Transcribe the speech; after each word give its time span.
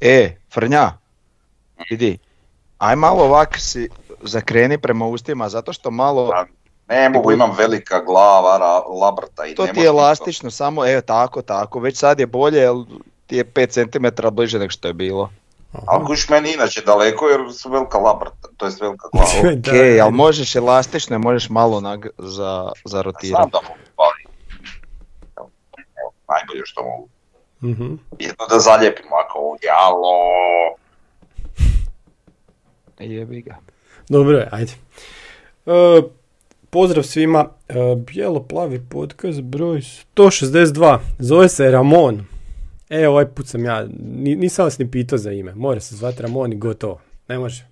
E, 0.00 0.36
Frnja, 0.50 0.92
vidi, 1.90 2.18
aj 2.78 2.96
malo 2.96 3.24
ovak 3.24 3.58
si 3.58 3.88
zakreni 4.22 4.78
prema 4.78 5.06
ustima, 5.06 5.48
zato 5.48 5.72
što 5.72 5.90
malo, 5.90 6.30
Pa, 6.30 6.44
Ne 6.88 7.08
mogu, 7.08 7.32
imam 7.32 7.50
velika 7.58 8.00
glava, 8.00 8.58
ra, 8.58 8.72
labrta 8.78 9.46
i 9.46 9.54
to 9.54 9.66
ti 9.66 9.80
je 9.80 9.86
elastično, 9.86 10.50
samo 10.50 10.86
evo 10.86 11.00
tako, 11.00 11.42
tako, 11.42 11.80
već 11.80 11.98
sad 11.98 12.20
je 12.20 12.26
bolje, 12.26 12.58
jer 12.58 12.72
ti 13.26 13.36
je 13.36 13.44
5 13.44 13.68
cm 13.70 14.28
bliže 14.28 14.58
nego 14.58 14.70
što 14.70 14.88
je 14.88 14.94
bilo. 14.94 15.30
Ali 15.86 16.06
kuš 16.06 16.28
meni 16.28 16.52
inače 16.52 16.80
daleko 16.80 17.28
jer 17.28 17.40
su 17.52 17.70
velika 17.70 17.98
labrta, 17.98 18.48
to 18.56 18.64
jest 18.64 18.80
velika 18.80 19.08
glava. 19.12 19.28
Ok, 19.52 19.56
Da, 19.56 20.04
ali 20.04 20.12
možeš 20.12 20.56
elastično, 20.56 21.16
i 21.16 21.20
možeš 21.20 21.50
malo 21.50 21.80
nag- 21.80 22.08
za, 22.18 22.28
za 22.74 22.88
Znam 22.88 23.02
rotirati. 23.02 23.50
da 23.52 23.58
mogu, 23.62 23.80
ali 23.96 24.24
najbolje 26.28 26.62
što 26.64 26.82
mogu. 26.82 27.08
Mhm. 27.62 27.94
Jedno 28.18 28.46
da 28.50 28.58
zalijepim 28.58 29.06
ovako 29.12 29.38
ovdje, 29.40 29.68
alo. 29.80 30.12
Jebi 33.00 33.40
ga. 33.40 33.56
Dobro 34.08 34.38
je, 34.38 34.48
ajde. 34.52 34.72
E, 35.66 36.02
pozdrav 36.70 37.02
svima. 37.04 37.48
E, 37.68 37.74
Bijelo-plavi 37.96 38.80
podcast 38.80 39.40
broj 39.40 39.80
162. 40.16 40.98
Zove 41.18 41.48
se 41.48 41.70
Ramon. 41.70 42.24
E, 42.90 43.08
ovaj 43.08 43.26
put 43.26 43.46
sam 43.46 43.64
ja, 43.64 43.86
ni- 44.00 44.36
nisam 44.36 44.64
vas 44.64 44.78
ni 44.78 44.90
pitao 44.90 45.18
za 45.18 45.32
ime. 45.32 45.54
Mora 45.54 45.80
se 45.80 45.96
zvati 45.96 46.22
Ramon 46.22 46.52
i 46.52 46.56
gotovo. 46.56 47.00
Ne 47.28 47.38
može. 47.38 47.66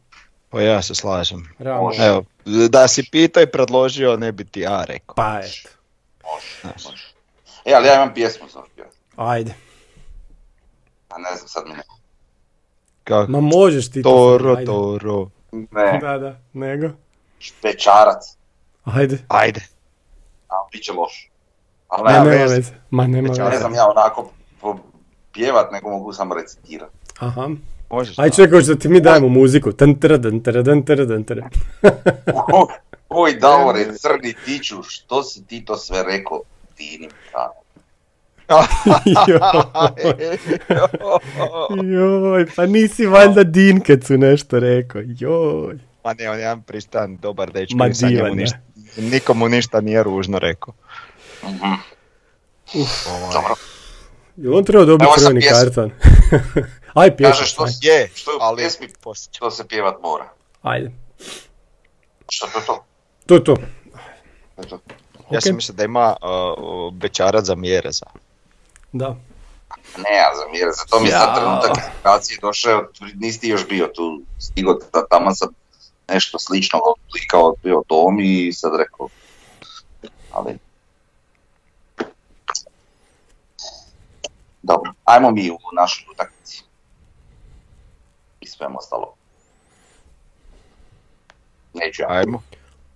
Pa 0.50 0.60
ja 0.60 0.82
se 0.82 0.94
slažem. 0.94 1.48
Ramon. 1.58 1.92
Evo, 1.98 2.24
da 2.68 2.88
si 2.88 3.08
pitao 3.12 3.42
i 3.42 3.46
predložio, 3.46 4.16
ne 4.16 4.32
bi 4.32 4.44
ti 4.44 4.60
ja 4.60 4.84
rekao. 4.84 5.14
Pa 5.14 5.38
eto. 5.38 5.68
Može, 6.24 6.74
može. 6.84 7.04
E, 7.64 7.72
ali 7.74 7.86
ja 7.86 7.94
imam 7.94 8.14
pjesmu 8.14 8.46
za. 8.48 8.60
Ajde. 9.16 9.54
A 11.16 11.20
ne 11.20 11.36
znam, 11.36 11.48
sad 11.48 11.64
mi 11.66 11.72
ne. 11.72 11.82
Kako? 13.04 13.30
Ma 13.32 13.40
možeš 13.40 13.90
ti 13.90 14.02
to. 14.02 14.08
Toro, 14.10 14.50
ajde. 14.50 14.64
toro. 14.64 15.28
Ne, 15.52 15.98
Da, 16.00 16.18
da, 16.18 16.38
nego. 16.52 16.88
špečarac. 17.38 18.36
Ajde. 18.84 19.18
Ajde. 19.28 19.60
A, 20.48 20.54
bit 20.72 20.82
će 20.82 20.92
loš. 20.92 21.30
Ali 21.88 22.02
Ma 22.04 22.10
nema 22.10 22.24
nema 22.24 22.42
veze. 22.42 22.54
veze. 22.54 22.72
Ma 22.90 23.06
nema 23.06 23.28
Ne 23.28 23.44
veze. 23.44 23.58
znam 23.58 23.74
ja 23.74 23.86
onako 23.88 24.30
pjevat, 25.32 25.72
nego 25.72 25.90
mogu 25.90 26.12
samo 26.12 26.34
recitirati. 26.34 26.92
Aha. 27.18 27.48
Možeš. 27.90 28.18
Ajde 28.18 28.34
čekaj, 28.36 28.60
da 28.62 28.74
ti 28.74 28.88
mi 28.88 29.00
dajemo 29.00 29.28
muziku. 29.30 29.72
Tan, 29.72 29.94
tara, 29.94 30.16
dan, 30.16 30.40
tara, 30.40 30.62
dan, 30.62 30.82
tara, 30.82 31.04
dan, 31.04 31.24
tara. 31.24 31.48
Oj, 33.08 33.34
Davore, 33.34 33.84
crni 33.94 34.34
tiču, 34.44 34.82
što 34.82 35.22
si 35.22 35.44
ti 35.44 35.64
to 35.64 35.76
sve 35.76 36.02
rekao? 36.02 36.40
Dinim, 36.78 37.10
da. 37.32 37.52
Joj, 41.84 42.46
pa 42.56 42.66
nisi 42.66 43.06
valjda 43.14 43.44
din 43.44 43.80
kad 43.80 44.04
su 44.04 44.18
nešto 44.18 44.58
rekao. 44.60 45.02
Joj. 45.04 45.78
Ma 46.04 46.14
ne, 46.14 46.30
on 46.30 46.36
je 46.36 46.42
jedan 46.42 46.62
pristan, 46.62 47.16
dobar 47.16 47.52
dečko, 47.52 47.76
Ma 47.76 47.88
divan, 47.88 48.36
ništa, 48.36 48.58
nikomu 48.96 49.48
ništa 49.48 49.80
nije 49.80 50.02
ružno 50.02 50.38
rekao. 50.38 50.74
Mhm. 51.44 51.72
Ovaj, 52.74 53.32
Dobro. 53.32 53.54
Jel 54.36 54.56
on 54.56 54.64
treba 54.64 54.84
dobiti 54.84 55.10
crveni 55.18 55.40
karton? 55.42 55.90
Aj, 56.94 57.16
pjesma. 57.16 57.32
Kaže 57.32 57.46
što, 57.46 57.64
ajde. 57.64 57.76
Je, 57.82 58.08
što 58.14 58.30
je 58.30 58.38
ali 58.40 58.56
pjesmi, 58.56 58.88
što 59.32 59.50
se 59.50 59.68
pjevat 59.68 59.94
mora. 60.02 60.28
Ajde. 60.62 60.90
Što 62.28 62.46
to 62.46 62.60
to? 62.66 62.84
To 63.26 63.34
je 63.34 63.44
to. 63.44 63.56
To 64.56 64.62
je 64.62 64.68
to. 64.68 64.78
Ja 65.30 65.38
Ok. 65.38 65.42
sam 65.42 65.56
mislio 65.56 65.74
da 65.76 65.84
ima 65.84 66.16
uh, 66.22 66.94
bečarac 66.94 67.44
za 67.44 67.54
mjereza. 67.54 68.06
Da. 68.92 69.16
Ne, 69.96 70.16
ja 70.16 70.30
zamjeram, 70.36 70.72
za 70.72 70.84
to 70.90 71.00
mi 71.00 71.06
je 71.06 71.12
sad 71.12 71.36
trenutak 71.36 71.70
inspiracije 71.76 72.38
došao, 72.42 72.88
nisi 73.14 73.40
ti 73.40 73.48
još 73.48 73.68
bio 73.68 73.86
tu, 73.86 74.22
stigo 74.38 74.78
da 74.92 75.06
tamo 75.06 75.34
sam 75.34 75.48
nešto 76.08 76.38
slično 76.38 76.80
odlikao, 76.84 77.54
bio 77.62 77.82
dom 77.88 78.20
i 78.20 78.52
sad 78.52 78.72
rekao, 78.78 79.08
ali... 80.32 80.58
Dobro, 84.62 84.92
ajmo 85.04 85.30
mi 85.30 85.50
u 85.50 85.58
našu 85.76 86.04
utakmici. 86.12 86.62
I 88.40 88.46
sve 88.46 88.66
ostalo. 88.66 89.14
Neću 91.74 92.02
ja. 92.02 92.08
Ajmo. 92.10 92.42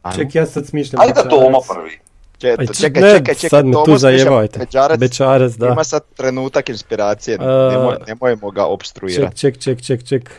Ajmo. 0.02 0.16
Ček, 0.16 0.34
ja 0.34 0.46
sad 0.46 0.66
smišljam. 0.66 1.00
Ajde 1.00 1.22
da. 1.22 1.28
Toma 1.28 1.58
prvi. 1.68 2.00
Če- 2.40 2.56
č- 2.58 2.74
čekaj, 2.74 3.02
ne, 3.02 3.10
čekaj, 3.10 3.34
čekaj, 3.34 3.50
sad 3.50 3.66
me 3.66 3.72
tu 3.74 3.84
sluša 3.84 3.98
zajebavajte. 3.98 4.58
Bečarac, 4.58 4.98
Bečarac, 4.98 5.52
da. 5.52 5.66
ima 5.68 5.84
sad 5.84 6.02
trenutak 6.16 6.68
inspiracije, 6.68 7.36
A- 7.40 7.68
nemoj, 7.70 7.96
nemojmo 8.06 8.50
ga 8.50 8.62
Ček, 8.62 8.68
obstruirati. 8.68 9.36
ček, 9.36 9.58
ček, 9.58 9.82
ček, 9.82 10.04
ček. 10.04 10.30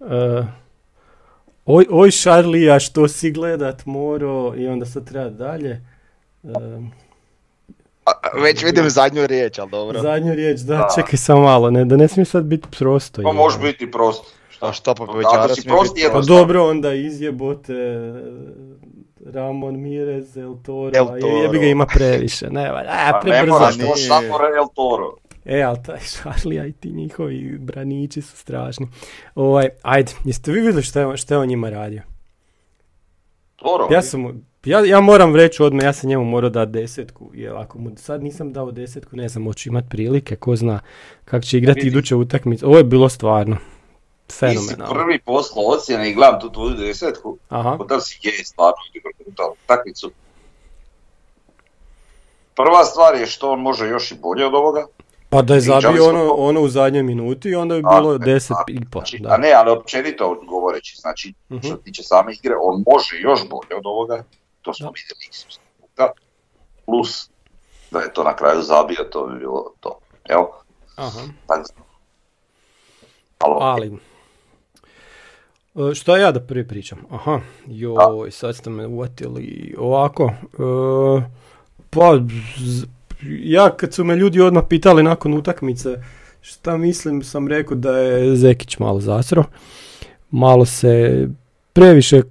Uh, 0.00 0.08
oj, 1.66 1.86
oj, 1.90 2.10
Šarlija, 2.10 2.78
što 2.78 3.08
si 3.08 3.30
gledat 3.30 3.86
moro? 3.86 4.54
I 4.56 4.66
onda 4.68 4.86
sad 4.86 5.04
treba 5.04 5.30
dalje. 5.30 5.80
Um, 6.42 6.90
A, 8.04 8.10
Već 8.34 8.64
vidim 8.64 8.90
zadnju 8.90 9.26
riječ, 9.26 9.58
ali 9.58 9.70
dobro. 9.70 10.00
zadnju 10.00 10.34
riječ, 10.34 10.60
da, 10.60 10.74
Da. 10.74 10.88
čekaj 10.94 11.16
samo 11.16 11.40
malo, 11.40 11.70
ne, 11.70 11.84
da 11.84 11.96
ne 11.96 12.08
smije 12.08 12.24
sad 12.24 12.44
biti 12.44 12.68
prosto. 12.70 13.22
To 13.22 13.28
jel? 13.28 13.34
može 13.34 13.58
biti 13.58 13.90
prosto. 13.90 14.26
A 14.60 14.72
što 14.72 14.94
pa 14.94 15.04
večeras 15.04 15.58
Pa 16.12 16.20
dobro, 16.20 16.64
onda 16.64 16.92
izjebote 16.92 17.72
Ramon 19.32 19.80
Mirez, 19.80 20.36
El 20.36 20.54
Toro, 20.62 20.90
El 20.94 21.06
Toro. 21.06 21.36
jebi 21.42 21.58
ga 21.58 21.66
ima 21.66 21.86
previše, 21.86 22.50
ne, 22.50 22.72
valja, 22.72 22.90
a, 22.90 23.10
Pa 23.12 23.28
ne 23.28 23.30
prebrzo 23.30 23.58
moraš, 23.58 23.76
to. 23.78 23.86
to 23.86 23.96
samo 23.96 24.34
El 24.58 24.68
Toro. 24.74 25.16
E, 25.44 25.62
ali 25.62 25.78
taj 25.86 26.00
Šarlija 26.00 26.66
i 26.66 26.72
ti 26.72 26.92
njihovi 26.92 27.58
branići 27.58 28.22
su 28.22 28.36
strašni. 28.36 28.88
Ovaj, 29.34 29.68
ajde, 29.82 30.12
jeste 30.24 30.52
vi 30.52 30.60
vidjeli 30.60 30.82
što 30.82 31.00
je, 31.00 31.16
što 31.16 31.34
je 31.34 31.38
on 31.38 31.48
njima 31.48 31.70
radio? 31.70 32.02
Toro? 33.56 33.88
Ja 33.90 34.02
sam, 34.02 34.46
ja, 34.64 34.84
ja 34.84 35.00
moram 35.00 35.36
reći 35.36 35.62
odmah, 35.62 35.84
ja 35.84 35.92
sam 35.92 36.10
njemu 36.10 36.24
morao 36.24 36.50
dati 36.50 36.72
desetku, 36.72 37.30
jer 37.34 37.56
ako 37.56 37.78
mu 37.78 37.90
sad 37.96 38.22
nisam 38.22 38.52
dao 38.52 38.70
desetku, 38.70 39.16
ne 39.16 39.28
znam, 39.28 39.44
hoću 39.44 39.68
imat 39.68 39.84
prilike, 39.90 40.36
ko 40.36 40.56
zna 40.56 40.80
kako 41.24 41.44
će 41.44 41.58
igrati 41.58 41.86
iduće 41.86 42.16
utakmice. 42.16 42.66
Ovo 42.66 42.78
je 42.78 42.84
bilo 42.84 43.08
stvarno 43.08 43.56
Ti 44.26 44.32
si 44.32 44.38
fenomenalno. 44.38 44.94
prvi 44.94 45.18
poslao 45.20 45.64
ocjene 45.66 46.10
i 46.10 46.14
gledam 46.14 46.40
tu 46.40 46.52
tvoju 46.52 46.70
desetku. 46.70 47.38
Aha, 47.48 47.76
Pa 47.78 47.84
da 47.86 48.00
si 48.00 48.18
je 48.22 48.44
stvarno 48.44 48.76
brutalnu 49.18 49.54
takmicu. 49.66 50.10
Prva 52.54 52.84
stvar 52.84 53.14
je 53.14 53.26
što 53.26 53.50
on 53.50 53.60
može 53.60 53.86
još 53.86 54.10
i 54.10 54.16
bolje 54.16 54.46
od 54.46 54.54
ovoga. 54.54 54.86
pa 55.28 55.42
da 55.42 55.54
je 55.54 55.60
zabio 55.60 56.08
ono, 56.08 56.24
ono 56.28 56.60
u 56.60 56.68
zadnjoj 56.68 57.02
minuti, 57.02 57.54
onda 57.54 57.74
bi 57.74 57.82
bilo 57.82 58.12
je, 58.12 58.18
deset 58.18 58.48
tako. 58.48 58.64
i 58.68 58.80
pol. 58.92 59.00
Znači, 59.00 59.18
Da. 59.18 59.28
A 59.30 59.36
ne, 59.36 59.52
ali 59.52 59.70
općenito 59.70 60.40
govoreći, 60.42 60.96
znači 60.96 61.34
Mhm. 61.50 61.58
što 61.58 61.76
se 61.76 61.82
tiče 61.82 62.02
same 62.02 62.32
igre, 62.34 62.54
on 62.60 62.84
može 62.86 63.16
još 63.18 63.40
bolje 63.40 63.76
od 63.76 63.86
ovoga. 63.86 64.24
To 64.62 64.74
smo 64.74 64.86
Da. 64.86 64.92
vidjeli 64.92 65.30
puta. 65.80 66.12
Plus 66.86 67.30
da 67.90 68.00
je 68.00 68.12
to 68.12 68.24
na 68.24 68.36
kraju 68.36 68.62
zabio, 68.62 69.04
to 69.04 69.26
bi 69.26 69.38
bilo 69.38 69.72
to. 69.80 69.98
Evo, 70.24 70.62
Aha. 70.96 71.20
tako 71.46 71.64
Ali, 73.60 73.98
šta 75.94 76.18
ja 76.18 76.32
da 76.32 76.40
prvi 76.40 76.68
pričam? 76.68 76.98
Aha, 77.10 77.40
joj, 77.66 78.30
sad 78.30 78.56
ste 78.56 78.70
me 78.70 78.86
uvatili 78.86 79.74
ovako. 79.78 80.32
e, 80.52 81.22
pa, 81.90 82.20
ja 83.42 83.76
kad 83.76 83.94
su 83.94 84.04
me 84.04 84.16
ljudi 84.16 84.40
odmah 84.40 84.64
pitali 84.68 85.02
nakon 85.02 85.34
utakmice 85.34 86.02
šta 86.40 86.76
mislim, 86.76 87.22
sam 87.22 87.48
rekao 87.48 87.76
da 87.76 87.98
je 87.98 88.36
Zekić 88.36 88.78
malo 88.78 89.00
zasro. 89.00 89.44
Malo 90.30 90.64
se 90.64 91.28
previše, 91.72 92.22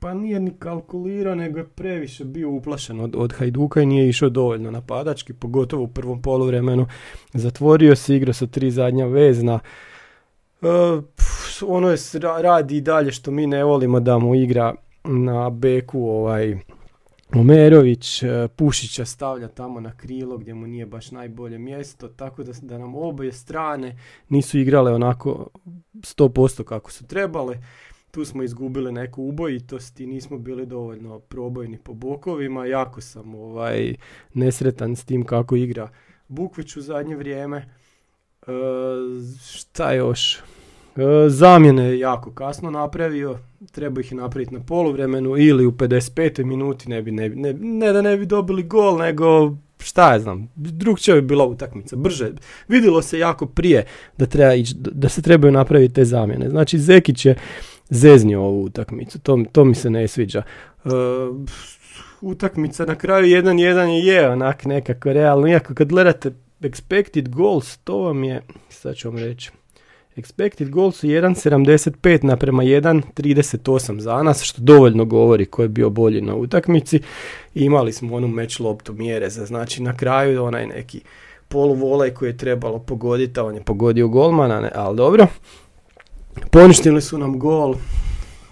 pa 0.00 0.14
nije 0.14 0.40
ni 0.40 0.50
kalkulirao, 0.58 1.34
nego 1.34 1.58
je 1.58 1.68
previše 1.68 2.24
bio 2.24 2.50
uplašen 2.50 3.00
od, 3.00 3.14
od 3.16 3.32
Hajduka 3.32 3.82
i 3.82 3.86
nije 3.86 4.08
išao 4.08 4.28
dovoljno 4.28 4.70
napadački, 4.70 5.32
pogotovo 5.32 5.82
u 5.82 5.88
prvom 5.88 6.22
poluvremenu. 6.22 6.86
Zatvorio 7.34 7.96
se, 7.96 8.16
igrao 8.16 8.32
sa 8.32 8.46
tri 8.46 8.70
zadnja 8.70 9.06
vezna. 9.06 9.58
E, 10.62 10.66
ono 11.66 11.90
je 11.90 11.96
radi 12.42 12.76
i 12.76 12.80
dalje 12.80 13.12
što 13.12 13.30
mi 13.30 13.46
ne 13.46 13.64
volimo 13.64 14.00
da 14.00 14.18
mu 14.18 14.34
igra 14.34 14.74
na 15.04 15.50
beku 15.50 16.08
ovaj 16.08 16.58
Omerović, 17.34 18.22
e, 18.22 18.48
Pušića 18.56 19.04
stavlja 19.04 19.48
tamo 19.48 19.80
na 19.80 19.96
krilo 19.96 20.38
gdje 20.38 20.54
mu 20.54 20.66
nije 20.66 20.86
baš 20.86 21.10
najbolje 21.10 21.58
mjesto, 21.58 22.08
tako 22.08 22.42
da, 22.42 22.52
da 22.62 22.78
nam 22.78 22.94
oboje 22.94 23.32
strane 23.32 23.98
nisu 24.28 24.58
igrale 24.58 24.92
onako 24.92 25.46
100% 25.94 26.64
kako 26.64 26.92
su 26.92 27.06
trebale. 27.06 27.58
Tu 28.10 28.24
smo 28.24 28.42
izgubili 28.42 28.92
neku 28.92 29.22
ubojitost 29.22 30.00
i 30.00 30.06
nismo 30.06 30.38
bili 30.38 30.66
dovoljno 30.66 31.18
probojni 31.18 31.78
po 31.78 31.94
bokovima. 31.94 32.66
Jako 32.66 33.00
sam 33.00 33.34
ovaj 33.34 33.94
nesretan 34.34 34.96
s 34.96 35.04
tim 35.04 35.24
kako 35.24 35.56
igra 35.56 35.88
Bukvić 36.28 36.76
u 36.76 36.80
zadnje 36.80 37.16
vrijeme. 37.16 37.56
E, 38.46 38.52
šta 39.42 39.92
još? 39.92 40.38
E, 40.98 41.28
zamjene 41.28 41.84
je 41.84 41.98
jako 41.98 42.30
kasno 42.30 42.70
napravio, 42.70 43.38
treba 43.70 44.00
ih 44.00 44.12
napraviti 44.12 44.54
na 44.54 44.60
poluvremenu 44.60 45.36
ili 45.36 45.66
u 45.66 45.72
55. 45.72 46.44
minuti, 46.44 46.88
ne, 46.88 47.02
bi, 47.02 47.12
ne, 47.12 47.28
ne, 47.28 47.52
ne 47.52 47.92
da 47.92 48.02
ne 48.02 48.16
bi 48.16 48.26
dobili 48.26 48.62
gol, 48.62 48.98
nego 48.98 49.56
šta 49.78 50.12
ja 50.12 50.20
znam, 50.20 50.48
drugčija 50.54 51.14
bi 51.14 51.22
bila 51.22 51.46
utakmica, 51.46 51.96
brže. 51.96 52.32
Vidjelo 52.68 53.02
se 53.02 53.18
jako 53.18 53.46
prije 53.46 53.84
da, 54.16 54.26
treba 54.26 54.54
ići, 54.54 54.74
da 54.76 55.08
se 55.08 55.22
trebaju 55.22 55.52
napraviti 55.52 55.94
te 55.94 56.04
zamjene. 56.04 56.50
Znači 56.50 56.78
Zekić 56.78 57.26
je 57.26 57.34
zeznio 57.90 58.42
ovu 58.42 58.62
utakmicu, 58.62 59.18
to, 59.18 59.44
to 59.52 59.64
mi 59.64 59.74
se 59.74 59.90
ne 59.90 60.08
sviđa. 60.08 60.42
E, 60.84 60.88
utakmica 62.20 62.84
na 62.84 62.94
kraju 62.94 63.26
1-1 63.26 63.86
je 63.86 64.30
onak 64.30 64.64
nekako 64.64 65.12
realno, 65.12 65.48
iako 65.48 65.74
kad 65.74 65.88
gledate 65.88 66.30
expected 66.60 67.28
goals, 67.28 67.76
to 67.76 67.98
vam 67.98 68.24
je, 68.24 68.42
sad 68.68 68.96
ću 68.96 69.08
vam 69.08 69.18
reći, 69.18 69.50
Expected 70.18 70.70
goals 70.70 70.96
su 70.96 71.06
1.75 71.06 72.24
naprema 72.24 72.62
1.38 72.62 73.98
za 73.98 74.22
nas, 74.22 74.42
što 74.42 74.62
dovoljno 74.62 75.04
govori 75.04 75.46
ko 75.46 75.62
je 75.62 75.68
bio 75.68 75.90
bolji 75.90 76.20
na 76.20 76.34
utakmici. 76.34 77.00
imali 77.54 77.92
smo 77.92 78.16
onu 78.16 78.28
meč 78.28 78.58
loptu 78.58 78.92
mjere 78.92 79.30
za 79.30 79.46
znači 79.46 79.82
na 79.82 79.96
kraju 79.96 80.44
onaj 80.44 80.66
neki 80.66 81.00
poluvolej 81.48 82.14
koji 82.14 82.28
je 82.28 82.36
trebalo 82.36 82.78
pogoditi, 82.78 83.40
a 83.40 83.44
on 83.44 83.54
je 83.54 83.62
pogodio 83.62 84.08
golmana, 84.08 84.60
ne, 84.60 84.70
ali 84.74 84.96
dobro. 84.96 85.26
Poništili 86.50 87.00
su 87.00 87.18
nam 87.18 87.38
gol, 87.38 87.74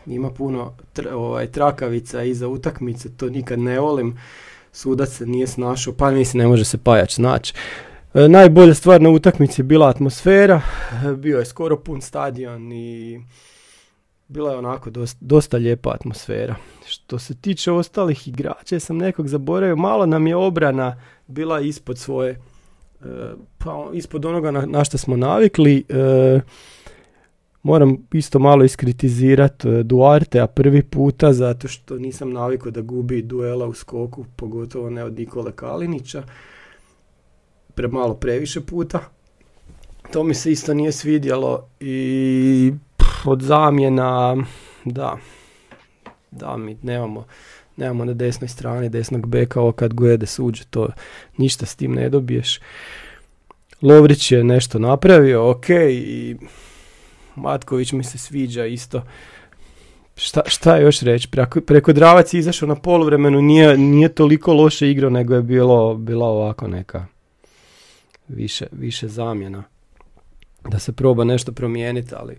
ima 0.06 0.30
puno 0.30 0.72
ovaj, 1.12 1.46
trakavica 1.46 2.22
iza 2.22 2.48
utakmice, 2.48 3.16
to 3.16 3.28
nikad 3.28 3.58
ne 3.58 3.80
volim. 3.80 4.18
Sudac 4.72 5.08
se 5.08 5.26
nije 5.26 5.46
snašao, 5.46 5.92
pa 5.92 6.10
mislim 6.10 6.42
ne 6.42 6.48
može 6.48 6.64
se 6.64 6.78
pajač 6.78 7.14
snaći. 7.14 7.54
E, 8.16 8.28
najbolja 8.28 8.74
stvar 8.74 9.02
na 9.02 9.10
utakmici 9.10 9.62
bila 9.62 9.88
atmosfera, 9.88 10.60
e, 11.04 11.16
bio 11.16 11.38
je 11.38 11.44
skoro 11.44 11.76
pun 11.76 12.00
stadion 12.00 12.72
i 12.72 13.20
bila 14.28 14.50
je 14.50 14.58
onako 14.58 14.90
dosta, 14.90 15.18
dosta 15.20 15.56
lijepa 15.56 15.90
atmosfera. 15.90 16.54
Što 16.86 17.18
se 17.18 17.34
tiče 17.34 17.72
ostalih 17.72 18.28
igrača, 18.28 18.80
sam 18.80 18.96
nekog 18.96 19.28
zaboravio, 19.28 19.76
malo 19.76 20.06
nam 20.06 20.26
je 20.26 20.36
obrana 20.36 21.00
bila 21.26 21.60
ispod 21.60 21.98
svoje, 21.98 22.30
e, 22.30 22.36
pa 23.58 23.90
ispod 23.92 24.24
onoga 24.24 24.50
na, 24.50 24.66
na 24.66 24.84
što 24.84 24.98
smo 24.98 25.16
navikli. 25.16 25.84
Moram 27.62 27.96
isto 28.12 28.38
malo 28.38 28.64
iskritizirati 28.64 29.82
Duarte, 29.82 30.46
prvi 30.54 30.82
puta, 30.82 31.32
zato 31.32 31.68
što 31.68 31.98
nisam 31.98 32.32
navikao 32.32 32.70
da 32.70 32.80
gubi 32.80 33.22
duela 33.22 33.66
u 33.66 33.74
skoku, 33.74 34.24
pogotovo 34.36 34.90
ne 34.90 35.04
od 35.04 35.18
Nikole 35.18 35.52
Kalinića 35.52 36.22
premalo 37.76 38.14
previše 38.14 38.60
puta. 38.60 39.00
To 40.12 40.24
mi 40.24 40.34
se 40.34 40.52
isto 40.52 40.74
nije 40.74 40.92
svidjelo 40.92 41.68
i 41.80 42.72
od 43.24 43.42
zamjena, 43.42 44.36
da, 44.84 45.16
da 46.30 46.56
mi 46.56 46.76
nemamo, 46.82 47.24
nemamo 47.76 48.04
na 48.04 48.14
desnoj 48.14 48.48
strani 48.48 48.88
desnog 48.88 49.26
beka, 49.26 49.60
ovo 49.60 49.72
kad 49.72 49.94
Guede 49.94 50.26
suđe, 50.26 50.64
to 50.70 50.88
ništa 51.36 51.66
s 51.66 51.76
tim 51.76 51.94
ne 51.94 52.08
dobiješ. 52.08 52.60
Lovrić 53.82 54.32
je 54.32 54.44
nešto 54.44 54.78
napravio, 54.78 55.50
ok, 55.50 55.68
i 55.90 56.36
Matković 57.34 57.92
mi 57.92 58.04
se 58.04 58.18
sviđa 58.18 58.66
isto. 58.66 59.02
Šta, 60.16 60.40
šta 60.46 60.76
još 60.76 61.00
reći? 61.00 61.28
Preko, 61.30 61.60
preko 61.60 61.92
Dravac 61.92 62.34
je 62.34 62.38
izašao 62.38 62.68
na 62.68 62.74
poluvremenu, 62.74 63.42
nije, 63.42 63.78
nije 63.78 64.08
toliko 64.08 64.52
loše 64.54 64.90
igrao, 64.90 65.10
nego 65.10 65.34
je 65.34 65.42
bilo, 65.42 65.94
bila 65.94 66.26
ovako 66.26 66.68
neka 66.68 67.15
više, 68.28 68.66
više 68.72 69.08
zamjena. 69.08 69.62
Da 70.70 70.78
se 70.78 70.92
proba 70.92 71.24
nešto 71.24 71.52
promijeniti, 71.52 72.14
ali 72.16 72.38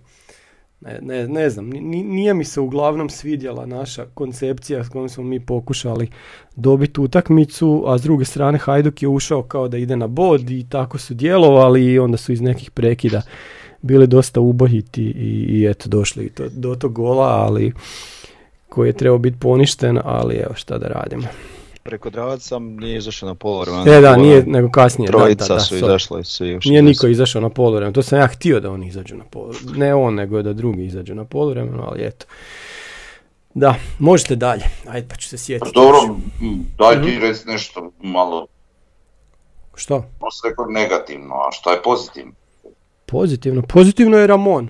ne, 0.82 1.00
ne, 1.02 1.28
ne 1.28 1.50
znam, 1.50 1.70
nije 1.70 2.34
mi 2.34 2.44
se 2.44 2.60
uglavnom 2.60 3.10
svidjela 3.10 3.66
naša 3.66 4.06
koncepcija 4.14 4.84
s 4.84 4.90
kojom 4.90 5.10
smo 5.10 5.24
mi 5.24 5.40
pokušali 5.40 6.10
dobiti 6.56 7.02
utakmicu, 7.02 7.84
a 7.88 7.98
s 7.98 8.02
druge 8.02 8.26
strane 8.26 8.58
Hajduk 8.58 9.02
je 9.02 9.08
ušao 9.08 9.44
kao 9.44 9.68
da 9.68 9.78
ide 9.78 9.96
na 9.96 10.08
bod 10.08 10.50
i 10.50 10.66
tako 10.70 10.98
su 10.98 11.14
djelovali 11.14 11.86
i 11.86 12.00
onda 12.00 12.18
su 12.18 12.32
iz 12.32 12.42
nekih 12.42 12.72
prekida 12.72 13.22
bili 13.82 14.08
dosta 14.08 14.40
ubojiti 14.40 15.04
i, 15.04 15.46
i 15.50 15.66
eto 15.70 15.90
došli 15.90 16.32
do, 16.38 16.50
do 16.52 16.76
tog 16.76 16.94
gola, 16.94 17.28
ali 17.28 17.74
koji 18.70 18.90
je 18.90 18.94
trebao 18.94 19.18
biti 19.18 19.40
poništen, 19.40 20.00
ali 20.04 20.36
evo 20.36 20.54
šta 20.56 20.78
da 20.78 20.88
radimo 20.88 21.28
preko 21.88 22.10
Dravaca 22.10 22.60
nije 22.60 22.98
izašao 22.98 23.30
na 23.30 23.36
polovremenu. 23.36 23.92
E 23.92 24.02
da, 24.02 24.16
nije, 24.16 24.44
nego 24.46 24.72
kasnije. 24.72 25.08
Trojica 25.08 25.48
da, 25.48 25.54
da, 25.54 25.60
su 25.60 25.76
izašli 25.76 26.26
svi. 26.26 26.60
Nije 26.66 26.82
niko 26.82 27.08
izašao 27.08 27.42
na 27.42 27.50
polovremenu, 27.50 27.94
to 27.94 28.04
sam 28.04 28.20
ja 28.20 28.28
htio 28.28 28.60
da 28.60 28.72
oni 28.72 28.88
izađu 28.88 29.16
na 29.16 29.24
polovremenu. 29.24 29.78
Ne 29.78 29.96
on, 29.96 30.16
nego 30.16 30.42
da 30.42 30.54
drugi 30.54 30.86
izađu 30.86 31.16
na 31.16 31.26
polovremenu, 31.26 31.84
ali 31.88 32.06
eto. 32.06 32.26
Da, 33.54 33.76
možete 34.00 34.36
dalje. 34.36 34.64
Ajde 34.88 35.08
pa 35.08 35.16
ću 35.16 35.28
se 35.30 35.38
sjetiti. 35.38 35.72
Dobro, 35.74 36.00
daj 36.78 37.02
ti 37.02 37.18
mm 37.18 37.52
nešto 37.52 37.92
malo. 38.02 38.48
Što? 39.76 40.06
Se 40.32 40.50
rekao 40.50 40.66
negativno, 40.66 41.36
a 41.36 41.52
šta 41.52 41.72
je 41.72 41.82
pozitivno? 41.84 42.32
Pozitivno? 43.06 43.62
Pozitivno 43.62 44.18
je 44.18 44.28
Ramon. 44.28 44.70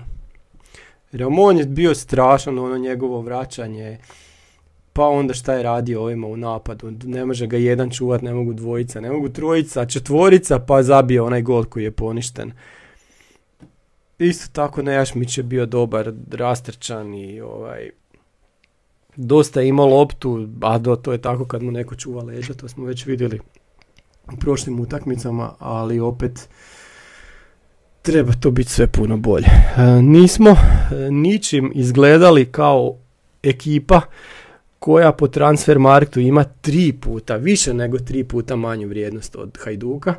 Ramon 1.12 1.58
je 1.58 1.64
bio 1.64 1.94
strašan, 1.94 2.58
ono 2.58 2.78
njegovo 2.78 3.20
vraćanje 3.20 3.98
pa 4.98 5.08
onda 5.08 5.34
šta 5.34 5.54
je 5.54 5.62
radio 5.62 6.02
ovima 6.02 6.26
u 6.26 6.36
napadu, 6.36 6.92
ne 7.04 7.24
može 7.24 7.46
ga 7.46 7.56
jedan 7.56 7.90
čuvat, 7.90 8.22
ne 8.22 8.34
mogu 8.34 8.52
dvojica, 8.52 9.00
ne 9.00 9.10
mogu 9.10 9.28
trojica, 9.28 9.86
četvorica, 9.86 10.58
pa 10.58 10.82
zabio 10.82 11.26
onaj 11.26 11.42
gol 11.42 11.64
koji 11.64 11.84
je 11.84 11.90
poništen. 11.90 12.52
Isto 14.18 14.48
tako 14.52 14.82
Nejašmić 14.82 15.38
je 15.38 15.44
bio 15.44 15.66
dobar, 15.66 16.12
rastrčan 16.30 17.14
i 17.14 17.40
ovaj, 17.40 17.90
dosta 19.16 19.60
je 19.60 19.68
imao 19.68 19.86
loptu, 19.86 20.48
a 20.60 20.78
do, 20.78 20.96
to 20.96 21.12
je 21.12 21.22
tako 21.22 21.44
kad 21.44 21.62
mu 21.62 21.70
neko 21.70 21.94
čuva 21.94 22.22
leđa, 22.22 22.54
to 22.54 22.68
smo 22.68 22.84
već 22.84 23.06
vidjeli 23.06 23.40
u 24.32 24.36
prošlim 24.36 24.80
utakmicama, 24.80 25.54
ali 25.58 26.00
opet 26.00 26.48
treba 28.02 28.32
to 28.32 28.50
biti 28.50 28.70
sve 28.70 28.86
puno 28.86 29.16
bolje. 29.16 29.46
E, 29.46 30.02
nismo 30.02 30.50
e, 30.50 31.10
ničim 31.10 31.72
izgledali 31.74 32.52
kao 32.52 32.96
ekipa 33.42 34.00
koja 34.78 35.12
po 35.12 35.28
transfer 35.28 35.78
marktu 35.78 36.20
ima 36.20 36.44
tri 36.44 36.92
puta, 36.92 37.36
više 37.36 37.74
nego 37.74 37.98
tri 37.98 38.24
puta 38.24 38.56
manju 38.56 38.88
vrijednost 38.88 39.36
od 39.36 39.58
Hajduka. 39.64 40.14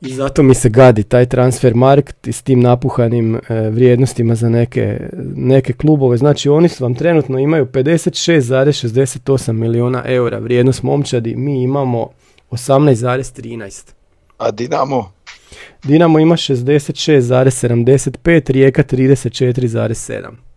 I 0.00 0.12
zato 0.12 0.42
mi 0.42 0.54
se 0.54 0.68
gadi 0.68 1.02
taj 1.02 1.26
transfer 1.26 1.74
markt 1.74 2.28
s 2.28 2.42
tim 2.42 2.60
napuhanim 2.60 3.36
e, 3.36 3.40
vrijednostima 3.70 4.34
za 4.34 4.48
neke, 4.48 5.00
neke 5.36 5.72
klubove. 5.72 6.16
Znači 6.16 6.48
oni 6.48 6.68
su 6.68 6.84
vam 6.84 6.94
trenutno 6.94 7.38
imaju 7.38 7.66
56,68 7.66 9.52
milijuna 9.52 10.02
eura 10.06 10.38
vrijednost 10.38 10.82
momčadi, 10.82 11.36
mi 11.36 11.62
imamo 11.62 12.08
18,13. 12.50 13.92
A 14.38 14.50
Dinamo? 14.50 15.12
Dinamo 15.84 16.18
ima 16.18 16.36
66,75, 16.36 18.52
Rijeka 18.52 18.82
34,7. 18.82 20.49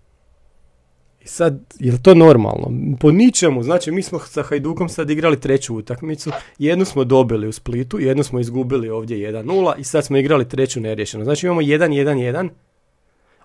I 1.24 1.28
sad, 1.28 1.60
je 1.80 1.92
li 1.92 2.02
to 2.02 2.14
normalno? 2.14 2.98
Po 3.00 3.12
ničemu, 3.12 3.64
znači 3.64 3.92
mi 3.92 4.04
smo 4.04 4.20
sa 4.20 4.44
Hajdukom 4.44 4.90
sad 4.90 5.10
igrali 5.10 5.40
treću 5.40 5.76
utakmicu, 5.76 6.32
jednu 6.58 6.86
smo 6.86 7.04
dobili 7.04 7.48
u 7.48 7.52
Splitu, 7.52 8.00
jednu 8.00 8.24
smo 8.24 8.40
izgubili 8.40 8.90
ovdje 8.90 9.32
1-0 9.32 9.74
i 9.78 9.84
sad 9.84 10.06
smo 10.06 10.18
igrali 10.18 10.50
treću 10.50 10.82
neriješenu. 10.82 11.24
Znači 11.24 11.46
imamo 11.46 11.62
1-1-1, 11.62 12.50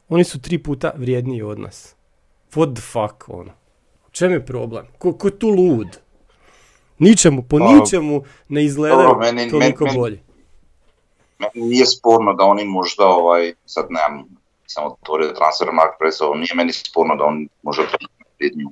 oni 0.09 0.25
su 0.25 0.41
tri 0.41 0.59
puta 0.59 0.93
vrijedniji 0.97 1.43
od 1.43 1.59
nas. 1.59 1.95
What 2.55 2.75
the 2.75 2.83
fuck, 2.83 3.29
ono? 3.29 3.53
U 4.07 4.11
čem 4.11 4.33
je 4.33 4.47
problem? 4.47 4.87
Ko, 4.99 5.13
ko 5.13 5.31
tu 5.31 5.49
lud? 5.49 5.99
Ničemu, 6.99 7.43
po 7.43 7.59
pa, 7.59 7.73
ničemu 7.73 8.23
ne 8.49 8.65
izgledaju 8.65 9.09
toliko 9.51 9.87
bolji. 9.95 10.21
Meni 11.39 11.69
nije 11.69 11.87
sporno 11.87 12.35
da 12.35 12.45
oni 12.45 12.65
možda, 12.65 13.07
ovaj, 13.07 13.55
sad 13.67 13.87
nemam 13.91 14.38
sam 14.71 14.85
otvorio 14.87 15.33
transfer 15.33 15.69
mark 15.73 16.21
ovo 16.21 16.35
nije 16.35 16.55
meni 16.55 16.73
sporno 16.73 17.17
da 17.17 17.25
on 17.25 17.49
može 17.63 17.83
vrijedniju 18.39 18.69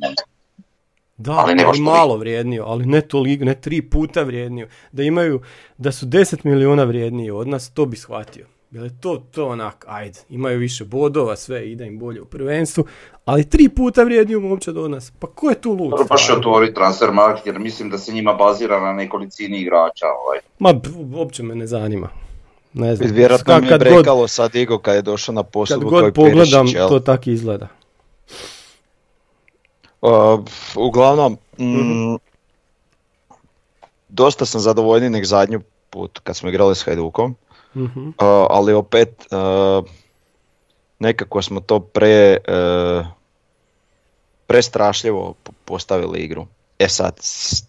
da, 1.16 1.32
ali, 1.32 1.54
ne 1.54 1.64
ali 1.64 1.80
malo 1.80 2.16
vrijedniju, 2.16 2.64
ali 2.66 2.86
ne 2.86 3.00
toliko, 3.00 3.44
ne 3.44 3.60
tri 3.60 3.82
puta 3.82 4.22
vrijedniju. 4.22 4.68
Da 4.92 5.02
imaju, 5.02 5.40
da 5.78 5.92
su 5.92 6.06
10 6.06 6.36
milijuna 6.44 6.84
vrijedniji 6.84 7.30
od 7.30 7.48
nas, 7.48 7.70
to 7.70 7.86
bi 7.86 7.96
shvatio. 7.96 8.46
Jer 8.70 8.90
to, 9.00 9.22
to 9.30 9.48
onak, 9.48 9.84
ajde, 9.88 10.18
imaju 10.28 10.58
više 10.58 10.84
bodova, 10.84 11.36
sve 11.36 11.70
ide 11.70 11.86
im 11.86 11.98
bolje 11.98 12.22
u 12.22 12.24
prvenstvu, 12.24 12.84
ali 13.24 13.50
tri 13.50 13.68
puta 13.68 14.02
vrijedniju 14.02 14.40
momčad 14.40 14.76
od 14.76 14.90
nas. 14.90 15.12
Pa 15.18 15.26
ko 15.26 15.48
je 15.48 15.60
tu 15.60 15.70
lud? 15.70 15.90
Dobro, 15.90 16.16
će 16.16 16.32
otvori 16.32 16.74
transfer 16.74 17.12
market 17.12 17.46
jer 17.46 17.58
mislim 17.58 17.90
da 17.90 17.98
se 17.98 18.12
njima 18.12 18.34
bazira 18.34 18.80
na 18.80 18.92
nekolicini 18.92 19.58
igrača. 19.58 20.06
Ovaj. 20.06 20.38
Ma, 20.58 20.80
uopće 21.18 21.42
me 21.42 21.54
ne 21.54 21.66
zanima. 21.66 22.08
Ne 22.76 22.96
znam. 22.96 23.10
Vjerojatno 23.12 23.60
mi 23.60 23.66
je 23.68 23.78
brekalo 23.78 24.20
god, 24.20 24.30
sad 24.30 24.54
Igo 24.54 24.78
kad 24.78 24.94
je 24.94 25.02
došao 25.02 25.34
na 25.34 25.42
poslu 25.42 25.80
Kad 25.80 25.88
god 25.88 26.14
pogledam, 26.14 26.66
to 26.88 27.00
tako 27.00 27.30
izgleda. 27.30 27.68
Uh, 30.02 30.44
uglavnom, 30.76 31.38
mm, 31.58 32.16
dosta 34.08 34.46
sam 34.46 34.60
zadovoljni 34.60 35.10
nek 35.10 35.24
zadnju 35.24 35.60
put 35.90 36.18
kad 36.18 36.36
smo 36.36 36.48
igrali 36.48 36.74
s 36.74 36.82
Hajdukom, 36.82 37.36
uh 37.74 38.12
ali 38.50 38.72
opet 38.72 39.26
uh, 39.30 39.84
nekako 40.98 41.42
smo 41.42 41.60
to 41.60 41.80
pre, 41.80 42.36
uh, 42.48 43.06
prestrašljivo 44.46 45.34
postavili 45.64 46.18
igru. 46.18 46.46
E 46.78 46.88
sad, 46.88 47.20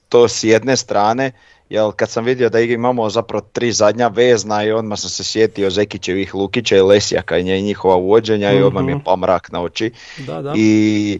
to 0.09 0.27
s 0.27 0.43
jedne 0.43 0.77
strane 0.77 1.31
Jel, 1.69 1.91
kad 1.91 2.09
sam 2.09 2.25
vidio 2.25 2.50
da 2.50 2.59
imamo 2.59 3.09
zapravo 3.09 3.45
tri 3.53 3.71
zadnja 3.71 4.07
vezna 4.07 4.63
i 4.63 4.71
odmah 4.71 5.00
sam 5.00 5.09
se 5.09 5.24
sjetio 5.24 5.69
Zekićevih 5.69 6.36
Lukića 6.36 6.77
i 6.77 6.81
Lesjaka 6.81 7.38
i 7.38 7.62
njihova 7.62 7.95
uvođenja 7.95 8.51
i 8.51 8.62
odmah 8.62 8.83
mi 8.83 8.91
je 8.91 8.95
mhm. 8.95 9.03
pa 9.03 9.15
mrak 9.15 9.51
na 9.51 9.62
oči. 9.62 9.91
Da, 10.17 10.41
da. 10.41 10.53
I 10.55 11.19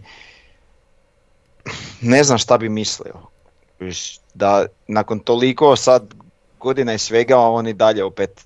ne 2.02 2.24
znam 2.24 2.38
šta 2.38 2.58
bi 2.58 2.70
mislio. 2.70 3.14
Da 4.34 4.66
nakon 4.88 5.20
toliko 5.20 5.76
sad 5.76 6.14
godina 6.60 6.94
i 6.94 6.98
svega 6.98 7.40
on 7.40 7.68
i 7.68 7.74
dalje 7.74 8.04
opet 8.04 8.46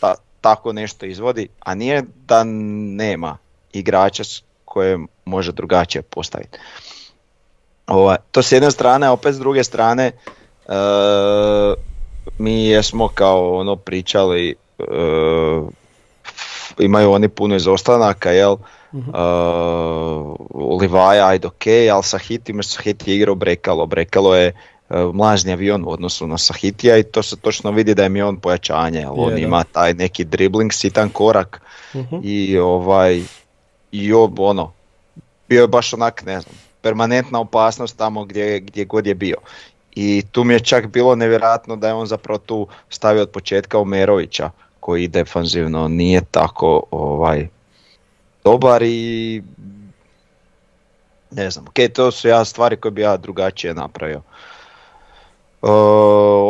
ta, 0.00 0.14
tako 0.40 0.72
nešto 0.72 1.06
izvodi, 1.06 1.48
a 1.60 1.74
nije 1.74 2.02
da 2.26 2.44
nema 2.44 3.38
igrača 3.72 4.22
koje 4.64 4.98
može 5.24 5.52
drugačije 5.52 6.02
postaviti. 6.02 6.58
Ova, 7.86 8.16
to 8.30 8.42
s 8.42 8.52
jedne 8.52 8.70
strane, 8.70 9.06
a 9.06 9.12
opet 9.12 9.34
s 9.34 9.38
druge 9.38 9.64
strane 9.64 10.12
mi 12.38 12.66
jesmo 12.66 13.08
kao 13.08 13.56
ono 13.56 13.76
pričali 13.76 14.54
uh, 14.78 15.68
imaju 16.78 17.12
oni 17.12 17.28
puno 17.28 17.56
izostanaka, 17.56 18.30
jel? 18.30 18.56
Uh, 18.92 19.10
Livaja, 20.80 21.26
ajde 21.26 21.46
ok, 21.46 21.66
ali 21.92 22.02
Sahiti, 22.02 22.52
sa 22.52 22.62
Sahiti 22.62 23.10
je 23.10 23.16
igrao 23.16 23.34
Brekalo. 23.34 23.86
Brekalo 23.86 24.34
je 24.34 24.52
uh, 24.88 25.14
mlažni 25.14 25.52
avion 25.52 25.84
u 25.84 25.90
odnosu 25.90 26.26
na 26.26 26.38
Sahitija 26.38 26.98
i 26.98 27.02
to 27.02 27.22
se 27.22 27.36
točno 27.36 27.70
vidi 27.70 27.94
da 27.94 28.02
je 28.02 28.08
mi 28.08 28.22
on 28.22 28.36
pojačanje, 28.36 29.00
jel? 29.00 29.20
on 29.20 29.38
ima 29.38 29.64
taj 29.64 29.94
neki 29.94 30.24
dribling, 30.24 30.72
sitan 30.72 31.08
korak 31.08 31.60
uh 31.94 32.20
i 32.22 32.58
ovaj 32.58 33.22
i 33.92 34.12
ono, 34.38 34.72
bio 35.48 35.62
je 35.62 35.68
baš 35.68 35.94
onak, 35.94 36.24
ne 36.24 36.40
znam, 36.40 36.54
permanentna 36.82 37.40
opasnost 37.40 37.98
tamo 37.98 38.24
gdje, 38.24 38.60
gdje 38.60 38.84
god 38.84 39.06
je 39.06 39.14
bio. 39.14 39.36
I 39.96 40.22
tu 40.32 40.44
mi 40.44 40.54
je 40.54 40.60
čak 40.60 40.86
bilo 40.86 41.14
nevjerojatno 41.14 41.76
da 41.76 41.88
je 41.88 41.94
on 41.94 42.06
zapravo 42.06 42.38
tu 42.38 42.68
stavio 42.88 43.22
od 43.22 43.30
početka 43.30 43.78
Omerovića 43.78 44.50
koji 44.80 45.08
defanzivno 45.08 45.88
nije 45.88 46.20
tako 46.30 46.82
ovaj 46.90 47.48
dobar 48.44 48.82
i 48.82 49.42
ne 51.30 51.50
znam, 51.50 51.64
ok, 51.68 51.92
to 51.94 52.10
su 52.10 52.28
ja 52.28 52.44
stvari 52.44 52.76
koje 52.76 52.92
bi 52.92 53.00
ja 53.00 53.16
drugačije 53.16 53.74
napravio. 53.74 54.22
Uh, 55.62 55.70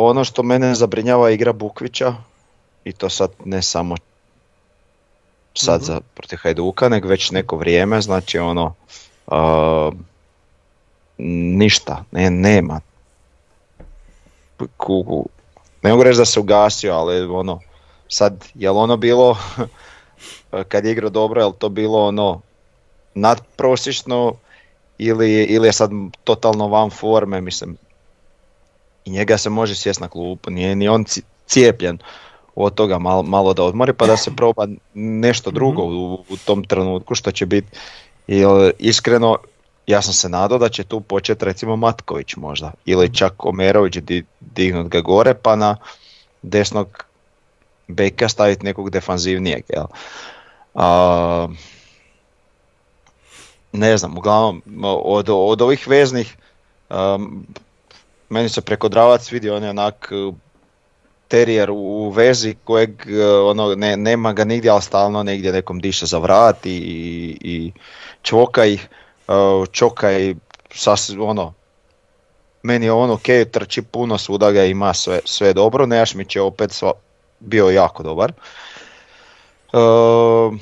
ono 0.09 0.23
što 0.23 0.43
mene 0.43 0.75
zabrinjava 0.75 1.31
igra 1.31 1.53
Bukvića 1.53 2.15
i 2.83 2.93
to 2.93 3.09
sad 3.09 3.31
ne 3.45 3.61
samo 3.61 3.95
sad 5.53 5.81
za 5.81 6.01
protiv 6.13 6.39
Hajduka, 6.41 6.89
nego 6.89 7.07
već 7.07 7.31
neko 7.31 7.57
vrijeme, 7.57 8.01
znači 8.01 8.39
ono 8.39 8.73
uh, 9.27 9.93
ništa, 11.57 12.03
ne, 12.11 12.29
nema. 12.29 12.79
Kuku. 14.77 15.29
Ne 15.81 15.91
mogu 15.91 16.03
reći 16.03 16.17
da 16.17 16.25
se 16.25 16.39
ugasio, 16.39 16.93
ali 16.93 17.21
ono, 17.21 17.59
sad, 18.07 18.45
jel 18.55 18.77
ono 18.77 18.97
bilo, 18.97 19.37
kad 20.69 20.85
je 20.85 20.91
igrao 20.91 21.09
dobro, 21.09 21.41
jel 21.41 21.51
to 21.51 21.69
bilo 21.69 22.07
ono 22.07 22.41
nadprosječno 23.13 24.33
ili, 24.97 25.43
ili 25.43 25.67
je 25.67 25.73
sad 25.73 25.91
totalno 26.23 26.67
van 26.67 26.89
forme, 26.89 27.41
mislim, 27.41 27.77
i 29.05 29.11
njega 29.11 29.37
se 29.37 29.49
može 29.49 29.75
sjest 29.75 29.99
na 29.99 30.07
klupu, 30.07 30.49
nije 30.49 30.75
ni 30.75 30.87
on 30.87 31.05
cijepljen 31.45 31.97
od 32.55 32.73
toga 32.73 32.99
malo, 32.99 33.23
malo 33.23 33.53
da 33.53 33.63
odmori 33.63 33.93
pa 33.93 34.05
da 34.05 34.17
se 34.17 34.35
proba 34.35 34.67
nešto 34.93 35.51
drugo 35.51 35.85
mhm. 35.85 35.97
u, 35.97 36.13
u 36.13 36.37
tom 36.45 36.63
trenutku 36.63 37.15
što 37.15 37.31
će 37.31 37.45
biti 37.45 37.67
iskreno 38.79 39.37
ja 39.87 40.01
sam 40.01 40.13
se 40.13 40.29
nadao 40.29 40.57
da 40.57 40.69
će 40.69 40.83
tu 40.83 41.01
početi 41.01 41.45
recimo 41.45 41.75
Matković 41.75 42.35
možda 42.35 42.71
ili 42.85 43.05
mhm. 43.05 43.13
čak 43.13 43.45
Omerović 43.45 43.97
di, 43.97 44.23
dignut 44.39 44.87
ga 44.87 45.01
gore 45.01 45.33
pa 45.33 45.55
na 45.55 45.77
desnog 46.41 47.05
beka 47.87 48.29
staviti 48.29 48.65
nekog 48.65 48.89
defanzivnijeg. 48.89 49.63
Jel? 49.69 49.85
A, 50.75 51.47
ne 53.71 53.97
znam, 53.97 54.17
uglavnom 54.17 54.61
od, 55.03 55.29
od 55.29 55.61
ovih 55.61 55.87
veznih 55.87 56.37
um, 56.89 57.47
meni 58.29 58.49
se 58.49 58.61
preko 58.61 58.89
Dravac 58.89 59.31
vidi 59.31 59.49
on 59.49 59.63
je 59.63 59.69
onak 59.69 60.11
terijer 61.27 61.69
u 61.71 62.09
vezi 62.09 62.55
kojeg 62.63 62.89
ono, 63.43 63.75
ne, 63.75 63.97
nema 63.97 64.33
ga 64.33 64.43
nigdje, 64.43 64.71
ali 64.71 64.81
stalno 64.81 65.23
negdje 65.23 65.51
nekom 65.51 65.79
diše 65.79 66.05
za 66.05 66.17
vrat 66.17 66.65
i, 66.65 66.77
i 67.41 67.71
čvoka 68.21 68.65
ih, 68.65 68.89
čoka 69.71 70.19
i 70.19 70.35
sas, 70.73 71.09
ono, 71.19 71.53
meni 72.63 72.85
je 72.85 72.91
on 72.91 73.11
ok, 73.11 73.25
trči 73.51 73.81
puno, 73.81 74.17
svuda 74.17 74.51
ga 74.51 74.63
ima 74.63 74.93
sve, 74.93 75.19
sve 75.25 75.53
dobro, 75.53 75.85
Nejašmić 75.85 76.35
je 76.35 76.41
opet 76.41 76.71
sva, 76.71 76.93
bio 77.39 77.69
jako 77.69 78.03
dobar. 78.03 78.33
Uh, 79.73 80.59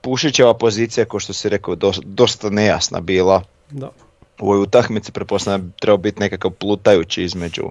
Pušićeva 0.00 0.54
pozicija, 0.54 1.04
kao 1.04 1.20
što 1.20 1.32
si 1.32 1.48
rekao, 1.48 1.76
dosta 2.02 2.50
nejasna 2.50 3.00
bila. 3.00 3.42
Da. 3.70 3.90
U 4.40 4.50
ovoj 4.50 4.62
utakmici 4.62 5.12
prepostavljam 5.12 5.74
treba 5.80 5.96
biti 5.96 6.20
nekakav 6.20 6.50
plutajući 6.50 7.22
između 7.22 7.70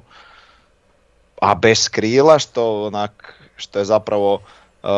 a 1.43 1.55
bez 1.55 1.89
krila 1.89 2.39
što 2.39 2.83
onak 2.83 3.39
što 3.55 3.79
je 3.79 3.85
zapravo 3.85 4.33
uh, 4.33 4.89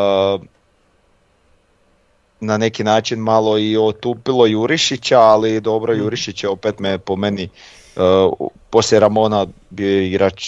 na 2.39 2.58
neki 2.58 2.84
način 2.84 3.20
malo 3.20 3.58
i 3.58 3.77
otupilo 3.77 4.46
Jurišića, 4.46 5.20
ali 5.20 5.62
dobro 5.62 5.94
mm. 5.94 6.00
Jurišić 6.00 6.44
je 6.44 6.50
opet 6.50 6.80
me 6.80 6.98
po 6.98 7.15
meni 7.15 7.50
uh, 7.96 8.50
poslije 8.70 9.00
Ramona 9.00 9.48
bio 9.70 10.01
igrač 10.01 10.44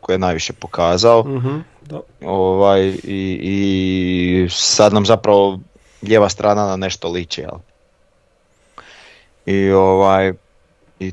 koji 0.00 0.14
je 0.14 0.18
najviše 0.18 0.52
pokazao. 0.52 1.22
mm 1.22 1.64
Ovaj, 2.24 2.86
i, 3.04 3.38
i 3.42 4.48
sad 4.50 4.92
nam 4.92 5.06
zapravo 5.06 5.58
lijeva 6.02 6.28
strana 6.28 6.66
na 6.66 6.76
nešto 6.76 7.08
liči. 7.08 7.40
Jel? 7.40 7.58
I 9.46 9.70
ovaj 9.70 10.32
i 11.00 11.12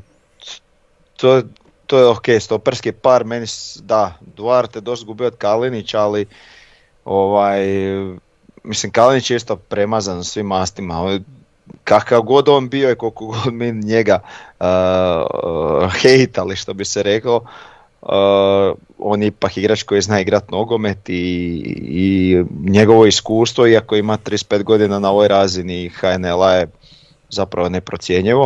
to, 1.16 1.42
to 1.86 1.98
je 1.98 2.06
ok, 2.06 2.24
stoperski 2.40 2.92
par, 2.92 3.24
meni 3.24 3.46
da, 3.82 4.14
Duarte 4.36 4.80
dosta 4.80 5.06
gubio 5.06 5.26
od 5.26 5.36
Kalinić, 5.36 5.94
ali 5.94 6.26
ovaj, 7.04 7.60
mislim 8.62 8.92
Kalinić 8.92 9.30
je 9.30 9.36
isto 9.36 9.56
premazan 9.56 10.24
svim 10.24 10.46
mastima, 10.46 11.20
kakav 11.84 12.22
god 12.22 12.48
on 12.48 12.68
bio 12.68 12.90
i 12.90 12.94
koliko 12.94 13.26
god 13.26 13.54
mi 13.54 13.72
njega 13.72 14.20
uh, 14.60 14.66
hejtali 16.02 16.56
što 16.56 16.74
bi 16.74 16.84
se 16.84 17.02
rekao, 17.02 17.36
uh, 17.36 18.78
on 18.98 19.22
je 19.22 19.28
ipak 19.28 19.56
igrač 19.56 19.82
koji 19.82 20.02
zna 20.02 20.20
igrat 20.20 20.50
nogomet 20.50 21.08
i, 21.08 21.14
i 21.78 22.36
njegovo 22.70 23.06
iskustvo, 23.06 23.66
iako 23.66 23.96
ima 23.96 24.18
35 24.18 24.62
godina 24.62 24.98
na 24.98 25.10
ovoj 25.10 25.28
razini 25.28 25.88
HNL-a 25.88 26.52
je 26.52 26.66
zapravo 27.28 27.68
neprocjenjivo. 27.68 28.44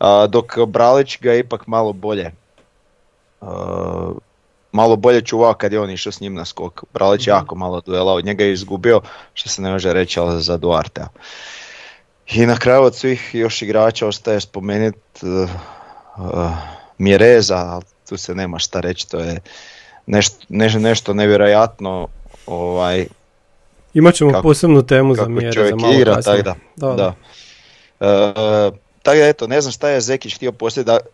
Uh, 0.00 0.06
dok 0.30 0.58
Bralić 0.66 1.18
ga 1.20 1.34
ipak 1.34 1.66
malo 1.66 1.92
bolje 1.92 2.30
Uh, 3.42 4.16
malo 4.72 4.96
bolje 4.96 5.20
čuvao 5.20 5.54
kad 5.54 5.72
je 5.72 5.80
on 5.80 5.90
išao 5.90 6.12
s 6.12 6.20
njim 6.20 6.34
na 6.34 6.44
skok. 6.44 6.84
Bralić 6.94 7.26
mm 7.26 7.30
jako 7.30 7.54
malo 7.54 7.80
duela 7.80 8.12
od 8.12 8.24
njega 8.24 8.44
je 8.44 8.52
izgubio, 8.52 9.00
što 9.34 9.48
se 9.48 9.62
ne 9.62 9.70
može 9.70 9.92
reći, 9.92 10.20
ali 10.20 10.42
za 10.42 10.56
Duartea. 10.56 11.08
I 12.26 12.46
na 12.46 12.56
kraju 12.56 12.82
od 12.82 12.96
svih 12.96 13.30
još 13.34 13.62
igrača 13.62 14.06
ostaje 14.06 14.40
spomenuti 14.40 15.26
uh, 15.26 15.50
uh, 16.16 16.50
Mjereza, 16.98 17.56
ali 17.56 17.82
tu 18.08 18.16
se 18.16 18.34
nema 18.34 18.58
šta 18.58 18.80
reći, 18.80 19.08
to 19.08 19.18
je 19.18 19.40
nešto, 20.06 20.78
nešto 20.78 21.14
nevjerojatno. 21.14 22.08
Ovaj, 22.46 23.06
Imat 23.94 24.14
ćemo 24.14 24.30
kako, 24.30 24.42
posebnu 24.42 24.82
temu 24.82 25.14
za 25.14 25.28
Mjereza 25.28 25.68
za 25.68 25.76
malo 25.76 25.94
igra, 25.94 26.22
tak 26.22 26.42
da. 26.42 26.54
da. 26.76 26.94
da. 26.94 27.14
Uh, 28.00 28.74
tako 29.02 29.18
da 29.18 29.26
eto, 29.26 29.46
ne 29.46 29.60
znam 29.60 29.72
šta 29.72 29.88
je 29.88 30.00
Zekić 30.00 30.36
htio 30.36 30.52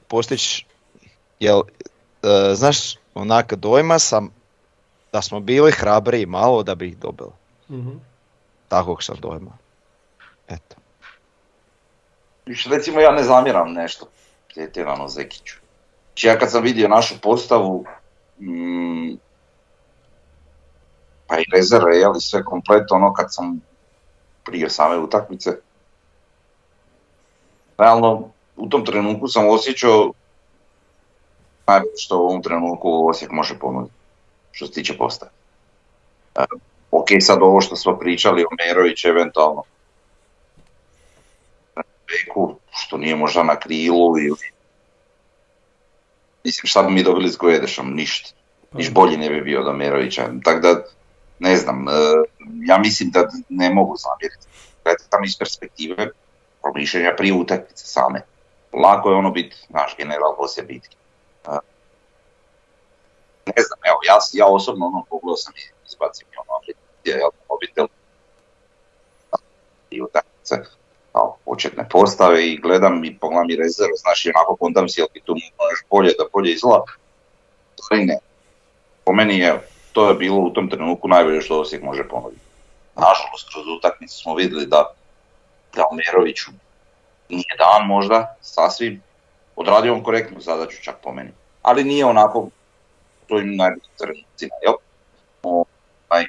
postići, 0.09 0.65
jel 1.41 1.63
E, 2.23 2.55
znaš, 2.55 2.97
onak 3.19 3.55
dojma 3.55 3.99
sam 3.99 4.31
da 5.13 5.23
smo 5.23 5.41
bili 5.41 5.73
hrabri 5.73 6.27
malo 6.27 6.63
da 6.63 6.75
bi 6.75 6.89
ih 6.89 6.99
dobili. 6.99 7.31
Mm-hmm. 7.71 8.01
Takvog 8.69 9.03
sam 9.03 9.17
dojma. 9.21 9.51
Eto. 10.49 10.77
Viš, 12.47 12.67
recimo 12.67 13.01
ja 13.01 13.13
ne 13.13 13.23
zamjeram 13.23 13.73
nešto 13.73 14.07
pretjerano 14.55 15.09
Zekiću. 15.09 15.57
Znači 16.07 16.27
ja 16.27 16.39
kad 16.39 16.51
sam 16.51 16.63
vidio 16.63 16.89
našu 16.89 17.15
postavu, 17.23 17.85
mm, 18.41 19.17
pa 21.27 21.39
i 21.39 21.45
rezerve, 21.53 21.97
jel, 21.97 22.15
sve 22.15 22.45
kompletno, 22.45 22.97
ono 22.97 23.13
kad 23.13 23.35
sam 23.35 23.61
prije 24.45 24.71
same 24.71 24.99
utakmice, 24.99 25.51
realno 27.79 28.29
u 28.57 28.69
tom 28.69 28.85
trenutku 28.85 29.29
sam 29.29 29.49
osjećao 29.49 30.13
što 31.99 32.19
u 32.19 32.25
ovom 32.25 32.43
trenutku 32.43 33.09
Osijek 33.09 33.31
može 33.31 33.59
ponuditi 33.59 33.95
što 34.53 34.67
se 34.67 34.73
tiče 34.73 34.97
postave. 34.97 35.31
E, 36.35 36.45
ok, 36.91 37.09
sad 37.21 37.39
ovo 37.43 37.61
što 37.61 37.77
smo 37.77 37.99
pričali 37.99 38.45
o 38.45 38.55
Merović 38.59 39.05
eventualno 39.05 39.63
beku, 42.09 42.55
što 42.71 42.97
nije 42.97 43.17
možda 43.17 43.43
na 43.43 43.57
krilu 43.57 44.19
ili 44.19 44.59
Mislim, 46.45 46.69
šta 46.69 46.83
bi 46.83 46.93
mi 46.93 47.03
dobili 47.03 47.29
s 47.29 47.37
Guedešom? 47.37 47.95
Ništa. 47.95 48.31
Pa 48.73 48.79
Niš 48.79 48.91
bolji 48.93 49.17
ne 49.17 49.31
bi 49.31 49.41
bio 49.41 49.61
od 49.61 49.69
Omerovića. 49.69 50.29
Tako 50.45 50.61
da, 50.61 50.83
ne 51.39 51.57
znam, 51.57 51.89
e, 51.89 51.93
ja 52.67 52.79
mislim 52.79 53.11
da 53.11 53.29
ne 53.49 53.71
mogu 53.71 53.97
zamjeriti. 53.97 54.47
Gledajte 54.85 55.05
tamo 55.11 55.25
iz 55.25 55.39
perspektive 55.39 56.11
promišljenja 56.63 57.15
prije 57.17 57.35
utakmice 57.35 57.87
same. 57.87 58.23
Lako 58.73 59.11
je 59.11 59.17
ono 59.17 59.31
biti, 59.31 59.57
naš 59.69 59.97
general 59.97 60.37
poslije 60.37 60.67
bitke. 60.67 60.97
Ne 63.57 63.63
znam, 63.67 63.79
evo, 63.91 63.99
ja, 64.09 64.17
ja 64.41 64.47
osobno 64.47 64.87
ono 64.87 65.05
pogledao 65.11 65.37
sam 65.37 65.55
i 65.57 65.65
izbacim 65.89 66.27
mi 66.31 66.37
ono 66.43 66.53
aplikacije, 66.59 67.15
jel, 67.21 67.31
mobitel 67.51 67.87
i 69.91 70.03
utakmice 70.03 70.57
kao 71.13 71.37
početne 71.45 71.89
postave 71.89 72.47
i 72.47 72.59
gledam 72.59 73.05
i 73.05 73.19
pogledam 73.19 73.51
i 73.51 73.57
rezervu, 73.57 73.97
znaš 73.97 74.27
i 74.27 74.33
onako 74.35 74.57
kondam 74.57 74.89
si 74.89 75.01
jel 75.01 75.09
bi 75.15 75.21
tu 75.21 75.35
još 75.71 75.85
bolje 75.91 76.13
da 76.19 76.25
bolje 76.33 76.53
izgleda. 76.53 76.85
Ali 77.91 78.05
ne. 78.05 78.19
Po 79.05 79.13
meni 79.13 79.39
je, 79.39 79.69
to 79.93 80.09
je 80.09 80.15
bilo 80.15 80.39
u 80.39 80.51
tom 80.51 80.71
trenutku 80.71 81.09
najbolje 81.09 81.41
što 81.41 81.61
Osijek 81.61 81.83
može 81.83 82.09
ponuditi. 82.09 82.43
Nažalost, 82.97 83.49
kroz 83.53 83.67
utakmicu 83.79 84.19
smo 84.19 84.35
vidjeli 84.35 84.67
da, 84.67 84.93
da 85.75 85.85
Omeroviću 85.91 86.51
nije 87.29 87.57
dan 87.59 87.87
možda, 87.87 88.37
sasvim, 88.41 89.03
odradio 89.57 89.95
on 89.95 90.03
korektnu 90.03 90.41
zadaću 90.41 90.83
čak 90.83 90.97
po 91.03 91.13
meni. 91.13 91.31
Ali 91.63 91.85
nije 91.85 92.05
onako 92.05 92.49
svojim 93.29 93.57
najboljim 93.57 93.97
trenucima, 93.99 94.55
jel? 94.63 94.75
Ovaj, 95.43 96.25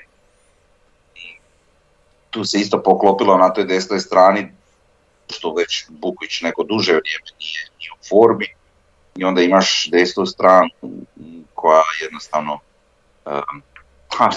tu 2.29 2.46
se 2.46 2.60
isto 2.60 2.84
poklopilo 2.84 3.38
na 3.38 3.53
toj 3.53 3.65
desnoj 3.65 4.00
strani 4.00 4.51
što 5.29 5.53
već 5.53 5.86
Buković 5.89 6.41
neko 6.41 6.63
duže 6.63 6.91
vrijeme 6.91 7.32
nije, 7.39 7.70
nije 7.79 7.91
u 7.91 8.03
formi 8.10 8.48
i 9.15 9.24
onda 9.24 9.41
imaš 9.41 9.89
desnu 9.91 10.25
stranu 10.25 10.70
koja 11.53 11.82
jednostavno 12.01 12.60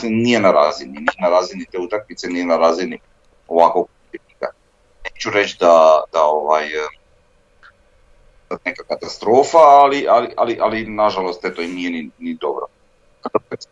nije 0.03 0.41
na 0.41 0.51
razini, 0.51 0.93
nije 0.93 1.21
na 1.21 1.29
razini 1.29 1.67
te 1.73 1.79
utakmice, 1.79 2.29
nije 2.29 2.47
na 2.47 2.57
razini 2.57 2.99
ovakvog. 3.49 3.89
Neću 5.05 5.31
reći 5.31 5.57
da, 5.61 6.03
da 6.13 6.23
ovaj, 6.23 6.65
neka 8.65 8.85
katastrofa, 8.85 9.59
ali, 9.59 10.07
ali, 10.09 10.29
ali, 10.37 10.59
ali 10.61 10.87
nažalost 10.87 11.45
eto 11.45 11.63
i 11.63 11.69
nije 11.69 11.91
ni, 11.91 12.11
ni 12.19 12.35
dobro. 12.35 12.67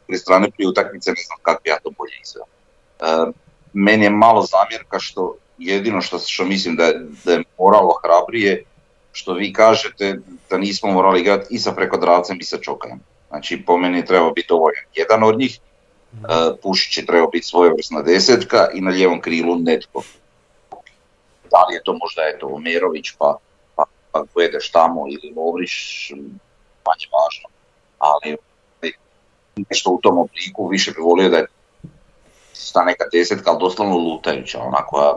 Druge 0.07 0.19
strane 0.19 0.51
prije 0.51 0.69
utakmice 0.69 1.11
ne 1.11 1.23
znam 1.27 1.39
kako 1.43 1.61
ja 1.65 1.79
to 1.83 1.91
bolje 1.99 2.13
izveo. 2.23 2.45
Um, 2.45 3.35
meni 3.73 4.05
je 4.05 4.11
malo 4.11 4.43
zamjerka 4.43 4.99
što 4.99 5.37
jedino 5.59 6.01
što, 6.01 6.19
što 6.19 6.45
mislim 6.45 6.77
da 6.77 6.85
je, 6.85 7.07
da 7.25 7.33
je 7.33 7.45
moralo 7.59 8.01
hrabrije, 8.05 8.65
što 9.13 9.33
vi 9.33 9.53
kažete 9.53 10.19
da 10.51 10.59
nismo 10.59 10.93
morali 10.93 11.21
igrati 11.21 11.47
i 11.51 11.59
sa 11.59 11.73
prekodravcem 11.73 12.39
i 12.41 12.45
sa 12.45 12.59
Čokajem. 12.59 13.01
Znači 13.29 13.63
po 13.67 13.77
meni 13.77 13.99
je 13.99 14.05
trebao 14.05 14.31
biti 14.31 14.49
dovoljan 14.49 14.85
jedan 14.95 15.23
od 15.23 15.39
njih, 15.39 15.59
uh, 16.13 16.29
Pušić 16.63 16.99
je 16.99 17.07
trebao 17.07 17.29
biti 17.29 17.47
svojevrsna 17.47 18.03
desetka 18.03 18.69
i 18.75 18.81
na 18.81 18.91
lijevom 18.91 19.21
krilu 19.21 19.59
netko. 19.59 20.03
Da 21.51 21.65
li 21.69 21.75
je 21.75 21.83
to 21.85 21.93
možda 21.93 22.23
eto 22.35 22.47
Omerović 22.47 23.11
pa, 23.19 23.37
pa 24.13 24.25
Guedeš 24.35 24.71
tamo 24.71 25.07
ili 25.09 25.35
Lovrić, 25.37 25.73
manje 26.87 27.07
važno, 27.13 27.49
ali 27.99 28.37
nešto 29.71 29.91
u 29.91 30.01
tom 30.03 30.19
obliku 30.19 30.69
više 30.69 30.91
bi 30.91 31.01
volio 31.01 31.29
da 31.29 31.37
je 31.37 31.47
ta 32.73 32.85
neka 32.85 33.05
desetka, 33.13 33.51
ali 33.51 33.61
doslovno 33.61 33.97
lutajuća, 33.97 34.63
ona 34.63 34.87
koja 34.87 35.15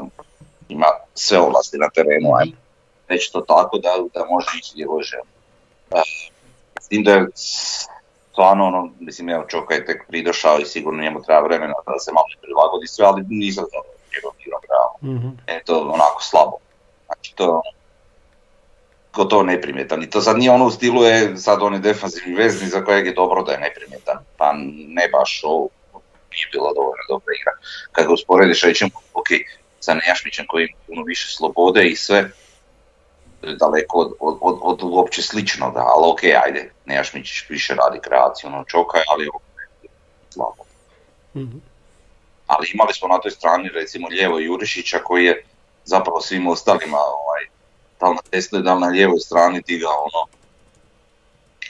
ima 0.70 0.88
sve 1.14 1.40
ovlasti 1.40 1.78
na 1.78 1.90
terenu, 1.90 2.36
ajmo 2.40 2.64
reći 3.08 3.32
to 3.34 3.42
tako 3.42 3.78
da, 3.78 3.90
da 4.14 4.26
može 4.26 4.48
ići 4.60 4.72
gdje 4.74 4.86
god 4.86 5.04
želi. 5.04 5.30
E, 5.92 6.02
S 6.82 6.88
tim 6.88 7.04
da 7.04 7.12
je 7.12 7.28
stvarno 8.32 8.66
ono, 8.66 8.92
mislim 9.00 9.30
evo 9.30 9.46
Čoka 9.48 9.74
je 9.74 9.86
tek 9.86 10.08
pridošao 10.08 10.60
i 10.60 10.66
sigurno 10.66 11.03
njemu 11.03 11.24
treba 11.24 11.42
vremena 11.42 11.74
da 11.86 12.00
se 12.00 12.12
malo 12.12 12.25
prilagodi 12.42 12.88
sve, 12.88 13.06
ali 13.06 13.25
nisam 13.29 13.64
za 13.72 13.77
njegov 14.16 14.32
igrom 14.40 14.62
realno. 14.70 15.18
Mhm. 15.18 15.29
E, 15.48 15.64
to 15.66 15.79
onako 15.79 16.22
slabo. 16.22 16.58
Znači 17.06 17.36
to 17.36 17.44
je 17.44 17.50
ono, 17.50 17.72
gotovo 19.14 19.44
neprimjetan. 19.44 20.04
I 20.04 20.10
to 20.10 20.22
sad 20.22 20.38
nije 20.38 20.52
ono 20.52 20.66
u 20.66 20.72
stilu 20.72 21.04
je 21.04 21.38
sad 21.38 21.62
on 21.62 21.74
je 21.74 21.80
defanzivni 21.80 22.36
vezni 22.36 22.68
za 22.68 22.86
kojeg 22.86 23.06
je 23.06 23.14
dobro 23.14 23.44
da 23.44 23.52
je 23.52 23.60
neprimjetan. 23.60 24.18
Pa 24.38 24.54
ne 24.88 25.10
baš 25.12 25.42
ovo 25.44 25.70
nije 26.32 26.48
bila 26.52 26.74
dovoljno 26.74 27.04
dobra 27.10 27.34
igra. 27.40 27.52
Kad 27.92 28.08
ga 28.08 28.14
usporediš 28.14 28.64
rećemo, 28.64 28.92
ok, 29.14 29.28
sa 29.80 29.94
Nejašmićem 29.94 30.46
koji 30.48 30.64
ima 30.64 30.78
puno 30.88 31.04
više 31.04 31.36
slobode 31.38 31.84
i 31.84 31.96
sve, 31.96 32.30
daleko 33.42 33.98
od, 34.00 34.12
od, 34.20 34.38
od, 34.42 34.60
od 34.62 34.80
uopće 34.84 35.22
sličnoga, 35.22 35.80
ali 35.80 36.04
ok, 36.12 36.24
ajde, 36.46 36.72
Nejašmić 36.86 37.50
više 37.50 37.76
radi 37.76 38.00
kreaciju, 38.02 38.50
ono 38.50 38.64
čoka, 38.64 38.98
ali 39.08 39.28
ovo 39.28 39.42
je 39.84 39.90
slabo. 40.30 40.64
Mhm. 41.36 41.58
Ali 42.48 42.72
imali 42.74 42.94
smo 42.94 43.08
na 43.08 43.22
toj 43.22 43.32
strani 43.32 43.70
recimo 43.70 44.08
lijevo 44.08 44.40
Jurišića 44.40 45.00
koji 45.04 45.26
je 45.26 45.46
zapravo 45.86 46.22
svim 46.22 46.48
ostalima, 46.48 46.98
ovaj, 46.98 47.52
da 48.00 48.08
li 48.08 48.16
na 48.16 48.22
desnoj, 48.32 48.62
da 48.62 48.74
li 48.74 48.82
na 48.82 48.88
lijevoj 48.88 49.20
strani 49.20 49.62
digao 49.68 50.08
ono, 50.14 50.27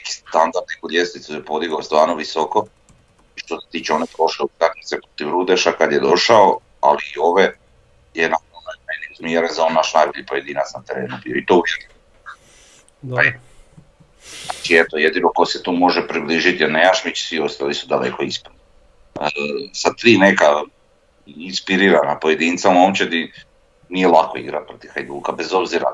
standard, 0.04 0.66
neku 0.74 0.90
ljestvicu 0.90 1.34
je 1.34 1.44
podigao 1.44 1.82
stvarno 1.82 2.14
visoko. 2.14 2.66
Što 3.34 3.60
se 3.60 3.66
tiče 3.70 3.92
one 3.92 4.06
prošle 4.16 4.44
utakmice 4.44 4.96
protiv 5.00 5.30
Rudeša 5.30 5.72
kad 5.72 5.92
je 5.92 6.00
došao, 6.00 6.58
ali 6.80 6.98
i 7.16 7.18
ove 7.18 7.56
je 8.14 8.28
na 8.28 8.36
onaj 8.52 8.76
meni 8.88 9.12
uz 9.12 9.20
mjere 9.20 9.48
za 9.52 9.64
on 9.64 9.74
naš 9.74 9.94
najbolji 9.94 10.26
pojedinac 10.26 10.66
na 10.74 10.82
terenu 10.82 11.16
bio 11.24 11.36
i 11.36 11.46
to 11.46 11.54
uvijek. 11.54 11.90
Dobro. 13.02 13.24
Znači 14.44 14.76
eto, 14.76 14.96
jedino 14.96 15.28
ko 15.34 15.46
se 15.46 15.62
tu 15.62 15.72
može 15.72 16.08
približiti 16.08 16.62
je 16.62 16.68
Nejašmić, 16.68 17.28
svi 17.28 17.40
ostali 17.40 17.74
su 17.74 17.86
daleko 17.86 18.22
ispred. 18.22 18.54
E, 19.20 19.28
sa 19.72 19.92
tri 19.94 20.18
neka 20.18 20.62
inspirirana 21.26 22.18
pojedinca 22.18 22.68
u 22.68 22.72
momčadi 22.72 23.32
nije 23.88 24.08
lako 24.08 24.38
igrati 24.38 24.66
protiv 24.66 24.90
Hajduka, 24.94 25.32
bez 25.32 25.52
obzira 25.52 25.86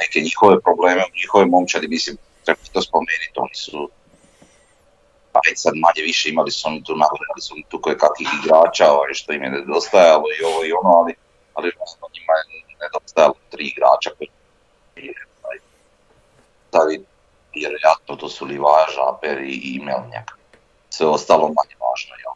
neke 0.00 0.20
njihove 0.20 0.60
probleme 0.60 1.02
u 1.02 1.16
njihove 1.16 1.46
momčadi, 1.46 1.88
mislim, 1.88 2.16
treba 2.44 2.60
to 2.72 2.82
spomenuti, 2.82 3.36
oni 3.36 3.54
su 3.54 3.90
a 5.32 5.38
već 5.46 5.56
sad 5.64 5.74
manje 5.76 6.02
više 6.10 6.28
imali 6.28 6.50
su 6.50 6.68
oni 6.68 6.84
tu 6.84 6.92
nagledali 7.04 7.40
su 7.40 7.54
oni 7.54 7.64
tu 7.68 7.80
koje 7.80 7.98
kakvih 7.98 8.28
igrača, 8.38 8.92
ovaj, 8.92 9.14
što 9.14 9.32
im 9.32 9.42
je 9.42 9.50
nedostajalo 9.50 10.24
i 10.36 10.44
ovo 10.44 10.64
i 10.64 10.72
ono, 10.72 10.90
ali, 11.00 11.12
ali 11.54 11.70
realno 11.70 12.06
njima 12.14 12.32
je 12.38 12.42
nedostajalo 12.84 13.34
tri 13.50 13.64
igrača 13.66 14.10
koji 14.16 14.28
ovaj, 15.42 15.58
stavi 16.68 17.04
vjerojatno 17.54 18.16
to 18.16 18.28
su 18.28 18.44
Livaja, 18.44 18.86
Žaper 18.96 19.38
i, 19.42 19.56
i 19.74 19.80
Melnjak. 19.84 20.28
Sve 20.90 21.06
ostalo 21.06 21.42
manje 21.42 21.76
važno, 21.80 22.14
jel? 22.22 22.34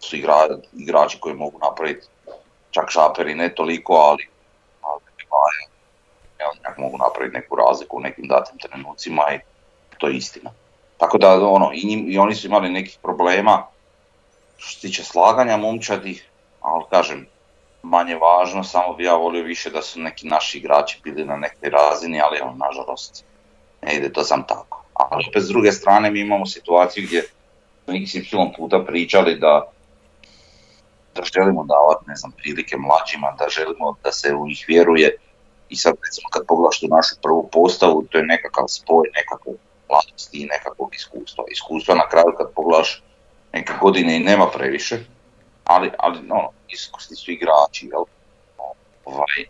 Su 0.00 0.16
igra, 0.16 0.48
igrači 0.72 1.20
koji 1.20 1.34
mogu 1.34 1.58
napraviti, 1.58 2.06
čak 2.70 2.90
Žaper 2.90 3.28
i 3.28 3.34
ne 3.34 3.54
toliko, 3.54 3.92
ali, 3.94 4.28
ali 4.82 5.00
Melnjak 6.38 6.78
mogu 6.78 6.98
napraviti 6.98 7.36
neku 7.36 7.56
razliku 7.56 7.96
u 7.96 8.00
nekim 8.00 8.28
datim 8.28 8.58
trenucima 8.58 9.22
i 9.34 9.38
to 9.98 10.08
je 10.08 10.16
istina. 10.16 10.50
Tako 10.96 11.18
da 11.18 11.48
ono, 11.48 11.70
i, 11.74 11.86
njim, 11.86 12.04
i 12.08 12.18
oni 12.18 12.34
su 12.34 12.46
imali 12.46 12.70
nekih 12.70 12.98
problema 13.02 13.66
što 14.56 14.72
se 14.72 14.80
tiče 14.80 15.04
slaganja 15.04 15.56
momčadi, 15.56 16.22
ali 16.60 16.84
kažem, 16.90 17.26
manje 17.82 18.16
važno, 18.16 18.64
samo 18.64 18.94
bi 18.94 19.04
ja 19.04 19.14
volio 19.14 19.42
više 19.42 19.70
da 19.70 19.82
su 19.82 20.00
neki 20.00 20.26
naši 20.26 20.58
igrači 20.58 21.00
bili 21.04 21.24
na 21.24 21.36
nekoj 21.36 21.70
razini, 21.70 22.20
ali 22.20 22.40
ono, 22.40 22.54
nažalost, 22.66 23.24
ne 23.82 23.94
ide 23.94 24.12
to 24.12 24.24
sam 24.24 24.46
tako. 24.46 24.84
Ali 24.94 25.24
s 25.34 25.48
druge 25.48 25.72
strane 25.72 26.10
mi 26.10 26.20
imamo 26.20 26.46
situaciju 26.46 27.04
gdje 27.06 27.22
smo 27.84 27.94
XY 27.94 28.56
puta 28.56 28.84
pričali 28.86 29.38
da 29.38 29.70
da 31.18 31.24
želimo 31.34 31.64
davati, 31.74 32.04
ne 32.10 32.16
znam, 32.16 32.32
prilike 32.32 32.76
mlađima, 32.76 33.28
da 33.38 33.46
želimo 33.48 33.86
da 34.04 34.12
se 34.12 34.34
u 34.34 34.46
njih 34.46 34.64
vjeruje 34.68 35.16
i 35.68 35.76
sad 35.76 35.94
recimo 36.06 36.28
kad 36.30 36.46
pogledaš 36.46 36.80
tu 36.80 36.86
našu 36.96 37.14
prvu 37.22 37.48
postavu, 37.52 38.04
to 38.10 38.18
je 38.18 38.24
nekakav 38.24 38.64
spoj, 38.68 39.04
nekakve 39.18 39.52
mladosti 39.88 40.38
i 40.42 40.46
nekakvog 40.54 40.94
iskustva. 40.94 41.44
Iskustva 41.50 41.94
na 41.94 42.08
kraju 42.08 42.30
kad 42.38 42.46
pogledaš 42.54 43.02
neke 43.52 43.72
godine 43.80 44.16
i 44.16 44.24
nema 44.30 44.46
previše, 44.50 44.96
ali, 45.64 45.90
ali 45.98 46.18
ono, 46.18 46.50
iskusni 46.68 47.16
su 47.16 47.30
igrači, 47.30 47.86
jel? 47.92 48.04
Ovaj, 49.04 49.40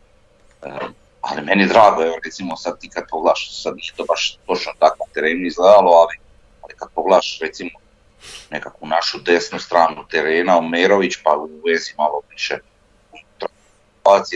ali 1.20 1.42
meni 1.42 1.62
je 1.62 1.68
drago, 1.68 2.02
evo 2.02 2.16
recimo 2.24 2.56
sad 2.56 2.80
ti 2.80 2.88
kad 2.88 3.04
pogledaš, 3.10 3.62
sad 3.62 3.76
nije 3.76 3.92
to 3.96 4.04
baš 4.04 4.38
točno 4.46 4.72
tako 4.78 5.06
terenu 5.14 5.46
izgledalo, 5.46 5.90
ali, 5.90 6.14
ali 6.62 6.74
kad 6.76 6.88
pogledaš 6.94 7.38
recimo 7.40 7.70
nekakvu 8.50 8.88
našu 8.88 9.18
desnu 9.20 9.58
stranu 9.58 10.06
terena, 10.10 10.58
Omerović 10.58 11.14
pa 11.24 11.36
u 11.36 11.60
vezi 11.66 11.94
malo 11.98 12.22
više 12.30 12.58
unutra, 13.12 13.48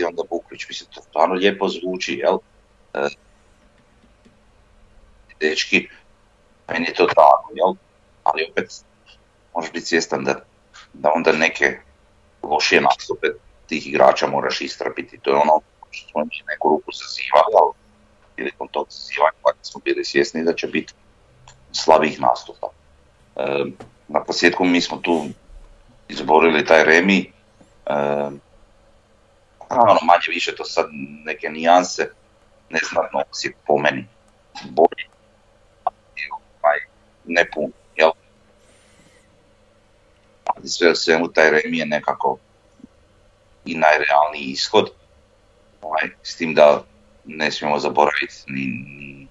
onda 0.07 0.23
Bukvić, 0.29 0.67
mislim 0.67 0.89
to 0.93 1.01
stvarno 1.01 1.35
lijepo 1.35 1.69
zvuči, 1.69 2.13
jel? 2.13 2.37
E, 2.93 3.07
dečki, 5.39 5.87
meni 6.67 6.85
je 6.85 6.93
to 6.93 7.05
drago, 7.05 7.49
jel? 7.53 7.73
Ali 8.23 8.47
opet 8.51 8.71
možeš 9.55 9.71
biti 9.71 9.85
svjestan 9.85 10.23
da, 10.23 10.45
da 10.93 11.11
onda 11.15 11.31
neke 11.31 11.79
lošije 12.43 12.81
nastupe 12.81 13.27
tih 13.67 13.87
igrača 13.87 14.27
moraš 14.27 14.61
istrpiti. 14.61 15.17
To 15.17 15.29
je 15.29 15.35
ono 15.35 15.59
što 15.91 16.09
smo 16.09 16.25
mi 16.25 16.43
neku 16.47 16.69
ruku 16.69 16.91
zazivali, 16.91 17.53
ali 17.61 17.73
prilikom 18.35 18.67
tog 18.67 18.87
zazivanja, 18.89 19.37
smo 19.61 19.81
bili 19.85 20.05
svjesni 20.05 20.43
da 20.43 20.53
će 20.53 20.67
biti 20.67 20.93
slabih 21.71 22.21
nastupa. 22.21 22.67
Na 24.07 24.23
posljedku 24.23 24.65
mi 24.65 24.81
smo 24.81 24.97
tu 24.97 25.25
izborili 26.09 26.65
taj 26.65 26.83
remi, 26.83 27.31
e, 27.85 27.93
ono 29.69 29.99
manje 30.03 30.27
više 30.27 30.55
to 30.55 30.65
sad 30.65 30.85
neke 31.25 31.49
nijanse, 31.49 32.09
neznatno 32.69 33.23
si 33.31 33.53
po 33.67 33.77
meni 33.77 34.07
bolji, 34.63 35.05
ovaj, 36.31 36.77
ne 37.25 37.49
pun, 37.53 37.71
jel? 37.95 38.11
Ali 40.45 40.67
sve 40.67 40.91
u 40.91 40.95
svemu 40.95 41.27
taj 41.27 41.49
remi 41.49 41.77
je 41.77 41.85
nekako 41.85 42.37
i 43.65 43.75
najrealniji 43.75 44.51
ishod, 44.51 44.89
ovaj, 45.81 46.09
s 46.23 46.35
tim 46.35 46.53
da 46.53 46.83
ne 47.25 47.51
smijemo 47.51 47.79
zaboraviti 47.79 48.35
ni, 48.47 48.65
ni, 48.65 49.27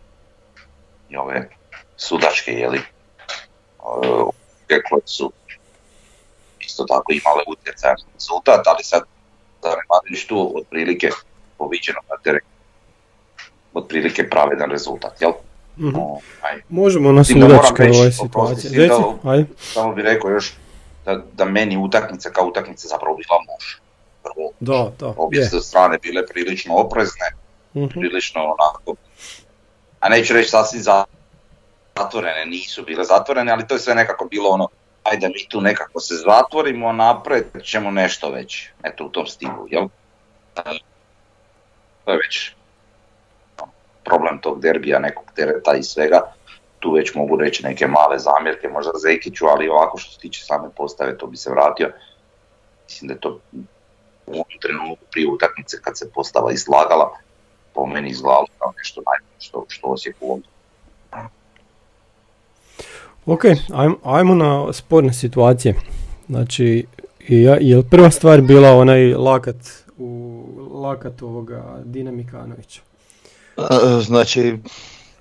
ni 1.09 1.17
ove 1.17 1.49
sudačke, 1.97 2.53
jeli, 2.53 2.81
koje 4.89 5.03
su 5.05 5.33
isto 6.61 6.85
tako 6.85 7.13
imale 7.13 7.43
utjecaj 7.49 7.91
na 7.91 7.97
rezultat, 8.15 8.67
ali 8.67 8.85
sad 8.85 9.03
zanemarujući 9.63 10.29
tu 10.29 10.53
otprilike 10.57 11.11
poviđeno 11.59 11.99
na 12.11 12.17
terenu, 12.25 12.47
otprilike 13.75 14.31
pravedan 14.31 14.71
rezultat, 14.71 15.23
jel? 15.23 15.33
Mm-hmm. 15.79 16.03
Možemo 16.69 17.13
na 17.13 17.25
sudačke 17.25 17.83
ove 17.83 18.13
situacije. 18.13 18.89
Samo 19.59 19.95
bih 19.95 20.05
rekao 20.05 20.31
još 20.31 20.53
da, 21.05 21.23
da 21.33 21.45
meni 21.45 21.77
utakmica 21.77 22.31
kao 22.31 22.47
utakmica 22.47 22.89
zapravo 22.89 23.17
bila 23.17 23.39
muš. 23.55 23.81
Prvo, 24.23 24.51
da, 24.61 24.93
da, 24.99 25.15
obje 25.17 25.45
su 25.45 25.61
strane 25.61 25.99
bile 25.99 26.27
prilično 26.27 26.75
oprezne, 26.75 27.27
mm-hmm. 27.75 27.89
prilično 27.89 28.41
onako, 28.41 28.95
a 30.01 30.09
neću 30.09 30.35
reći 30.35 30.51
sasvim 30.51 30.83
zatvorene, 31.97 32.47
nisu 32.47 32.85
bile 32.85 33.05
zatvorene, 33.05 33.53
ali 33.53 33.67
to 33.67 33.75
je 33.75 33.81
sve 33.81 33.95
nekako 33.95 34.25
bilo 34.25 34.49
ono, 34.49 34.69
ajde 35.03 35.29
mi 35.29 35.49
tu 35.49 35.61
nekako 35.61 36.01
se 36.01 36.15
zatvorimo, 36.15 36.93
napred 36.93 37.45
ćemo 37.65 37.91
nešto 37.91 38.31
već, 38.31 38.69
eto 38.83 39.05
u 39.05 39.09
tom 39.09 39.27
stilu, 39.27 39.67
jel? 39.71 39.89
To 42.05 42.13
je 42.13 42.19
već 42.19 42.53
problem 44.05 44.41
tog 44.41 44.61
derbija, 44.61 44.99
nekog 44.99 45.25
tereta 45.35 45.75
i 45.75 45.83
svega, 45.83 46.21
tu 46.81 46.93
već 46.93 47.15
mogu 47.15 47.37
reći 47.37 47.65
neke 47.65 47.87
male 47.87 48.19
zamjerke, 48.19 48.69
možda 48.69 48.93
Zekiću, 49.03 49.47
ali 49.47 49.69
ovako 49.69 49.99
što 49.99 50.13
se 50.13 50.19
tiče 50.19 50.45
same 50.45 50.69
postave, 50.77 51.19
to 51.19 51.27
bi 51.27 51.37
se 51.37 51.51
vratio. 51.51 51.93
Mislim 52.89 53.09
da 53.09 53.15
je 53.15 53.21
to 53.21 53.41
u 54.27 54.33
ovom 54.33 54.45
trenutku 54.61 55.05
prije 55.11 55.29
utakmice 55.29 55.81
kad 55.83 55.99
se 55.99 56.11
postava 56.15 56.53
izlagala, 56.53 57.19
po 57.75 57.87
meni 57.87 58.11
izgledalo 58.11 58.47
kao 58.59 58.73
nešto 58.79 59.03
najbolje 59.07 59.41
što, 59.41 59.65
što 59.69 59.87
Osijek 59.87 60.17
u 60.21 60.27
ovom 60.27 60.43
Ok, 63.27 63.45
ajmo, 63.73 63.97
ajmo 64.05 64.35
na 64.35 64.73
sporne 64.73 65.13
situacije. 65.13 65.75
Znači, 66.29 66.87
je 67.29 67.83
prva 67.91 68.11
stvar 68.11 68.41
bila 68.41 68.71
onaj 68.71 69.15
lakat 69.15 69.57
u 69.99 70.45
lakat 70.83 71.23
ovoga 71.23 71.83
Dina 71.85 72.11
Mikanovića? 72.11 72.81
Znači, 74.07 74.59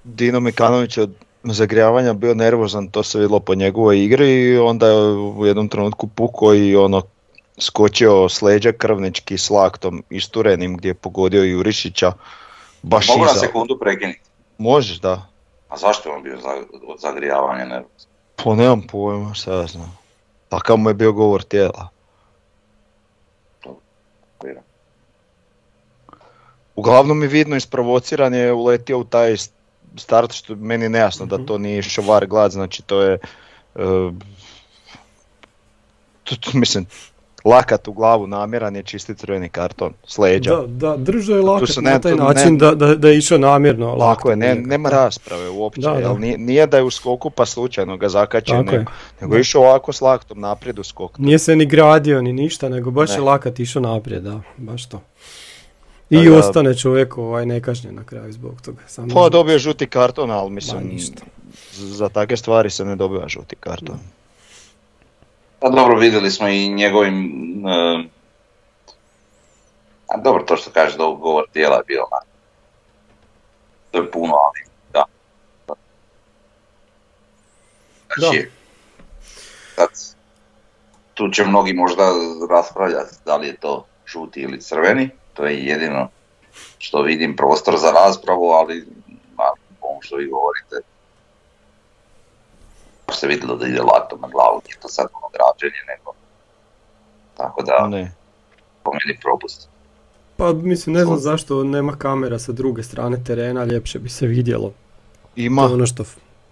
Dino 0.04 0.40
Mikanović 0.40 0.98
od 0.98 1.14
zagrijavanja 1.44 2.14
bio 2.14 2.34
nervozan, 2.34 2.88
to 2.88 3.04
se 3.04 3.20
vidjelo 3.20 3.40
po 3.40 3.56
njegovoj 3.56 4.04
igri 4.04 4.32
i 4.32 4.58
onda 4.58 4.88
je 4.88 5.14
u 5.14 5.46
jednom 5.46 5.70
trenutku 5.70 6.08
pukao 6.08 6.56
i 6.56 6.76
ono 6.76 7.02
skočio 7.60 8.30
s 8.30 8.42
leđa 8.42 8.72
krvnički 8.72 9.38
s 9.38 9.50
laktom 9.50 10.04
isturenim 10.10 10.78
gdje 10.78 10.90
je 10.90 10.94
pogodio 10.94 11.44
Jurišića. 11.44 12.12
Baš 12.82 13.08
Mogu 13.08 13.26
na 13.26 13.34
sekundu 13.34 13.78
prekinuti? 13.80 14.20
Možeš, 14.58 15.00
da. 15.00 15.31
A 15.72 15.78
zašto 15.78 16.10
je 16.10 16.16
on 16.16 16.24
bio 16.24 16.38
od 16.88 17.00
zagrijavanja 17.00 17.66
nervozan? 17.66 18.12
Pa 18.36 18.56
nemam 18.56 18.82
pojma, 18.82 19.34
šta 19.34 19.54
ja 19.54 19.68
znam. 19.68 19.98
Takav 20.50 20.78
mu 20.78 20.90
je 20.90 20.94
bio 20.94 21.12
govor 21.12 21.44
tijela. 21.44 21.90
Uglavnom 26.76 27.20
mi 27.20 27.28
vidno 27.28 27.56
isprovociran 27.56 28.34
je 28.34 28.54
uletio 28.54 29.00
u 29.00 29.04
taj 29.04 29.36
start 29.98 30.34
što 30.34 30.56
meni 30.56 30.90
nejasno 30.90 31.26
da 31.26 31.38
mhm. 31.38 31.46
to 31.46 31.58
nije 31.58 31.80
išao 31.80 32.06
var 32.06 32.26
glad, 32.26 32.52
znači 32.52 32.82
to 32.82 33.02
je 33.02 33.20
uh, 33.76 34.14
mislim 36.54 36.86
lakat 37.46 37.88
u 37.88 37.94
glavu 37.94 38.28
namjeran 38.28 38.76
je 38.76 38.84
čisti 38.84 39.16
crveni 39.16 39.50
karton 39.50 39.94
s 40.08 40.18
leđa. 40.18 40.56
Da, 40.56 40.68
da, 40.68 40.98
držao 40.98 41.36
je 41.36 41.42
lakat 41.42 41.76
na 41.82 42.00
taj 42.00 42.16
način 42.16 42.58
da, 42.58 42.76
da, 42.76 42.96
da 42.96 43.10
je 43.10 43.18
išao 43.18 43.38
namjerno. 43.38 43.96
Lako 43.96 44.30
je, 44.30 44.36
ne, 44.36 44.56
nema 44.56 44.90
rasprave 44.90 45.50
uopće, 45.50 45.82
da, 45.82 45.92
jel, 45.92 46.20
nije, 46.20 46.38
nije, 46.38 46.68
da 46.68 46.78
je 46.78 46.84
u 46.84 46.92
skoku 46.92 47.30
pa 47.30 47.46
slučajno 47.46 47.98
ga 47.98 48.10
zakačio, 48.10 48.64
nego, 48.64 48.92
nego 49.22 49.36
je 49.36 49.42
išao 49.42 49.62
ovako 49.62 49.94
s 49.94 50.02
laktom 50.02 50.40
naprijed 50.40 50.80
u 50.80 50.84
skok. 50.84 51.18
Nije 51.18 51.40
se 51.40 51.56
ni 51.56 51.66
gradio 51.66 52.22
ni 52.22 52.34
ništa, 52.34 52.70
nego 52.70 52.92
baš 52.92 53.10
je 53.10 53.22
lakat 53.22 53.60
išao 53.60 53.82
naprijed, 53.82 54.24
da, 54.24 54.42
baš 54.58 54.90
to. 54.90 55.02
I 56.10 56.30
da, 56.30 56.38
ostane 56.38 56.78
čovjek 56.78 57.18
ovaj 57.18 57.46
nekažnjen 57.46 57.96
na 57.96 58.04
kraju 58.04 58.34
zbog 58.34 58.62
toga. 58.62 58.82
Samo 58.88 59.14
pa 59.14 59.30
dobije 59.30 59.60
žuti 59.60 59.88
karton, 59.88 60.32
ali 60.32 60.52
mislim, 60.52 60.88
ništa. 60.88 61.22
za 61.72 62.10
takve 62.10 62.38
stvari 62.38 62.70
se 62.70 62.86
ne 62.86 62.96
dobiva 62.96 63.28
žuti 63.28 63.56
karton. 63.56 63.98
Pa 65.62 65.70
dobro, 65.70 65.98
vidjeli 65.98 66.32
smo 66.32 66.48
i 66.48 66.70
njegovim... 66.70 67.16
Uh, 67.66 68.06
a 70.08 70.18
dobro, 70.18 70.44
to 70.44 70.56
što 70.56 70.72
kaže 70.72 70.98
da 70.98 71.04
govor 71.04 71.46
tijela 71.54 71.76
je 71.76 71.84
bio 71.88 72.06
To 73.92 73.98
je 73.98 74.12
puno, 74.12 74.34
ali 74.34 74.72
da. 74.94 75.06
Znači, 78.18 78.50
da. 79.78 79.88
tu 81.14 81.30
će 81.30 81.46
mnogi 81.46 81.74
možda 81.74 82.04
raspravljati 82.50 83.16
da 83.26 83.38
li 83.38 83.48
je 83.48 83.58
to 83.58 83.86
žuti 84.06 84.40
ili 84.40 84.62
crveni, 84.62 85.10
to 85.34 85.46
je 85.46 85.66
jedino 85.66 86.10
što 86.78 87.02
vidim 87.02 87.36
prostor 87.36 87.78
za 87.78 87.92
raspravu, 87.92 88.50
ali 88.50 88.88
ono 89.82 90.02
što 90.02 90.16
vi 90.16 90.28
govorite, 90.28 90.91
se 93.14 93.28
vidjelo 93.28 93.56
da 93.56 93.68
ide 93.68 93.82
latom 93.82 94.22
na 94.22 94.28
glavu, 94.28 94.62
nije 94.66 94.78
to 94.82 94.88
sad 94.88 95.08
ono 95.14 95.28
građenje, 95.34 95.82
nego 95.88 96.14
tako 97.38 97.64
da 97.64 97.88
ne. 97.88 98.12
po 98.84 98.92
meni 98.92 99.20
propust. 99.22 99.70
Pa 100.38 100.54
mislim, 100.54 100.96
ne 100.96 101.06
znam 101.06 101.18
zašto 101.18 101.64
nema 101.64 101.96
kamera 101.96 102.40
sa 102.40 102.52
druge 102.52 102.84
strane 102.84 103.24
terena, 103.24 103.66
ljepše 103.66 104.00
bi 104.00 104.10
se 104.10 104.28
vidjelo. 104.28 104.74
Ima. 105.36 105.62
ono 105.62 105.86
što 105.86 106.04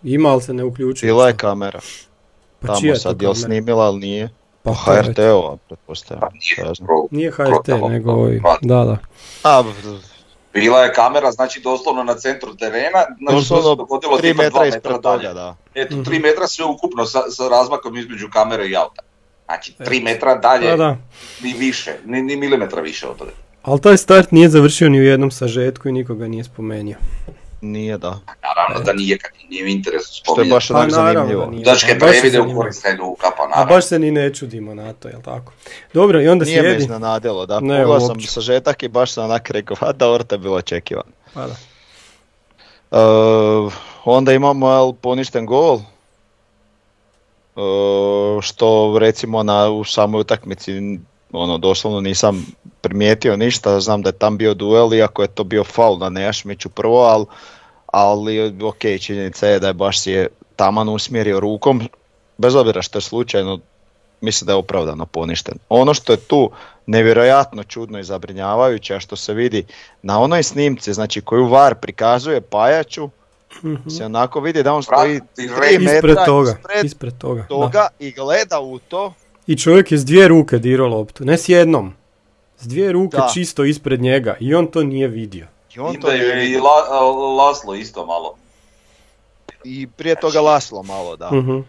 ima, 0.04 0.30
ali 0.30 0.42
se 0.42 0.54
ne 0.54 0.64
uključuje. 0.64 1.08
Bila 1.08 1.28
je 1.28 1.38
kamera. 1.38 1.80
Pa 2.60 2.68
Tamo 2.68 2.80
čija 2.80 2.96
sad, 2.96 3.22
je 3.22 3.36
snimila, 3.36 3.86
ali 3.86 4.00
nije. 4.00 4.30
Pa 4.64 4.74
HRT-ova, 4.74 5.58
pretpostavljam. 5.68 6.22
Pa 6.22 6.30
nije, 7.12 7.32
HRT, 7.32 7.68
nego 7.90 8.12
ovaj, 8.12 8.40
da, 8.62 8.84
da. 8.84 8.98
A, 9.44 9.64
bila 10.54 10.84
je 10.84 10.94
kamera, 10.94 11.32
znači 11.32 11.62
doslovno 11.62 12.04
na 12.04 12.16
centru 12.16 12.56
terena, 12.56 13.06
znači 13.20 13.36
doslovno 13.36 13.76
dogodilo 13.76 14.18
3 14.18 14.38
metra 14.38 14.66
ispred 14.66 15.02
toga, 15.02 15.34
da. 15.34 15.56
Eto, 15.76 15.96
3 15.96 16.00
mhm. 16.00 16.22
metra 16.22 16.48
sve 16.48 16.66
ukupno 16.66 17.06
sa, 17.06 17.22
sa 17.30 17.48
razmakom 17.48 17.98
između 17.98 18.30
kamere 18.34 18.68
i 18.68 18.76
auta. 18.76 19.02
Znači 19.46 19.74
3 19.80 20.04
metra 20.04 20.36
dalje, 20.36 20.70
da, 20.70 20.76
da. 20.76 20.98
ni 21.44 21.54
više, 21.54 21.94
ni, 22.06 22.22
ni 22.22 22.36
milimetra 22.36 22.82
više 22.82 23.08
od 23.08 23.18
toga. 23.18 23.32
Ali 23.62 23.82
taj 23.82 23.98
start 23.98 24.32
nije 24.32 24.50
završio 24.50 24.90
ni 24.90 25.00
u 25.00 25.04
jednom 25.04 25.32
sažetku 25.32 25.90
i 25.90 25.92
nikoga 25.92 26.28
nije 26.28 26.44
spomenuo. 26.44 26.96
Nije 27.62 27.98
da. 27.98 28.20
Naravno 28.44 28.86
da 28.86 28.94
nije 28.94 29.18
kad 29.18 29.32
nije 29.50 29.64
u 29.64 29.68
interesu 29.68 30.16
spominjati. 30.16 30.24
Što 30.26 30.42
je 30.42 30.56
baš 30.56 30.72
onak 30.72 30.90
pa, 30.90 30.96
zanimljivo. 30.96 31.52
Pa, 31.66 32.06
previde 32.06 32.40
u 32.40 32.56
korist 32.56 32.84
Hajduka, 32.84 33.28
pa 33.38 33.48
naravno. 33.48 33.74
A 33.74 33.76
baš 33.76 33.86
se 33.86 34.00
ni 34.00 34.12
ne 34.12 34.34
čudimo 34.34 34.76
na 34.76 34.94
to, 34.94 35.08
jel 35.08 35.22
tako? 35.22 35.54
Dobro, 35.94 36.22
i 36.22 36.28
onda 36.28 36.46
nije 36.46 36.60
slijedi... 36.60 36.68
Nije 36.68 36.78
me 36.78 36.84
iznenadilo, 36.84 37.46
da. 37.46 37.60
Ne, 37.60 37.84
Pogledao 37.84 38.00
sam 38.00 38.22
sažetak 38.22 38.84
i 38.84 38.88
baš 38.88 39.12
sam 39.12 39.24
onak 39.24 39.50
rekao, 39.50 39.78
a 39.80 39.92
da, 39.92 40.12
orta 40.12 40.36
je 40.36 40.40
bilo 40.40 40.56
očekivan. 40.56 41.06
Pa 41.34 41.48
da. 41.48 41.56
Uh, 42.92 43.74
onda 44.06 44.34
imamo 44.34 44.72
jel, 44.72 44.94
poništen 44.94 45.46
gol. 45.46 45.80
Uh, 47.56 48.42
što 48.42 48.98
recimo 49.00 49.44
na, 49.44 49.70
u 49.70 49.84
samoj 49.84 50.22
utakmici 50.22 51.00
ono 51.32 51.58
doslovno 51.58 52.02
nisam 52.02 52.46
primijetio 52.82 53.38
ništa, 53.38 53.80
znam 53.80 54.02
da 54.02 54.10
je 54.10 54.18
tam 54.18 54.38
bio 54.38 54.54
duel 54.54 54.94
iako 54.94 55.22
je 55.22 55.28
to 55.28 55.44
bio 55.44 55.64
faul 55.64 55.98
na 55.98 56.10
Nejašmiću 56.10 56.70
prvo, 56.70 57.00
ali, 57.04 57.26
ali 57.88 58.64
ok, 58.64 58.82
činjenica 59.02 59.48
je 59.48 59.60
da 59.60 59.68
je 59.68 59.74
baš 59.74 60.00
si 60.00 60.12
je 60.12 60.28
taman 60.56 60.90
usmjerio 60.90 61.40
rukom, 61.40 61.82
bez 62.38 62.56
obzira 62.56 62.82
što 62.82 62.98
je 62.98 63.02
slučajno, 63.02 63.60
mislim 64.22 64.46
da 64.46 64.52
je 64.52 64.58
opravdano 64.58 65.06
poništen. 65.06 65.58
Ono 65.70 65.94
što 65.94 66.14
je 66.14 66.18
tu 66.18 66.52
nevjerojatno 66.86 67.64
čudno 67.64 68.00
i 68.00 68.04
zabrinjavajuće, 68.04 68.96
a 68.96 69.00
što 69.00 69.16
se 69.16 69.34
vidi 69.34 69.66
na 70.02 70.20
onoj 70.20 70.44
snimci, 70.44 70.94
znači 70.94 71.22
koju 71.22 71.46
VAR 71.46 71.76
prikazuje 71.76 72.42
Pajaču, 72.42 73.10
mm 73.64 73.90
se 73.90 74.06
onako 74.06 74.40
vidi 74.40 74.64
da 74.64 74.74
on 74.74 74.84
stoji 74.84 75.20
3 75.38 75.80
metra 75.80 76.26
toga, 76.26 76.56
ispred, 76.84 77.18
toga, 77.18 77.46
toga 77.50 77.88
i 78.00 78.12
gleda 78.12 78.60
u 78.60 78.80
to 78.80 79.14
i 79.48 79.58
čovjek 79.58 79.92
je 79.92 79.98
s 79.98 80.06
dvije 80.06 80.28
ruke 80.28 80.58
dirao 80.58 80.88
loptu, 80.88 81.26
ne 81.26 81.38
s 81.38 81.50
jednom. 81.50 81.94
S 82.60 82.68
dvije 82.68 82.92
ruke 82.92 83.18
čisto 83.34 83.64
ispred 83.64 84.02
njega 84.02 84.36
i 84.40 84.56
on 84.56 84.68
to 84.68 84.84
nije 84.84 85.08
vidio. 85.08 85.48
I 85.76 85.80
on 85.80 85.96
I 85.96 86.00
to 86.00 86.08
da 86.08 86.14
je 86.14 86.52
i 86.52 86.58
La- 86.58 87.00
Laslo 87.38 87.76
isto 87.76 88.06
malo. 88.06 88.36
I 89.64 89.88
prije 89.88 90.16
toga 90.16 90.42
Laslo 90.42 90.84
malo, 90.84 91.16
da. 91.16 91.32
Mhm. 91.32 91.60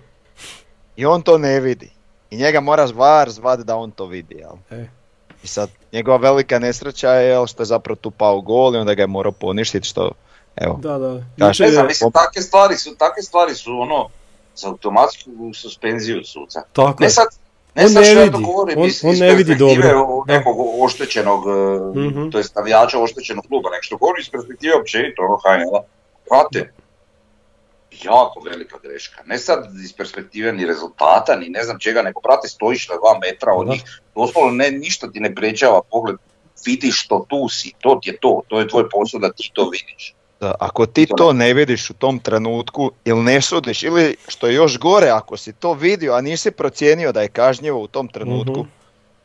I 0.96 1.06
on 1.06 1.22
to 1.22 1.38
ne 1.38 1.60
vidi. 1.60 1.90
I 2.30 2.36
njega 2.36 2.60
mora 2.60 2.84
VAR 2.84 3.30
zvat 3.30 3.60
da 3.60 3.76
on 3.76 3.90
to 3.90 4.06
vidi, 4.06 4.34
jel? 4.34 4.80
E. 4.80 4.88
I 5.42 5.46
sad, 5.46 5.70
njegova 5.92 6.16
velika 6.16 6.58
nesreća 6.58 7.10
je 7.10 7.28
jel, 7.28 7.46
što 7.46 7.62
je 7.62 7.66
zapravo 7.66 7.96
tu 7.96 8.10
pao 8.10 8.40
gol 8.40 8.74
i 8.74 8.78
onda 8.78 8.94
ga 8.94 9.02
je 9.02 9.06
morao 9.06 9.32
poništiti 9.32 9.88
što, 9.88 10.10
evo. 10.56 10.78
Da, 10.82 10.98
da. 10.98 11.24
Kaže, 11.38 11.48
Jučer 11.48 11.66
Ne 11.66 11.72
znam, 11.72 11.86
mislim, 11.86 12.12
takve 12.12 12.42
stvari 12.42 12.76
su, 12.76 12.94
takve 12.96 13.22
stvari 13.22 13.54
su 13.54 13.80
ono, 13.80 14.08
za 14.56 14.68
automatsku 14.68 15.30
suspenziju 15.54 16.24
suca. 16.24 16.62
Tako 16.72 17.00
Ne 17.00 17.06
je. 17.06 17.10
sad, 17.10 17.26
ne 17.76 17.84
On 17.86 17.92
ne 17.94 18.14
vidi, 18.14 18.44
govorim 18.44 18.78
on- 18.78 18.86
iz, 18.86 19.04
on 19.04 19.10
iz 19.10 19.20
ne 19.20 19.34
vidi 19.34 19.54
dobro, 19.56 19.88
da. 20.26 20.34
nekog 20.34 20.56
oštećenog, 20.80 21.40
e, 21.96 22.00
Mhm. 22.00 22.30
to 22.30 22.38
jest 22.38 22.54
navijača 22.56 22.98
oštećenog 22.98 23.44
kluba, 23.46 23.70
nek 23.70 23.82
što 23.82 23.96
govorim 23.96 24.20
iz 24.20 24.30
perspektive 24.30 24.74
općenito, 24.74 25.22
ono 25.22 25.36
HNL-a. 25.36 25.82
Jako 28.02 28.40
velika 28.40 28.78
greška. 28.78 29.22
Ne 29.26 29.38
sad 29.38 29.64
iz 29.84 29.92
perspektive 29.92 30.52
ni 30.52 30.66
rezultata, 30.66 31.36
ni 31.36 31.48
ne 31.48 31.62
znam 31.62 31.78
čega, 31.78 32.02
nego 32.02 32.20
brate 32.20 32.48
stojiš 32.48 32.88
na 32.88 32.94
dva 32.94 33.18
metra 33.20 33.52
od 33.54 33.66
Da. 33.66 33.72
njih, 33.72 33.82
doslovno 34.14 34.50
ne, 34.52 34.70
ništa 34.70 35.10
ti 35.10 35.20
ne 35.20 35.34
prečava 35.34 35.80
pogled, 35.82 36.16
vidiš 36.66 37.04
što 37.04 37.26
tu 37.28 37.48
si, 37.48 37.72
to 37.78 37.98
ti 38.02 38.10
je 38.10 38.16
to, 38.16 38.42
to 38.48 38.60
je 38.60 38.68
tvoj 38.68 38.88
posao 38.88 39.20
da 39.20 39.32
ti 39.32 39.50
to 39.52 39.62
vidiš. 39.64 40.14
Da, 40.40 40.54
ako 40.60 40.86
ti 40.86 41.06
to 41.16 41.32
ne 41.32 41.54
vidiš 41.54 41.90
u 41.90 41.94
tom 41.94 42.18
trenutku 42.18 42.90
ili 43.04 43.22
ne 43.22 43.40
sudiš 43.40 43.82
ili 43.82 44.16
što 44.28 44.46
je 44.46 44.54
još 44.54 44.78
gore 44.78 45.08
ako 45.08 45.36
si 45.36 45.52
to 45.52 45.72
vidio 45.72 46.12
a 46.14 46.20
nisi 46.20 46.50
procijenio 46.50 47.12
da 47.12 47.22
je 47.22 47.28
kažnjivo 47.28 47.80
u 47.80 47.86
tom 47.86 48.08
trenutku, 48.08 48.60
Mhm. 48.60 48.68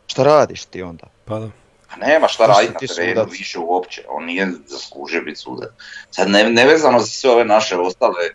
šta 0.08 0.24
radiš 0.24 0.66
ti 0.66 0.82
onda? 0.82 1.04
Pa 1.26 1.40
da. 1.40 1.50
A 1.90 1.96
nema 1.98 2.28
šta 2.28 2.46
raditi 2.46 2.86
na 2.90 2.96
terenu 2.96 3.22
sudac? 3.22 3.40
više 3.40 3.60
uopće, 3.60 4.04
on 4.10 4.26
nije 4.26 4.52
zaslužio 4.68 5.22
biti 5.22 5.40
sudac. 5.40 5.70
Sad 6.12 6.30
ne, 6.30 6.50
nevezano 6.50 7.00
za 7.00 7.08
sve 7.08 7.32
ove 7.32 7.46
naše 7.46 7.76
ostale 7.76 8.26
e, 8.26 8.34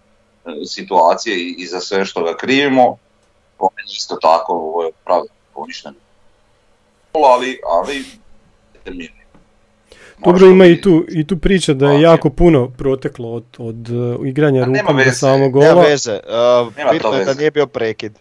situacije 0.66 1.37
i, 1.37 1.55
i 1.59 1.66
za 1.66 1.81
sve 1.81 2.05
što 2.05 2.25
ga 2.25 2.37
krivimo, 2.37 2.97
po 3.59 3.69
meni 3.77 3.88
isto 3.93 4.16
tako 4.23 4.53
ovo 4.53 4.83
je 4.85 4.93
poništeno. 5.55 5.95
Ali, 7.12 7.61
ali. 7.66 8.05
Dobro 10.25 10.47
ima 10.47 10.67
i 10.67 10.81
tu, 10.81 11.05
i 11.09 11.27
tu 11.27 11.37
priča 11.37 11.75
da 11.75 11.91
je 11.91 11.97
Ok. 11.97 12.03
jako 12.03 12.31
puno 12.31 12.69
proteklo 12.69 13.33
od, 13.33 13.45
od 13.59 13.89
uh, 13.91 14.27
igranja 14.29 14.63
A 14.63 14.67
nema 14.67 14.81
rukom 14.91 15.05
do 15.05 15.13
samog 15.13 15.57
Nema 15.57 15.73
gola. 15.73 15.87
veze, 15.87 16.13
uh, 16.13 16.77
Nema 16.77 16.91
bitno 16.93 17.11
to 17.11 17.17
je 17.17 17.25
da 17.25 17.35
nije 17.35 17.51
bio 17.51 17.67
prekid. 17.67 18.13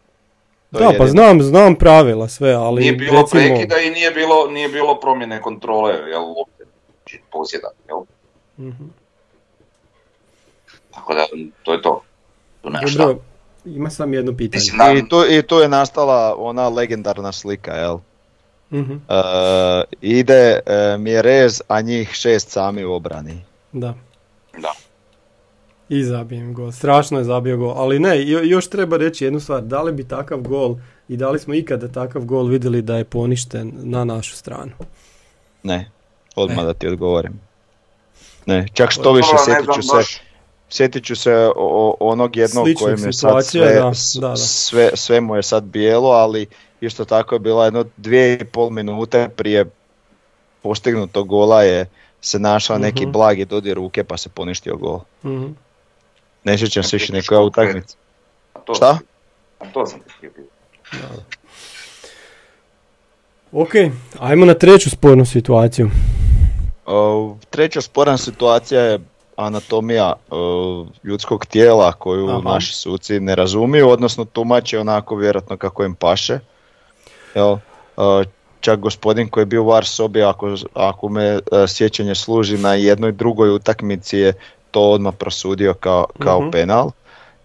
To 0.72 0.80
je 0.80 0.88
Da, 0.88 0.98
pa 0.98 1.08
znam, 1.08 1.42
znam 1.42 1.76
pravila 1.76 2.28
sve, 2.28 2.54
ali 2.54 2.82
Nije 2.82 2.94
bilo 2.94 3.22
recimo... 3.22 3.42
prekida 3.42 3.76
i 3.78 3.90
nije 3.90 4.12
bilo, 4.12 4.48
nije 4.52 4.70
bilo 4.70 5.00
promjene 5.00 5.42
kontrole, 5.42 5.94
jel, 6.10 6.22
lopte, 6.22 6.64
znači 6.98 7.20
posjeda, 7.32 7.68
jel? 7.88 8.00
Mhm. 8.70 8.84
Tako 10.92 11.14
da, 11.14 11.26
to 11.64 11.74
je 11.74 11.82
to. 11.82 12.02
Tu 12.62 12.70
nema. 12.70 12.86
Dobro, 12.98 13.18
ima 13.66 13.90
sam 13.90 14.14
jedno 14.14 14.34
pitanje. 14.34 14.60
Mislim, 14.62 14.78
da, 14.78 14.92
I 14.92 15.10
tu, 15.10 15.34
I 15.34 15.42
tu 15.42 15.56
je 15.56 15.68
nastala 15.70 16.36
ona 16.38 16.70
legendarna 16.70 17.32
slika, 17.32 17.72
jel? 17.74 17.98
Uh, 18.72 18.80
ide 20.02 20.60
uh, 20.60 20.72
Mjerez, 21.00 21.62
a 21.68 21.82
njih 21.82 22.10
šest 22.10 22.50
sami 22.50 22.86
u 22.86 22.94
obrani. 22.94 23.42
Da. 23.72 23.94
da. 24.54 24.74
I 25.90 26.04
zabijem 26.04 26.54
gol. 26.54 26.72
Strašno 26.72 27.18
je 27.18 27.24
zabio 27.24 27.58
gol. 27.58 27.72
Ali 27.72 28.00
ne, 28.00 28.28
jo- 28.28 28.44
još 28.44 28.68
treba 28.68 28.98
reći 28.98 29.24
jednu 29.24 29.40
stvar. 29.40 29.62
Da 29.62 29.82
li 29.82 29.94
bi 29.94 30.04
takav 30.04 30.40
gol 30.40 30.76
i 31.08 31.18
da 31.18 31.30
li 31.30 31.40
smo 31.40 31.54
ikada 31.54 31.88
takav 31.88 32.22
gol 32.22 32.46
vidjeli 32.46 32.82
da 32.82 32.96
je 32.96 33.04
poništen 33.04 33.72
na 33.76 34.04
našu 34.04 34.36
stranu? 34.36 34.72
Ne, 35.64 35.92
odmah 36.36 36.60
E. 36.60 36.66
da 36.66 36.74
ti 36.74 36.88
odgovorim. 36.88 37.40
Ne, 38.46 38.68
čak 38.74 38.92
što 38.92 39.12
više 39.12 39.30
sjetit 39.46 39.74
ću 39.76 39.82
se, 39.82 40.18
sjetit 40.70 41.06
ću 41.06 41.16
se 41.16 41.34
o- 41.56 41.96
onog 42.02 42.36
jednog 42.36 42.68
kojem 42.76 42.98
je 42.98 43.14
sad 43.14 43.14
situacija, 43.14 43.64
sve, 43.66 43.74
da, 43.76 43.94
s- 43.94 44.16
da, 44.16 44.28
da. 44.28 44.36
Sve, 44.36 44.90
sve 44.94 45.22
mu 45.22 45.36
je 45.36 45.44
sad 45.44 45.64
bijelo, 45.64 46.10
ali 46.10 46.46
isto 46.82 47.06
tako 47.06 47.36
je 47.36 47.40
bila 47.40 47.66
jedno 47.66 47.86
dvije 47.98 48.34
i 48.34 48.46
pol 48.46 48.70
minute 48.70 49.30
prije 49.30 49.66
postignutog 50.62 51.28
gola 51.28 51.64
je 51.64 51.86
se 52.22 52.40
našao 52.40 52.78
neki 52.78 53.02
Mhm. 53.02 53.12
blagi 53.12 53.46
dodir 53.46 53.76
ruke 53.76 54.04
pa 54.04 54.18
se 54.18 54.30
poništio 54.30 54.76
gol. 54.78 55.00
Mhm. 55.26 55.46
Ne 56.44 56.58
sjećam 56.58 56.84
se 56.84 56.96
više 56.96 57.06
Što 57.06 57.14
nekoj 57.14 57.38
konkretno? 57.38 57.64
utakmici. 57.64 57.96
A 58.54 58.60
to, 58.60 58.74
Šta? 58.74 58.98
A 59.60 59.66
to 59.66 59.86
sam 59.86 60.00
ti. 60.22 60.30
Ok, 63.52 63.70
ajmo 64.20 64.46
na 64.46 64.54
treću 64.54 64.90
spornu 64.90 65.26
situaciju. 65.26 65.90
Uh, 66.88 67.38
treća 67.50 67.82
sporna 67.82 68.18
situacija 68.18 68.82
je 68.82 69.00
anatomija 69.36 70.14
uh, 70.32 70.38
ljudskog 71.04 71.46
tijela 71.46 71.92
koju 71.94 72.30
Aha. 72.30 72.42
naši 72.44 72.76
suci 72.76 73.20
ne 73.20 73.36
razumiju, 73.36 73.90
odnosno 73.90 74.26
tumače 74.26 74.80
onako 74.80 75.16
vjerojatno 75.16 75.58
kako 75.58 75.84
im 75.84 75.96
paše. 75.96 76.40
Jel, 77.36 77.52
uh, 77.52 77.60
čak 78.60 78.80
gospodin 78.80 79.30
koji 79.30 79.42
je 79.42 79.46
bio 79.46 79.64
u 79.64 79.68
VAR 79.68 79.86
sobi, 79.86 80.24
ako, 80.24 80.56
ako 80.74 81.10
me 81.10 81.36
uh, 81.36 81.42
sjećanje 81.68 82.16
služi 82.16 82.58
na 82.58 82.74
jednoj 82.74 83.12
drugoj 83.12 83.50
utakmici 83.50 84.18
je 84.18 84.34
to 84.72 84.82
odmah 84.82 85.14
prosudio 85.16 85.74
kao, 85.74 86.06
kao 86.20 86.42
Mhm. 86.42 86.50
penal. 86.52 86.92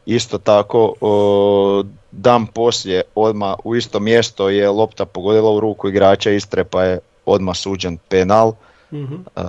Isto 0.07 0.38
tako, 0.38 0.94
uh, 1.01 1.87
dan 2.11 2.47
poslije 2.47 3.03
odmah 3.14 3.55
u 3.64 3.77
isto 3.77 4.01
mjesto 4.01 4.49
je 4.49 4.68
lopta 4.68 5.05
pogodila 5.05 5.51
u 5.51 5.61
ruku 5.61 5.88
igrača 5.88 6.31
Istre 6.31 6.64
pa 6.64 6.83
je 6.83 6.99
odmah 7.27 7.57
suđen 7.57 7.99
penal 8.09 8.53
Mhm. 8.92 9.14
uh, 9.14 9.42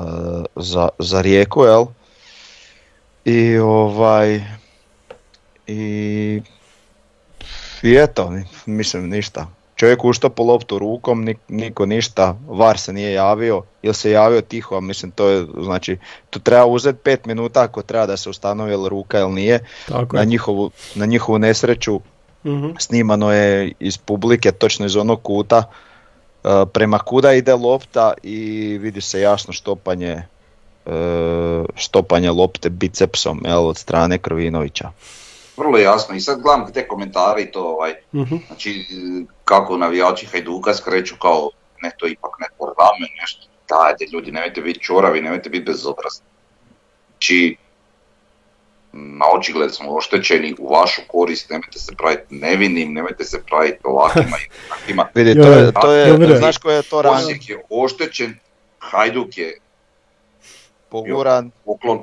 za, 0.56 0.90
za 1.00 1.22
rijeku, 1.22 1.64
jel? 1.64 1.86
I 3.26 3.58
ovaj, 3.58 4.42
i, 5.68 6.42
i 7.84 7.96
eto, 7.96 8.34
mislim 8.66 9.10
ništa. 9.10 9.48
Čovjek 9.76 10.06
uštopo 10.06 10.44
loptu 10.44 10.80
rukom, 10.80 11.26
nik- 11.26 11.38
niko 11.48 11.86
ništa, 11.86 12.36
VAR 12.48 12.78
se 12.78 12.94
nije 12.94 13.14
javio, 13.14 13.64
ili 13.82 13.94
se 13.94 14.12
javio 14.12 14.42
tiho, 14.42 14.76
a 14.76 14.82
mislim 14.82 15.12
to 15.12 15.28
je, 15.28 15.46
znači, 15.58 15.98
tu 16.30 16.40
treba 16.40 16.66
uzeti 16.66 17.00
pet 17.00 17.26
minuta 17.26 17.62
ako 17.62 17.82
treba 17.82 18.06
da 18.06 18.18
se 18.18 18.30
ustanovi 18.30 18.74
ili 18.74 18.90
ruka 18.90 19.20
ili 19.20 19.34
nije. 19.34 19.60
Tako 19.88 20.16
Na 20.16 20.24
njihovu, 20.24 20.72
na 20.96 21.06
njihovu 21.06 21.40
nesreću 21.40 22.00
Mhm. 22.44 22.70
snimano 22.80 23.32
je 23.32 23.72
iz 23.80 23.98
publike, 23.98 24.52
točno 24.52 24.86
iz 24.86 24.96
onog 24.96 25.22
kuta 25.22 25.64
e, 26.44 26.48
prema 26.66 27.00
kuda 27.00 27.34
ide 27.34 27.54
lopta 27.54 28.14
i 28.24 28.40
vidi 28.78 29.02
se 29.02 29.22
jasno 29.22 29.54
štopanje 29.54 30.22
e, 30.86 30.92
štopanje 31.76 32.32
lopte 32.32 32.70
bicepsom 32.70 33.42
jel, 33.46 33.68
od 33.68 33.78
strane 33.78 34.18
Krovinovića. 34.18 34.90
Vrlo 35.58 35.78
jasno 35.78 36.16
i 36.16 36.22
sad 36.22 36.42
gledam 36.42 36.74
te 36.74 36.88
komentare 36.88 37.42
i 37.42 37.52
to 37.52 37.64
ovaj, 37.64 37.94
Mhm. 38.14 38.36
znači 38.48 38.86
kako 39.44 39.78
navijači 39.78 40.26
Hajduka 40.26 40.74
skreću 40.74 41.16
kao 41.22 41.50
ne 41.82 41.92
to 41.98 42.08
ipak 42.08 42.32
neko 42.40 42.66
rame, 42.80 43.08
nešto. 43.22 43.48
Dajte 43.70 44.06
ljudi, 44.14 44.32
nemojte 44.32 44.62
biti 44.62 44.80
čoravi, 44.80 45.22
nemojte 45.22 45.50
biti 45.50 45.66
bezobrazni. 45.66 46.26
Znači, 47.12 47.58
na 48.94 49.26
očigled 49.34 49.74
smo 49.74 49.96
oštećeni 49.96 50.56
u 50.60 50.74
vašu 50.74 51.02
korist, 51.08 51.50
nemojte 51.50 51.80
se 51.80 51.96
praviti 51.96 52.24
nevinim, 52.30 52.94
nemojte 52.94 53.24
se 53.24 53.44
praviti 53.44 53.78
lakima 53.84 54.38
i 54.38 54.70
takima. 54.70 55.08
Vidi, 55.16 55.34
to 55.42 55.48
je, 55.48 55.72
to 55.82 55.92
je, 55.92 56.12
dobro. 56.12 56.36
znaš 56.36 56.58
koji 56.58 56.76
je 56.76 56.82
to 56.84 57.02
rang 57.02 57.16
Osijek 57.16 57.50
je 57.50 57.64
oštećen, 57.70 58.40
Hajduk 58.80 59.38
je 59.38 59.58
poguran, 60.90 61.52
poklon, 61.66 62.02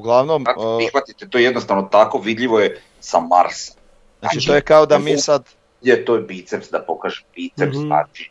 uglavnom, 0.00 0.44
Kako 0.44 0.62
e, 0.74 0.78
prihvatite, 0.78 1.28
to 1.28 1.38
je 1.38 1.44
jednostavno 1.44 1.82
tako 1.84 2.18
vidljivo 2.18 2.60
je 2.60 2.80
sa 3.00 3.20
Marsa. 3.20 3.72
znači 4.20 4.46
to 4.46 4.54
je 4.54 4.60
kao 4.62 4.86
da 4.86 4.98
mi 4.98 5.18
sad, 5.18 5.44
Je 5.82 6.04
to 6.04 6.14
je 6.14 6.22
biceps, 6.22 6.68
da 6.68 6.80
pokaže 6.80 7.24
biceps, 7.34 7.76
Mhm. 7.76 7.86
znači, 7.86 8.30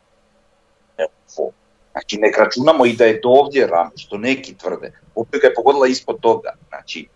evo, 0.98 1.52
znači 1.92 2.18
nek 2.18 2.38
računamo 2.38 2.86
i 2.86 2.94
da 2.94 3.06
je 3.06 3.22
to 3.22 3.30
ovdje 3.30 3.68
rame, 3.68 3.92
što 3.98 4.18
neki 4.18 4.54
tvrde. 4.54 4.94
Opet 5.16 5.42
ga 5.42 5.48
je 5.48 5.54
pogodila 5.54 5.88
ispod 5.88 6.20
toga, 6.20 6.54
znači, 6.70 7.08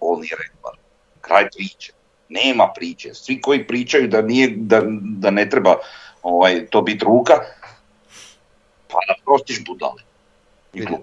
bol 0.00 0.20
nije 0.20 0.36
rekla. 0.38 0.72
Kraj 1.20 1.50
priče. 1.50 1.92
Nema 2.28 2.72
priče. 2.74 3.14
Svi 3.14 3.40
koji 3.40 3.66
pričaju 3.66 4.08
da, 4.08 4.22
nije, 4.22 4.52
da, 4.56 4.82
da 5.18 5.30
ne 5.30 5.50
treba 5.50 5.76
ovaj, 6.22 6.66
to 6.66 6.82
biti 6.82 7.04
ruka, 7.04 7.34
pa 8.88 8.98
da 9.08 9.14
prostiš 9.24 9.64
budale. 9.64 10.02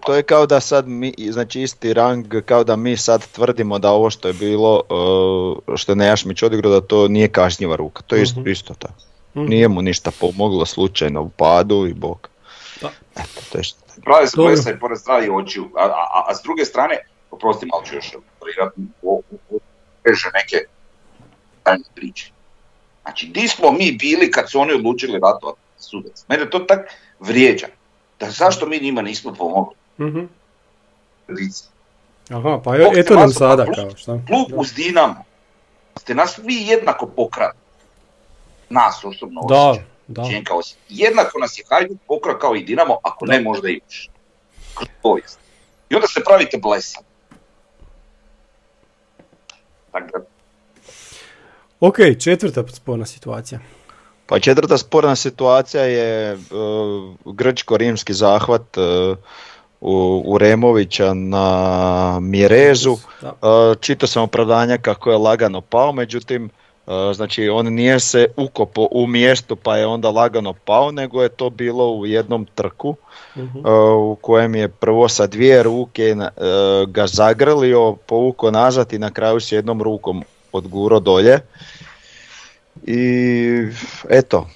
To 0.05 0.15
je 0.15 0.23
kao 0.23 0.45
da 0.45 0.59
sad 0.59 0.87
mi, 0.87 1.13
znači 1.29 1.61
isti 1.61 1.93
rang, 1.93 2.25
kao 2.45 2.63
da 2.63 2.75
mi 2.75 2.97
sad 2.97 3.27
tvrdimo 3.31 3.79
da 3.79 3.91
ovo 3.91 4.09
što 4.09 4.27
je 4.27 4.33
bilo, 4.33 4.81
e, 5.69 5.77
što 5.77 5.91
je 5.91 5.95
Nejašmić 5.95 6.43
odigrao, 6.43 6.71
da 6.71 6.81
to 6.81 7.07
nije 7.07 7.27
kažnjiva 7.27 7.75
ruka, 7.75 8.03
to 8.07 8.15
je 8.15 8.21
isto, 8.23 8.39
Mhm. 8.39 8.49
isto 8.49 8.73
tako. 8.73 8.93
Mhm. 9.35 9.45
Nije 9.45 9.67
mu 9.67 9.81
ništa 9.81 10.11
pomoglo 10.19 10.65
slučajno 10.65 11.21
u 11.21 11.29
padu 11.29 11.87
i 11.87 11.93
bok. 11.93 12.29
Da. 12.81 12.89
Eto, 13.15 13.41
to 13.51 13.57
je 13.57 13.63
što. 13.63 13.79
Pravi 14.03 14.27
se 14.57 14.71
i 14.75 14.79
pored 14.79 14.97
zdravih 14.97 15.31
očiju, 15.31 15.69
a, 15.77 15.83
a, 15.83 16.23
a 16.27 16.35
s 16.35 16.41
druge 16.43 16.65
strane, 16.65 16.97
oprosti 17.31 17.65
malo 17.65 17.83
ću 17.85 17.95
još 17.95 18.11
kaže 20.03 20.29
neke 20.33 20.57
tajne 21.63 21.83
priče. 21.95 22.31
Znači, 23.01 23.27
di 23.27 23.47
smo 23.47 23.71
mi 23.71 23.91
bili 23.91 24.31
kad 24.31 24.51
su 24.51 24.59
oni 24.59 24.73
odlučili 24.73 25.19
ratovati 25.23 25.59
sudac? 25.77 26.25
Mene 26.27 26.49
to 26.49 26.59
tak 26.59 26.79
vrijeđa. 27.19 27.67
Da 28.19 28.29
zašto 28.31 28.65
mi 28.65 28.79
njima 28.79 29.01
nismo 29.01 29.33
pomogli? 29.33 29.75
Mhm. 29.99 30.19
Aha, 32.29 32.61
pa 32.63 32.75
eto 32.95 33.15
nam 33.15 33.31
sada 33.31 33.65
kao 33.65 33.97
šta. 33.97 34.19
Klub 34.27 34.59
uz 34.59 34.73
Dinamo. 34.73 35.23
Ste 35.99 36.15
nas 36.15 36.39
vi 36.43 36.67
jednako 36.67 37.07
pokrali. 37.07 37.53
Nas 38.69 39.03
osobno 39.03 39.41
Da. 40.07 40.23
Jednako 40.89 41.39
nas 41.39 41.59
je 41.59 41.63
Hajduk 41.69 41.97
pokrao 42.07 42.37
kao 42.37 42.55
i 42.55 42.63
Dinamo, 42.63 42.97
ako 43.03 43.25
ne 43.25 43.41
možda 43.41 43.69
i 43.69 43.81
više. 43.87 44.09
Povijest. 45.01 45.39
I 45.89 45.95
onda 45.95 46.07
se 46.07 46.23
pravite 46.23 46.57
blesan. 46.57 47.03
Ok, 51.79 51.97
četvrta 52.19 52.67
sporna 52.67 53.05
situacija. 53.05 53.59
Pa 54.29 54.39
četvrta 54.39 54.77
sporna 54.77 55.15
situacija 55.15 55.83
je 55.83 56.33
uh, 56.33 56.39
grčko-rimski 57.25 58.13
zahvat 58.13 58.77
uh, 58.77 59.17
u, 59.81 60.23
u 60.25 60.37
Removića 60.37 61.13
na 61.13 62.19
Mirezu. 62.21 62.91
Uh, 62.91 62.99
čitao 63.79 64.07
sam 64.07 64.23
opravdanja 64.23 64.77
kako 64.77 65.11
je 65.11 65.17
lagano 65.17 65.61
pao, 65.61 65.91
međutim 65.91 66.49
znači 67.13 67.49
on 67.49 67.73
nije 67.73 67.99
se 67.99 68.27
ukopo 68.37 68.87
u 68.91 69.07
mjestu 69.07 69.55
pa 69.55 69.77
je 69.77 69.85
onda 69.85 70.09
lagano 70.09 70.53
pao, 70.53 70.91
nego 70.91 71.23
je 71.23 71.29
to 71.29 71.49
bilo 71.49 71.91
u 71.91 72.05
jednom 72.05 72.47
trku 72.55 72.95
Mhm. 73.37 73.57
uh, 73.57 73.65
u 74.11 74.17
kojem 74.21 74.55
je 74.55 74.67
prvo 74.67 75.09
sa 75.09 75.27
dvije 75.27 75.63
ruke 75.63 76.15
ga 76.87 77.07
zagrlio, 77.07 77.95
povukao 78.05 78.51
nazad 78.51 78.93
i 78.93 78.99
na 78.99 79.11
kraju 79.11 79.39
s 79.39 79.51
jednom 79.51 79.81
rukom 79.81 80.23
odguro 80.51 80.99
dolje. 80.99 81.39
I 82.83 83.67
eto, 84.09 84.47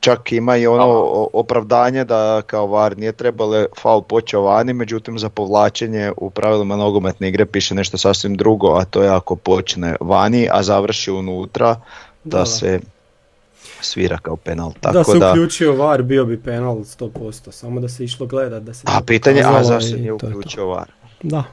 čak 0.00 0.32
ima 0.32 0.56
i 0.56 0.66
ono 0.66 0.86
opravdanje 1.32 2.04
da 2.04 2.42
kao 2.46 2.66
VAR 2.66 2.98
nije 2.98 3.12
trebalo 3.12 3.66
faul 3.80 4.02
počeo 4.02 4.42
vani, 4.42 4.72
međutim 4.72 5.18
za 5.18 5.28
povlačenje 5.28 6.12
u 6.16 6.30
pravilima 6.30 6.76
nogometne 6.76 7.28
igre 7.28 7.46
piše 7.46 7.74
nešto 7.74 7.98
sasvim 7.98 8.36
drugo, 8.36 8.68
a 8.68 8.84
to 8.84 9.02
je 9.02 9.08
ako 9.08 9.36
počne 9.36 9.96
vani, 10.00 10.48
a 10.52 10.62
završi 10.62 11.10
unutra, 11.10 11.80
da, 12.24 12.46
se 12.46 12.80
svira 13.80 14.18
kao 14.18 14.36
penal. 14.36 14.72
Tako 14.80 14.94
da 14.94 15.04
se 15.04 15.18
da, 15.18 15.30
uključio 15.30 15.72
VAR 15.72 16.02
bio 16.02 16.24
bi 16.24 16.42
penal 16.42 16.76
100%, 16.76 17.50
samo 17.50 17.80
da 17.80 17.88
se 17.88 18.04
išlo 18.04 18.26
gledat 18.26 18.62
da 18.62 18.74
se 18.74 18.82
a 18.86 19.00
pitanje, 19.06 19.42
a 19.46 19.64
zašto 19.64 19.96
nije 19.96 20.18
to. 20.18 20.26
uključio 20.26 20.66
VAR? 20.66 20.90
Da. 21.22 21.44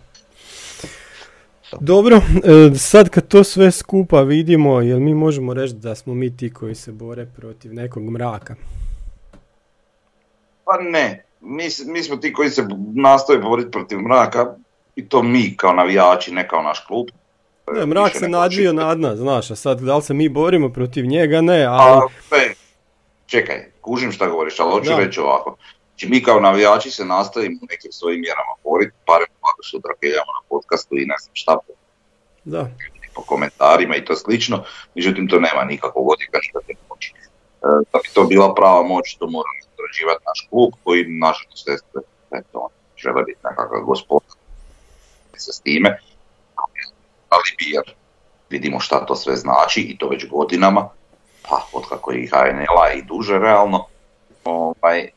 Dobro, 1.80 2.18
e, 2.18 2.76
sad 2.76 3.10
kad 3.10 3.28
to 3.28 3.44
sve 3.44 3.72
skupa 3.72 4.22
vidimo, 4.22 4.82
jel 4.82 5.00
mi 5.00 5.14
možemo 5.14 5.54
reći 5.54 5.74
da 5.74 5.96
smo 5.96 6.14
mi 6.14 6.38
ti 6.38 6.54
koji 6.54 6.76
se 6.76 6.92
bore 6.92 7.26
protiv 7.26 7.74
nekog 7.74 8.04
mraka? 8.04 8.56
pa 10.68 10.78
ne. 10.82 11.24
Mi, 11.42 11.64
mi 11.86 12.04
smo 12.04 12.18
ti 12.18 12.34
koji 12.34 12.50
se 12.50 12.68
nastoje 12.96 13.40
boriti 13.40 13.72
protiv 13.72 14.00
mraka 14.00 14.56
i 14.96 15.10
to 15.10 15.24
mi 15.24 15.58
kao 15.58 15.74
navijači, 15.74 16.32
ne 16.32 16.48
kao 16.48 16.62
naš 16.62 16.86
klub. 16.88 17.08
Ne, 17.74 17.86
mrak 17.86 18.16
se 18.16 18.30
nadvio 18.30 18.74
nad 18.74 19.00
nas, 19.00 19.18
znaš, 19.18 19.52
a 19.52 19.56
sad 19.56 19.80
da 19.82 19.96
li 19.96 20.02
se 20.02 20.14
mi 20.14 20.30
borimo 20.30 20.70
protiv 20.70 21.06
njega, 21.06 21.42
ne, 21.42 21.64
ali... 21.64 21.82
A, 21.82 22.02
sve, 22.28 22.54
čekaj, 23.26 23.72
kužim 23.82 24.12
šta 24.12 24.28
govoriš, 24.28 24.60
ali 24.60 24.72
hoću 24.72 24.92
reći 24.98 25.20
ovako. 25.20 25.56
Znači 25.98 26.10
mi 26.10 26.24
kao 26.24 26.40
navijači 26.40 26.92
se 26.92 27.06
nastavimo 27.06 27.60
nekim 27.70 27.92
svojim 27.92 28.22
mjerama 28.22 28.54
boriti, 28.64 28.94
barem 29.08 29.28
ako 29.42 29.64
sutra 29.64 29.94
keljamo 30.02 30.32
na 30.38 30.42
podcastu 30.50 30.96
i 30.98 31.06
ne 31.06 31.16
znam 31.22 31.32
šta 31.34 31.58
po, 31.68 31.74
Da, 32.44 32.70
po 33.16 33.22
komentarima 33.22 33.96
i 33.96 34.06
to 34.06 34.16
slično, 34.16 34.64
međutim 34.96 35.28
to 35.28 35.40
nema 35.40 35.64
nikakvog 35.64 36.10
odjeka 36.10 36.40
šta 36.42 36.60
te 36.68 36.74
moći. 36.90 37.14
E, 37.18 37.68
da 37.94 38.00
bi 38.04 38.10
to 38.14 38.24
bila 38.24 38.54
prava 38.56 38.84
moć, 38.84 39.16
to 39.20 39.28
mora 39.28 39.50
odrađivati 39.74 40.24
naš 40.28 40.48
klub 40.50 40.72
koji 40.84 41.06
nažalost 41.08 41.70
eto, 41.70 42.00
eto, 42.32 42.70
žele 42.98 43.24
biti 43.24 43.40
nekakav 43.44 43.82
gospodar 43.82 44.38
se 45.38 45.54
s 45.54 45.60
time, 45.60 46.00
ali 47.30 47.50
bi 47.58 47.66
jer 47.72 47.96
vidimo 48.50 48.80
šta 48.80 49.06
to 49.06 49.16
sve 49.16 49.36
znači 49.36 49.82
i 49.82 49.98
to 49.98 50.10
već 50.10 50.30
godinama, 50.30 50.90
pa 51.50 51.68
otkako 51.74 52.12
je 52.12 52.24
i 52.24 52.28
HNL-a 52.28 52.94
i 52.94 53.02
duže 53.02 53.40
realno, 53.40 53.86
ovaj, 54.44 55.17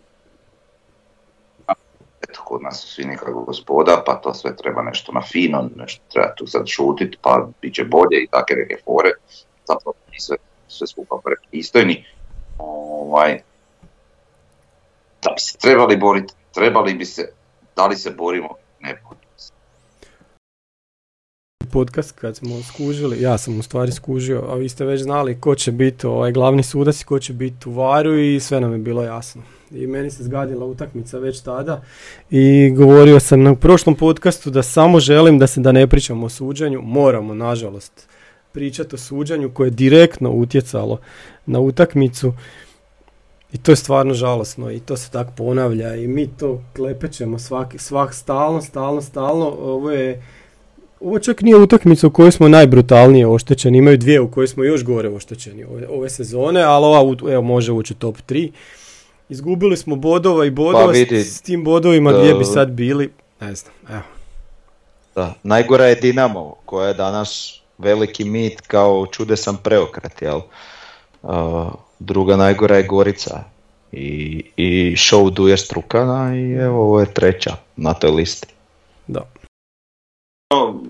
eto, 2.30 2.42
kod 2.44 2.62
nas 2.62 2.80
su 2.80 2.88
svi 2.88 3.04
nekako 3.04 3.44
gospoda, 3.44 4.02
pa 4.06 4.14
to 4.14 4.34
sve 4.34 4.56
treba 4.56 4.82
nešto 4.82 5.12
na 5.12 5.22
fino, 5.22 5.70
nešto 5.76 6.02
treba 6.12 6.34
tu 6.34 6.46
sad 6.46 6.66
šutit, 6.66 7.16
pa 7.22 7.48
bit 7.62 7.74
će 7.74 7.84
bolje 7.84 8.22
i 8.22 8.28
takve 8.30 8.56
neke 8.56 8.76
fore, 8.84 9.10
zapravo 9.68 9.94
sve, 10.18 10.36
sve 10.68 10.86
skupa 10.86 11.16
pristojni. 11.50 12.04
Ovaj, 12.58 13.40
da 15.22 15.30
bi 15.30 15.40
se 15.40 15.58
trebali 15.58 15.96
boriti, 15.96 16.34
trebali 16.54 16.94
bi 16.94 17.04
se, 17.04 17.32
da 17.76 17.86
li 17.86 17.96
se 17.96 18.10
borimo, 18.10 18.48
ne 18.80 19.00
borimo 19.04 19.20
podcast 21.72 22.12
kad 22.12 22.36
smo 22.36 22.62
skužili, 22.62 23.22
ja 23.22 23.38
sam 23.38 23.58
u 23.58 23.62
stvari 23.62 23.92
skužio, 23.92 24.44
a 24.48 24.54
vi 24.54 24.68
ste 24.68 24.84
već 24.84 25.02
znali 25.02 25.40
ko 25.40 25.54
će 25.54 25.72
biti 25.72 26.06
ovaj 26.06 26.32
glavni 26.32 26.62
sudac 26.62 27.00
i 27.00 27.04
ko 27.04 27.18
će 27.18 27.32
biti 27.32 27.68
u 27.68 27.72
varu 27.72 28.18
i 28.18 28.40
sve 28.40 28.60
nam 28.60 28.72
je 28.72 28.78
bilo 28.78 29.02
jasno. 29.02 29.42
I 29.72 29.86
meni 29.86 30.10
se 30.10 30.24
zgadila 30.24 30.66
utakmica 30.66 31.18
već 31.18 31.40
tada. 31.40 31.82
I 32.30 32.70
govorio 32.76 33.20
sam 33.20 33.42
na 33.42 33.54
prošlom 33.54 33.94
podcastu 33.94 34.50
da 34.50 34.62
samo 34.62 35.00
želim 35.00 35.38
da 35.38 35.46
se 35.46 35.60
da 35.60 35.72
ne 35.72 35.86
pričamo 35.86 36.26
o 36.26 36.28
suđenju, 36.28 36.82
moramo 36.82 37.34
nažalost 37.34 38.08
pričati 38.52 38.94
o 38.94 38.98
suđenju 38.98 39.50
koje 39.50 39.66
je 39.66 39.70
direktno 39.70 40.30
utjecalo 40.30 40.98
na 41.46 41.60
utakmicu. 41.60 42.32
I 43.52 43.58
to 43.58 43.72
je 43.72 43.76
stvarno 43.76 44.14
žalosno 44.14 44.70
i 44.70 44.80
to 44.80 44.96
se 44.96 45.10
tako 45.10 45.32
ponavlja 45.36 45.94
i 45.94 46.08
mi 46.08 46.26
to 46.26 46.62
klepećemo 46.76 47.38
svaki, 47.38 47.78
svak, 47.78 48.14
stalno, 48.14 48.62
stalno, 48.62 49.00
stalno, 49.00 49.46
ovo 49.46 49.90
je 49.90 50.22
ovo 51.00 51.18
čak 51.18 51.42
nije 51.42 51.56
utakmica 51.56 52.06
u 52.06 52.10
kojoj 52.10 52.32
smo 52.32 52.48
najbrutalnije 52.48 53.26
oštećeni, 53.26 53.78
imaju 53.78 53.98
dvije 53.98 54.20
u 54.20 54.30
kojoj 54.30 54.48
smo 54.48 54.64
još 54.64 54.84
gore 54.84 55.08
oštećeni 55.08 55.64
ove, 55.64 55.88
ove 55.88 56.10
sezone, 56.10 56.62
ali 56.62 56.84
ova 56.86 57.16
evo, 57.32 57.42
može 57.42 57.72
ući 57.72 57.92
u 57.92 57.96
top 57.96 58.16
3. 58.28 58.50
Izgubili 59.30 59.76
smo 59.76 59.96
bodova 59.96 60.44
i 60.44 60.50
bodova, 60.50 60.84
Pa 60.84 60.90
vidi, 60.90 61.24
s, 61.24 61.36
s 61.36 61.40
tim 61.40 61.64
bodovima 61.64 62.12
gdje 62.12 62.34
bi 62.34 62.44
sad 62.44 62.70
bili, 62.70 63.12
ne 63.40 63.54
znam, 63.54 63.74
evo. 63.88 64.02
Da, 65.14 65.34
najgora 65.42 65.84
je 65.84 65.94
Dinamo, 65.94 66.54
koja 66.64 66.88
je 66.88 66.94
danas 66.94 67.60
veliki 67.78 68.24
mit 68.24 68.60
kao 68.60 69.06
čudesan 69.06 69.56
preokret, 69.56 70.22
jel? 70.22 70.40
Uh, 71.22 71.72
druga 71.98 72.36
najgora 72.36 72.76
je 72.76 72.86
Gorica 72.86 73.44
i, 73.92 74.44
i 74.56 74.94
show 74.96 75.30
duje 75.30 75.56
Strukana 75.56 76.36
i 76.36 76.52
evo 76.52 76.82
ovo 76.82 77.00
je 77.00 77.14
treća 77.14 77.56
na 77.76 77.94
toj 77.94 78.10
listi. 78.10 78.46
Da. 79.06 79.20
No, 80.52 80.80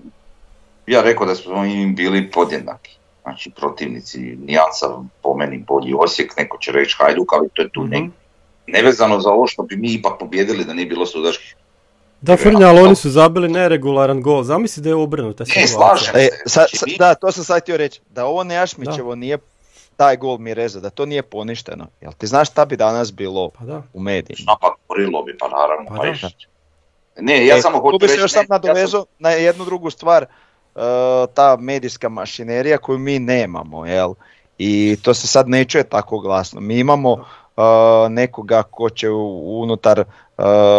ja 0.87 1.03
rekao 1.03 1.27
da 1.27 1.35
smo 1.35 1.65
im 1.65 1.95
bili 1.95 2.31
podjednaki. 2.31 2.97
Znači 3.23 3.51
protivnici, 3.51 4.19
nijansa 4.19 4.87
po 5.23 5.37
meni 5.37 5.65
bolji 5.69 5.95
Osijek, 5.99 6.37
neko 6.37 6.59
će 6.59 6.73
reći 6.73 6.97
Hajduk, 6.99 7.33
ali 7.33 7.49
to 7.55 7.63
je 7.63 7.69
tu 7.73 7.83
Mhm. 7.85 7.93
Nevezano 8.73 9.21
za 9.21 9.31
ovo 9.31 9.47
što 9.47 9.63
bi 9.63 9.77
mi 9.77 9.89
ipak 9.89 10.13
pobjedili 10.19 10.65
da 10.65 10.75
nije 10.75 10.87
bilo 10.87 11.07
sudačkih. 11.07 11.57
Da, 12.21 12.37
Frnja, 12.37 12.69
ali 12.69 12.81
oni 12.81 12.95
su 12.95 13.11
zabili 13.11 13.49
neregularan 13.49 14.21
gol. 14.23 14.43
Zamisli 14.43 14.83
da 14.83 14.89
je 14.89 14.95
obrnuta 14.95 15.45
Ne, 15.47 15.67
situacija. 15.67 15.69
slažem 15.69 16.15
E, 16.17 16.25
se. 16.25 16.31
sa, 16.39 16.51
Znači, 16.51 16.77
sa- 16.77 16.87
mi- 16.87 16.97
da, 16.99 17.15
to 17.15 17.33
sam 17.33 17.45
sad 17.45 17.63
htio 17.63 17.77
reći, 17.77 18.01
da 18.11 18.27
ovo 18.27 18.45
Nejašmićevo 18.45 19.15
nije 19.15 19.39
taj 19.97 20.17
gol 20.17 20.39
Mireza, 20.39 20.81
da 20.81 20.91
to 20.91 21.07
nije 21.07 21.23
poništeno. 21.23 21.87
Jel 22.01 22.13
ti 22.13 22.27
znaš 22.27 22.49
šta 22.49 22.65
bi 22.65 22.77
danas 22.77 23.13
bilo 23.13 23.49
Pa 23.51 23.65
da. 23.65 23.83
u 23.93 24.01
medijima? 24.01 24.37
Šta 24.37 24.57
pa 24.61 24.75
gorilo 24.89 25.23
bi, 25.23 25.39
pa 25.39 25.49
naravno. 25.49 25.89
Pa 25.89 25.95
Pa 25.97 26.05
da. 26.05 26.31
Ne, 27.19 27.47
ja 27.47 27.57
E, 27.57 27.61
samo 27.61 27.79
tu 27.79 27.83
hoću 27.83 27.99
bi 27.99 28.09
se 28.09 28.17
još 28.17 28.33
sam 28.33 28.45
nadovezao 28.49 29.07
na 29.19 29.31
jednu 29.31 29.65
drugu 29.65 29.91
stvar, 29.91 30.23
e, 30.23 30.29
ta 31.35 31.57
medijska 31.57 32.09
mašinerija 32.09 32.79
koju 32.79 32.99
mi 32.99 33.19
nemamo, 33.19 33.87
jel? 33.87 34.15
I 34.59 34.97
to 35.03 35.15
se 35.15 35.27
sad 35.27 35.49
ne 35.49 35.65
čuje 35.65 35.85
tako 35.85 36.19
glasno. 36.19 36.61
Mi 36.61 36.79
imamo 36.79 37.13
e, 37.13 37.23
nekoga 38.11 38.63
ko 38.63 38.91
će 38.91 39.11
unutar 39.11 40.05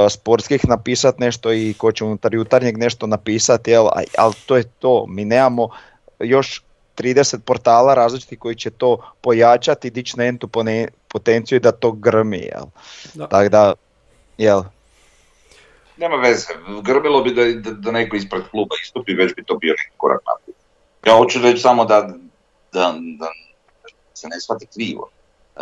sportskih 0.10 0.68
napisati 0.68 1.22
nešto 1.22 1.54
i 1.54 1.74
ko 1.78 1.92
će 1.92 2.04
unutar 2.04 2.34
jutarnjeg 2.34 2.78
nešto 2.78 3.08
napisati, 3.08 3.72
jel? 3.72 3.88
Ali 4.18 4.34
to 4.46 4.58
je 4.58 4.64
to. 4.80 5.06
Mi 5.08 5.26
nemamo 5.26 5.70
još 6.20 6.64
30 6.98 7.40
portala 7.40 7.94
različitih 7.94 8.40
koji 8.40 8.56
će 8.56 8.70
to 8.70 8.98
pojačati 9.22 9.88
i 9.88 9.92
dići 9.92 10.18
na 10.18 10.26
entu 10.26 10.50
potenciju 11.08 11.56
i 11.56 11.60
da 11.60 11.72
to 11.72 11.92
grmi, 11.92 12.38
jel? 12.38 12.66
Da. 13.14 13.28
Tako 13.28 13.50
da, 13.50 13.74
jel? 14.38 14.62
Nema 15.98 16.16
veze, 16.16 16.48
grbilo 16.84 17.22
bi 17.24 17.34
da, 17.34 17.46
da, 17.46 17.72
da 17.72 17.92
neko 17.92 18.16
ispred 18.16 18.44
kluba 18.52 18.76
istupi, 18.84 19.14
već 19.14 19.36
bi 19.36 19.44
to 19.44 19.56
bio 19.56 19.72
neki 19.72 19.98
korak 19.98 20.22
naprijed. 20.26 20.56
Ja 21.06 21.18
hoću 21.18 21.40
reći 21.42 21.62
samo 21.62 21.86
da, 21.86 22.02
da, 22.74 22.94
da 23.20 23.28
se 24.14 24.28
ne 24.28 24.42
shvati 24.42 24.68
krivo. 24.74 25.10
E, 25.56 25.62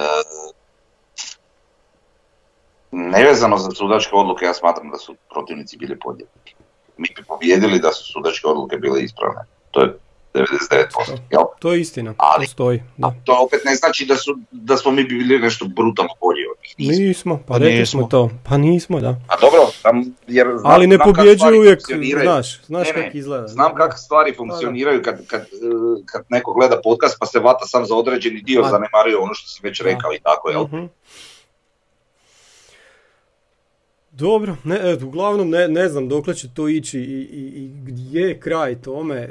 nevezano 2.92 3.58
za 3.58 3.72
sudačke 3.72 4.16
odluke, 4.16 4.46
ja 4.46 4.54
smatram 4.54 4.90
da 4.90 4.98
su 4.98 5.16
protivnici 5.30 5.78
bili 5.78 6.00
podjednaki. 6.00 6.54
Mi 6.98 7.08
bi 7.16 7.24
pobjedili 7.24 7.80
da 7.80 7.92
su 7.92 8.12
sudačke 8.14 8.48
odluke 8.48 8.78
bile 8.78 9.02
ispravne. 9.04 9.42
To 9.72 9.82
je 9.82 9.98
99%. 10.34 11.18
Jel? 11.32 11.42
To 11.60 11.74
je 11.74 11.82
istina, 11.82 12.14
Ali- 12.18 12.46
to 12.46 12.52
stoji. 12.52 12.84
Da. 12.98 13.14
To 13.24 13.38
opet 13.40 13.62
ne 13.66 13.76
znači 13.76 14.06
da, 14.06 14.16
su, 14.16 14.40
da 14.52 14.78
smo 14.78 14.92
mi 14.92 15.04
bili 15.04 15.40
nešto 15.40 15.66
brutalno 15.66 16.12
bolji 16.22 16.42
od 16.52 16.58
njih. 16.64 16.76
Nismo. 16.78 17.06
Nismo, 17.06 17.38
pa 17.48 17.54
Pa 17.54 17.58
rekli 17.58 17.80
nismo. 17.80 18.00
smo 18.00 18.08
to. 18.10 18.30
Pa 18.50 18.58
nismo, 18.58 19.00
da. 19.00 19.10
A 19.28 19.40
dobro, 19.42 19.60
jer 20.28 20.48
Ali 20.64 20.88
ne 20.88 20.98
pobjeđuju 21.00 21.60
uvijek, 21.60 21.80
znaš, 22.22 22.62
znaš 22.64 22.88
kako 22.92 23.18
izgleda. 23.18 23.48
Znam 23.48 23.76
kako 23.76 23.98
stvari 23.98 24.34
funkcioniraju 24.38 25.02
kad, 25.04 25.28
kad, 25.28 25.46
kad 26.06 26.26
neko 26.30 26.54
gleda 26.54 26.82
podcast 26.84 27.18
pa 27.20 27.26
se 27.26 27.40
vata 27.40 27.66
sam 27.66 27.86
za 27.86 27.96
određeni 27.96 28.42
dio, 28.42 28.64
zanemario 28.64 29.22
ono 29.22 29.34
što 29.34 29.48
si 29.48 29.60
već 29.64 29.82
rekao 29.82 30.14
i 30.14 30.20
tako, 30.20 30.50
jel? 30.50 30.62
uh 30.62 30.70
Dobro, 34.12 34.55
ne, 34.64 34.76
e, 34.76 34.97
uglavnom 35.05 35.49
ne, 35.49 35.68
ne 35.68 35.89
znam 35.89 36.10
dokle 36.10 36.34
će 36.34 36.47
to 36.53 36.68
ići 36.68 36.99
i, 36.99 37.03
i, 37.03 37.64
i 37.64 37.72
gdje 37.84 38.22
je 38.22 38.39
kraj 38.39 38.76
tome. 38.76 39.16
E, 39.16 39.30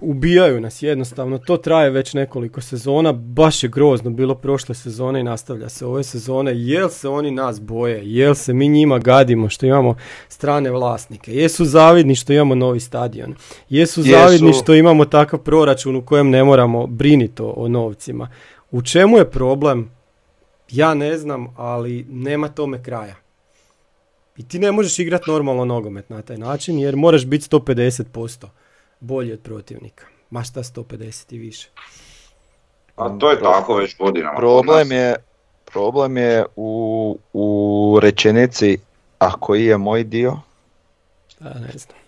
ubijaju 0.00 0.60
nas 0.60 0.82
jednostavno, 0.82 1.38
to 1.38 1.56
traje 1.56 1.90
već 1.90 2.14
nekoliko 2.14 2.60
sezona, 2.60 3.12
baš 3.12 3.62
je 3.62 3.68
grozno 3.68 4.10
bilo 4.10 4.34
prošle 4.34 4.74
sezone 4.74 5.20
i 5.20 5.22
nastavlja 5.22 5.68
se 5.68 5.86
ove 5.86 6.04
sezone. 6.04 6.52
Jel 6.54 6.88
se 6.88 7.08
oni 7.08 7.30
nas 7.30 7.60
boje, 7.60 8.00
jel 8.04 8.34
se 8.34 8.52
mi 8.54 8.68
njima 8.68 8.98
gadimo 8.98 9.48
što 9.48 9.66
imamo 9.66 9.96
strane 10.28 10.70
vlasnike, 10.70 11.34
jesu 11.34 11.64
zavidni 11.64 12.14
što 12.14 12.32
imamo 12.32 12.54
novi 12.54 12.80
stadion, 12.80 13.34
jesu, 13.68 14.00
jesu. 14.00 14.10
zavidni 14.10 14.52
što 14.52 14.74
imamo 14.74 15.04
takav 15.04 15.38
proračun 15.38 15.96
u 15.96 16.02
kojem 16.02 16.30
ne 16.30 16.44
moramo 16.44 16.86
briniti 16.86 17.42
o, 17.42 17.54
o 17.56 17.68
novcima. 17.68 18.28
U 18.70 18.82
čemu 18.82 19.18
je 19.18 19.30
problem? 19.30 19.90
Ja 20.70 20.94
ne 20.94 21.18
znam, 21.18 21.54
ali 21.56 22.06
nema 22.08 22.48
tome 22.48 22.82
kraja. 22.82 23.29
I 24.40 24.48
ti 24.48 24.58
ne 24.58 24.72
možeš 24.72 24.98
igrati 24.98 25.30
normalno 25.30 25.64
nogomet 25.64 26.10
na 26.10 26.22
taj 26.22 26.38
način 26.38 26.78
jer 26.78 26.96
moraš 26.96 27.26
biti 27.26 27.48
150% 27.50 28.46
bolji 29.00 29.32
od 29.32 29.40
protivnika. 29.40 30.04
Ma 30.30 30.42
šta 30.42 30.62
150 30.62 31.34
i 31.34 31.38
više. 31.38 31.68
A 32.96 33.18
to 33.18 33.30
je 33.30 33.40
tako 33.40 33.74
već 33.74 33.96
godinama. 33.98 34.36
Problem 34.36 34.92
je, 34.92 35.16
problem 35.64 36.16
je 36.16 36.44
u, 36.56 37.18
u 37.32 37.98
rečenici 38.02 38.78
a 39.18 39.32
koji 39.32 39.64
je 39.64 39.78
moj 39.78 40.04
dio? 40.04 40.38
A, 41.40 41.58
ne 41.58 41.78
znam. 41.78 41.98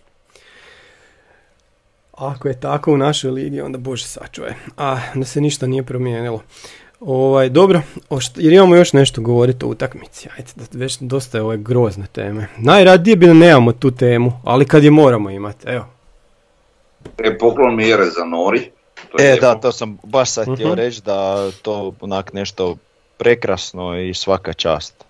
Ako 2.12 2.49
je 2.49 2.61
tako 2.61 2.93
u 2.93 2.97
našoj 2.97 3.30
ligi, 3.30 3.61
onda 3.61 3.78
bože 3.78 4.07
sačuje. 4.07 4.57
A, 4.76 4.99
da 5.14 5.24
se 5.24 5.41
ništa 5.41 5.66
nije 5.66 5.83
promijenilo. 5.83 6.43
Ovaj, 7.07 7.48
dobro, 7.48 7.82
jer 8.36 8.53
imamo 8.53 8.76
još 8.76 8.92
nešto 8.92 9.20
govoriti 9.20 9.64
o 9.64 9.68
utakmici. 9.68 10.28
Ajde, 10.36 10.50
da 10.57 10.78
već 10.78 10.98
dosta 11.00 11.38
je 11.38 11.42
ove 11.42 11.57
grozne 11.57 12.07
teme. 12.12 12.48
Najradije 12.57 13.16
bi 13.16 13.26
da 13.26 13.32
nemamo 13.32 13.72
tu 13.72 13.90
temu, 13.90 14.32
ali 14.44 14.64
kad 14.64 14.84
je 14.84 14.90
moramo 14.90 15.30
imati, 15.30 15.68
evo. 15.68 15.86
E, 17.18 17.38
poklon 17.38 17.76
mjere 17.76 18.05
za 18.05 18.24
Nori. 18.24 18.70
To 19.11 19.22
e, 19.22 19.36
da, 19.40 19.55
to 19.55 19.72
sam 19.72 19.98
baš 20.03 20.30
sad 20.30 20.55
htio 20.55 20.68
uh 20.68 20.74
reći 20.74 21.03
da 21.03 21.50
to 21.62 21.92
onak 22.00 22.32
nešto 22.32 22.76
prekrasno 23.16 23.98
i 23.98 24.14
svaka 24.14 24.53
čast. 24.53 25.05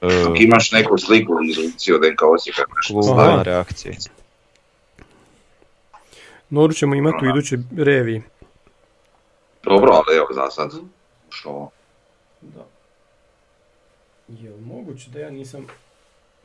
Ako 0.00 0.34
imaš 0.36 0.72
neku 0.72 0.98
sliku 0.98 1.32
iz 1.44 1.58
od 1.94 2.00
NK 2.12 2.22
Osijeka, 2.22 2.62
nešto 2.76 3.42
reakcije. 3.42 3.96
Noru 6.50 6.72
ćemo 6.72 6.94
imati 6.94 7.26
u 7.26 7.28
idućoj 7.28 7.58
reviji. 7.76 8.22
Dobro, 9.74 9.92
ali 9.92 10.16
evo 10.16 10.26
za 10.34 10.50
sad. 10.50 10.70
Što? 11.28 11.70
Da. 12.40 12.64
Je 14.28 14.50
li 14.50 14.60
moguće 14.60 15.10
da 15.10 15.18
ja 15.18 15.30
nisam... 15.30 15.66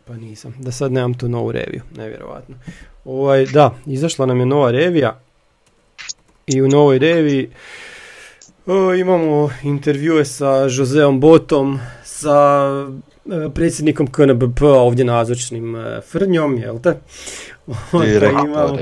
Pa 0.06 0.14
nisam, 0.14 0.56
da 0.60 0.72
sad 0.72 0.92
nemam 0.92 1.14
tu 1.14 1.30
novu 1.30 1.52
reviju, 1.52 1.82
nevjerovatno. 1.96 2.56
Ovaj, 3.06 3.46
da, 3.46 3.76
izašla 3.86 4.26
nam 4.26 4.40
je 4.40 4.46
nova 4.46 4.72
revija 4.72 5.20
i 6.48 6.62
u 6.62 6.68
novoj 6.68 7.00
reviji 7.00 7.50
o, 8.70 8.94
imamo 8.94 9.50
intervjue 9.64 10.26
sa 10.26 10.68
Joseom 10.70 11.20
Botom, 11.20 11.80
sa 12.04 12.70
e, 13.26 13.50
predsjednikom 13.54 14.08
KNBP 14.08 14.62
ovdje 14.62 15.06
nazočnim 15.06 15.76
e, 15.76 16.02
Frnjom, 16.02 16.58
jel 16.58 16.80
te? 16.80 17.00
Onda 17.92 18.30
imamo, 18.30 18.78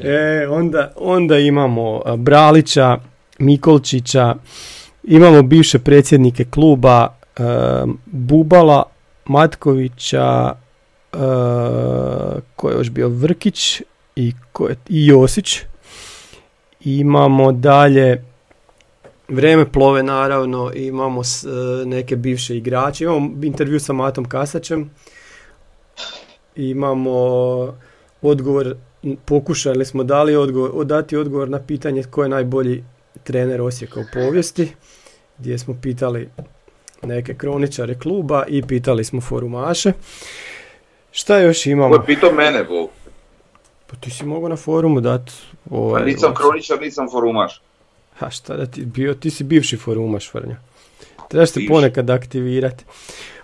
e, 0.00 0.46
onda, 0.50 0.92
onda 0.96 1.38
imamo 1.38 2.02
Bralića, 2.16 2.98
Mikolčića, 3.38 4.34
imamo 5.04 5.42
bivše 5.42 5.78
predsjednike 5.78 6.44
kluba 6.44 7.16
Bubala, 8.06 8.82
Matkovića, 9.26 10.52
uh, 11.12 11.20
ko 12.56 12.70
je 12.70 12.76
još 12.76 12.90
bio 12.90 13.08
Vrkić 13.08 13.82
i, 14.16 14.32
ko 14.52 14.68
je, 14.68 14.76
i 14.88 15.06
Josić. 15.06 15.58
Imamo 16.80 17.52
dalje 17.52 18.24
Vreme 19.28 19.72
plove 19.72 20.02
naravno, 20.02 20.72
imamo 20.74 21.24
s, 21.24 21.44
e, 21.44 21.48
neke 21.86 22.16
bivše 22.16 22.56
igrače, 22.56 23.04
imamo 23.04 23.30
intervju 23.42 23.80
sa 23.80 23.92
Matom 23.92 24.24
Kasačem, 24.24 24.90
imamo 26.56 27.12
odgovor, 28.22 28.76
pokušali 29.24 29.84
smo 29.84 30.04
dali 30.04 30.36
odgovor, 30.36 30.84
dati 30.84 31.16
odgovor 31.16 31.48
na 31.48 31.58
pitanje 31.58 32.02
ko 32.02 32.22
je 32.22 32.28
najbolji 32.28 32.84
trener 33.24 33.60
Osijeka 33.60 34.00
u 34.00 34.04
povijesti, 34.12 34.72
gdje 35.38 35.58
smo 35.58 35.76
pitali 35.82 36.28
neke 37.02 37.34
kroničare 37.34 37.94
kluba 37.94 38.44
i 38.48 38.62
pitali 38.62 39.04
smo 39.04 39.20
forumaše. 39.20 39.92
Šta 41.10 41.38
još 41.38 41.66
imamo? 41.66 41.94
Ko 41.96 42.02
je 42.02 42.06
pitao 42.06 42.32
mene, 42.32 42.64
Bo? 42.64 42.88
Pa 43.86 43.96
ti 43.96 44.10
si 44.10 44.24
mogao 44.24 44.48
na 44.48 44.56
forumu 44.56 45.00
dati... 45.00 45.32
Ovaj, 45.70 46.02
pa 46.02 46.06
nisam 46.06 46.34
kroničar, 46.34 46.80
nisam 46.80 47.10
forumaš. 47.10 47.62
A 48.20 48.30
šta 48.30 48.56
da 48.56 48.66
ti 48.66 48.84
bio, 48.84 49.14
ti 49.14 49.30
si 49.30 49.44
bivši 49.44 49.76
forumaš, 49.76 50.30
Frnja. 50.30 50.56
Trebaš 51.28 51.50
se 51.50 51.60
ponekad 51.68 52.10
aktivirati. 52.10 52.84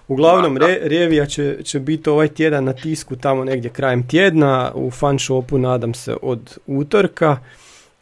Uglavnom, 0.09 0.57
re, 0.57 0.79
revija 0.83 1.27
će, 1.27 1.59
će 1.65 1.81
biti 1.81 2.11
ovaj 2.11 2.29
tjedan 2.29 2.65
na 2.65 2.73
tisku 2.73 3.17
tamo 3.17 3.45
negdje 3.45 3.71
krajem 3.71 4.09
tjedna, 4.09 4.73
u 4.75 4.91
fan 4.91 5.19
shopu 5.19 5.59
nadam 5.59 5.95
se 5.95 6.17
od 6.23 6.59
utorka 6.67 7.39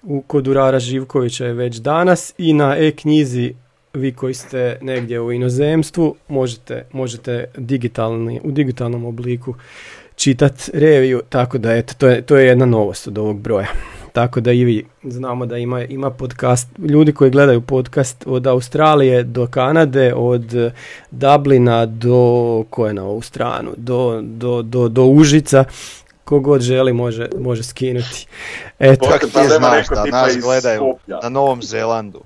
u 0.02 0.22
kod 0.22 0.48
Urara 0.48 0.78
Živkovića 0.78 1.46
je 1.46 1.52
već 1.52 1.76
danas 1.76 2.34
i 2.38 2.52
na 2.52 2.76
e-knjizi 2.78 3.54
vi 3.94 4.12
koji 4.12 4.34
ste 4.34 4.78
negdje 4.80 5.20
u 5.20 5.32
inozemstvu 5.32 6.14
možete, 6.28 6.84
možete 6.92 7.44
digitalni, 7.56 8.40
u 8.44 8.50
digitalnom 8.50 9.04
obliku 9.04 9.54
čitati 10.16 10.70
reviju, 10.74 11.22
tako 11.28 11.58
da 11.58 11.76
eto, 11.76 11.94
to 11.98 12.08
je, 12.08 12.22
to 12.22 12.36
je 12.36 12.46
jedna 12.46 12.66
novost 12.66 13.08
od 13.08 13.18
ovog 13.18 13.40
broja. 13.40 13.66
Tako 14.12 14.40
da 14.40 14.52
i 14.52 14.64
vi 14.64 14.84
znamo 15.02 15.46
da 15.46 15.58
ima, 15.58 15.84
ima 15.84 16.10
podcast, 16.10 16.68
ljudi 16.78 17.12
koji 17.12 17.30
gledaju 17.30 17.60
podcast 17.60 18.24
od 18.26 18.46
Australije 18.46 19.22
do 19.22 19.46
Kanade, 19.46 20.14
od 20.14 20.54
Dublina 21.10 21.86
do, 21.86 22.64
ko 22.70 22.86
je 22.86 22.94
na 22.94 23.04
ovu 23.04 23.22
stranu, 23.22 23.70
do, 23.76 24.20
do, 24.22 24.62
do, 24.62 24.88
do 24.88 25.04
Užica, 25.04 25.64
kogod 26.30 26.60
želi 26.60 26.92
može, 26.92 27.28
može 27.38 27.62
skinuti. 27.62 28.26
Eto. 28.78 29.08
Kako 29.10 29.26
ti 29.26 29.48
znaš 29.58 29.88
da 29.88 30.04
nas 30.04 30.36
gledaju 30.42 30.96
na 31.22 31.28
Novom 31.28 31.62
Zelandu? 31.62 32.20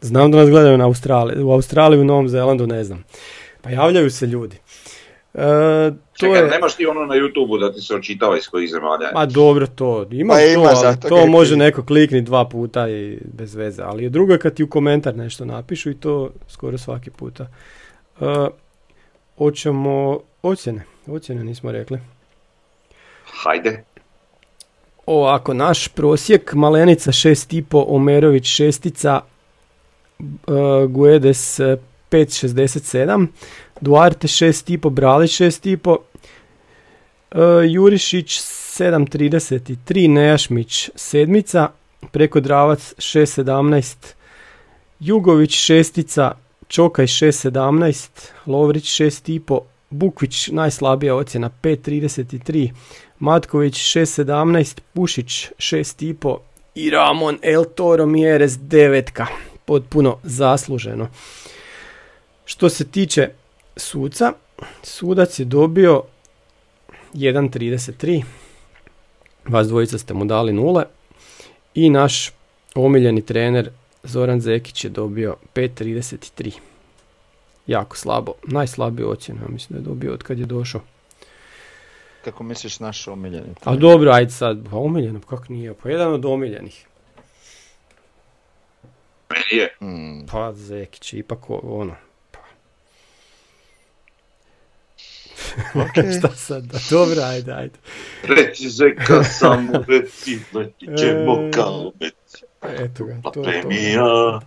Znam 0.00 0.30
da 0.30 0.38
nas 0.38 0.50
gledaju 0.50 0.78
na 0.78 0.84
Australiji. 0.84 1.42
U 1.42 1.52
Australiji 1.52 2.00
u 2.00 2.04
Novom 2.04 2.28
Zelandu 2.28 2.66
ne 2.66 2.84
znam. 2.84 3.04
Pa 3.62 3.70
javljaju 3.70 4.10
se 4.10 4.26
ljudi. 4.26 4.56
E, 5.34 5.40
to 5.40 6.26
Čekaj, 6.26 6.40
je... 6.40 6.48
nemaš 6.50 6.76
ti 6.76 6.86
ono 6.86 7.06
na 7.06 7.14
youtube 7.14 7.60
da 7.60 7.72
ti 7.72 7.80
se 7.80 7.94
očitava 7.94 8.36
iz 8.38 8.48
kojih 8.48 8.70
zemalja? 8.70 9.10
Ma 9.14 9.26
dobro, 9.26 9.66
to 9.66 10.06
ima, 10.10 10.34
pa 10.34 10.40
to, 10.40 10.52
ima 10.52 10.68
ali 10.74 10.96
to 11.08 11.26
može 11.26 11.56
neko 11.56 11.84
klikni 11.84 12.22
dva 12.22 12.48
puta 12.48 12.88
i 12.88 13.18
bez 13.24 13.54
veze, 13.54 13.82
ali 13.82 14.10
drugo 14.10 14.32
je 14.32 14.38
kad 14.38 14.54
ti 14.54 14.62
u 14.62 14.70
komentar 14.70 15.16
nešto 15.16 15.44
napišu 15.44 15.90
i 15.90 15.94
to 15.94 16.30
skoro 16.48 16.78
svaki 16.78 17.10
puta. 17.10 17.46
E, 18.20 18.24
hoćemo 19.38 20.20
ocjene, 20.42 20.84
ocjene 21.06 21.44
nismo 21.44 21.72
rekli. 21.72 21.98
Hajde. 23.42 23.84
Ovako, 25.06 25.54
naš 25.54 25.88
prosjek, 25.88 26.54
Malenica 26.54 27.12
6,5, 27.12 27.84
Omerović 27.88 28.44
6, 28.44 29.20
uh, 30.18 30.90
Guedes 30.90 31.60
5,67, 32.10 33.26
Duarte 33.80 34.26
6,5, 34.26 34.90
Bralić 34.90 35.40
6,5, 35.40 35.96
uh, 35.96 36.00
Jurišić 37.70 38.40
7,33, 38.40 40.08
Nejašmić 40.08 40.90
7, 40.94 41.68
preko 42.10 42.40
Dravac 42.40 42.94
6,17, 42.98 43.96
Jugović 45.00 45.50
6, 45.50 46.32
Čokaj 46.68 47.06
6,17, 47.06 48.08
Lovrić 48.46 49.00
6,5, 49.00 49.60
Bukvić 49.90 50.48
najslabija 50.48 51.14
ocjena 51.14 51.50
5.33, 51.62 52.70
Matković 53.22 53.74
6.17, 53.74 54.80
Pušić 54.92 55.48
6.5 55.58 56.38
i 56.74 56.90
Ramon 56.90 57.38
El 57.42 57.64
Toro 57.74 58.06
Mieres 58.06 58.52
9. 58.52 59.26
Potpuno 59.64 60.18
zasluženo. 60.22 61.08
Što 62.44 62.68
se 62.68 62.88
tiče 62.88 63.28
suca, 63.76 64.32
sudac 64.82 65.38
je 65.38 65.44
dobio 65.44 66.02
1.33, 67.14 68.22
vas 69.48 69.68
dvojica 69.68 69.98
ste 69.98 70.14
mu 70.14 70.24
dali 70.24 70.52
nule 70.52 70.84
i 71.74 71.90
naš 71.90 72.30
omiljeni 72.74 73.26
trener 73.26 73.70
Zoran 74.02 74.40
Zekić 74.40 74.84
je 74.84 74.90
dobio 74.90 75.36
5.33 75.54 76.52
jako 77.66 77.96
slabo, 77.96 78.32
najslabiju 78.42 79.10
ocjenu, 79.10 79.40
ja 79.42 79.48
mislim 79.48 79.68
da 79.78 79.82
je 79.82 79.94
dobio 79.94 80.12
od 80.12 80.22
kad 80.22 80.38
je 80.38 80.46
došao. 80.46 80.80
Kako 82.24 82.42
misliš 82.42 82.80
naš 82.80 83.08
omiljeni? 83.08 83.54
A 83.64 83.76
dobro, 83.76 84.10
ajde 84.12 84.30
sad, 84.30 84.58
pa 84.70 84.76
omiljeno, 84.76 85.20
kak 85.20 85.48
nije, 85.48 85.74
pa 85.82 85.88
jedan 85.90 86.12
od 86.12 86.24
omiljenih. 86.24 86.86
Meni 89.30 89.62
je. 89.62 89.74
Hmm. 89.78 90.26
Pa 90.32 90.52
Zekić, 90.52 91.12
ipak 91.12 91.50
ono, 91.50 91.94
pa. 92.30 92.38
Šta 96.18 96.28
sad, 96.28 96.64
da, 96.64 96.78
dobro, 96.90 97.22
ajde, 97.22 97.52
ajde. 97.52 97.78
Reci 98.22 98.68
zeka 98.68 99.24
samo 99.24 99.72
reci, 99.88 100.38
letit 100.52 100.98
ćemo 100.98 101.48
E. 101.48 101.50
kao 101.50 101.92
met. 102.00 102.14
Eto 102.62 103.04
ga, 103.04 103.20
to 103.22 103.28
je 103.28 103.32
to. 103.32 103.42
premija, 103.42 104.40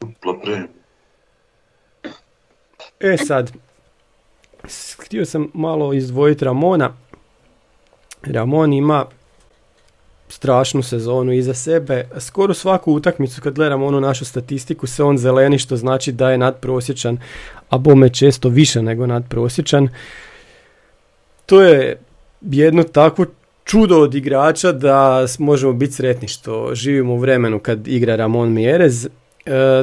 dupla 0.00 0.40
premija. 0.42 0.68
E 3.00 3.16
sad, 3.16 3.52
htio 4.98 5.24
sam 5.24 5.50
malo 5.54 5.92
izdvojiti 5.92 6.44
Ramona. 6.44 7.01
Ramon 8.26 8.72
ima 8.72 9.04
strašnu 10.28 10.82
sezonu 10.82 11.32
iza 11.32 11.54
sebe. 11.54 12.08
Skoro 12.18 12.54
svaku 12.54 12.92
utakmicu 12.92 13.40
kad 13.40 13.54
gledam 13.54 13.82
onu 13.82 14.00
našu 14.00 14.24
statistiku 14.24 14.86
se 14.86 15.04
on 15.04 15.18
zeleni 15.18 15.58
što 15.58 15.76
znači 15.76 16.12
da 16.12 16.30
je 16.30 16.38
nadprosječan, 16.38 17.18
a 17.68 17.78
bome 17.78 18.08
često 18.08 18.48
više 18.48 18.82
nego 18.82 19.06
nadprosječan. 19.06 19.88
To 21.46 21.62
je 21.62 21.98
jedno 22.40 22.82
takvo 22.82 23.26
čudo 23.64 24.00
od 24.00 24.14
igrača 24.14 24.72
da 24.72 25.26
možemo 25.38 25.72
biti 25.72 25.92
sretni 25.92 26.28
što 26.28 26.74
živimo 26.74 27.14
u 27.14 27.18
vremenu 27.18 27.58
kad 27.58 27.88
igra 27.88 28.16
Ramon 28.16 28.52
Mjerez. 28.52 29.06
E, 29.06 29.10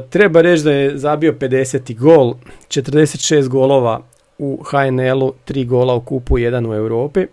treba 0.10 0.42
reći 0.42 0.64
da 0.64 0.72
je 0.72 0.98
zabio 0.98 1.34
50. 1.34 1.98
gol, 1.98 2.34
46 2.68 3.48
golova 3.48 4.02
u 4.38 4.64
HNL-u, 4.64 5.34
3 5.48 5.66
gola 5.66 5.94
u 5.94 6.02
kupu, 6.02 6.38
1 6.38 6.70
u 6.70 6.76
Europi. 6.76 7.26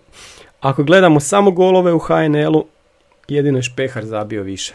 Ako 0.60 0.84
gledamo 0.84 1.20
samo 1.20 1.50
golove 1.50 1.92
u 1.92 1.98
HNL-u, 1.98 2.64
jedino 3.28 3.58
je 3.58 3.62
Špehar 3.62 4.04
zabio 4.04 4.42
više. 4.42 4.74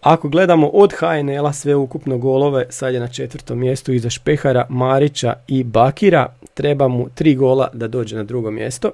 Ako 0.00 0.28
gledamo 0.28 0.68
od 0.68 0.92
HNL-a 0.92 1.52
sve 1.52 1.74
ukupno 1.74 2.18
golove, 2.18 2.66
sad 2.70 2.94
je 2.94 3.00
na 3.00 3.08
četvrtom 3.08 3.58
mjestu 3.58 3.92
iza 3.92 4.10
Špehara, 4.10 4.66
Marića 4.68 5.34
i 5.48 5.64
Bakira. 5.64 6.34
Treba 6.54 6.88
mu 6.88 7.08
tri 7.14 7.34
gola 7.34 7.68
da 7.72 7.88
dođe 7.88 8.16
na 8.16 8.22
drugo 8.22 8.50
mjesto. 8.50 8.90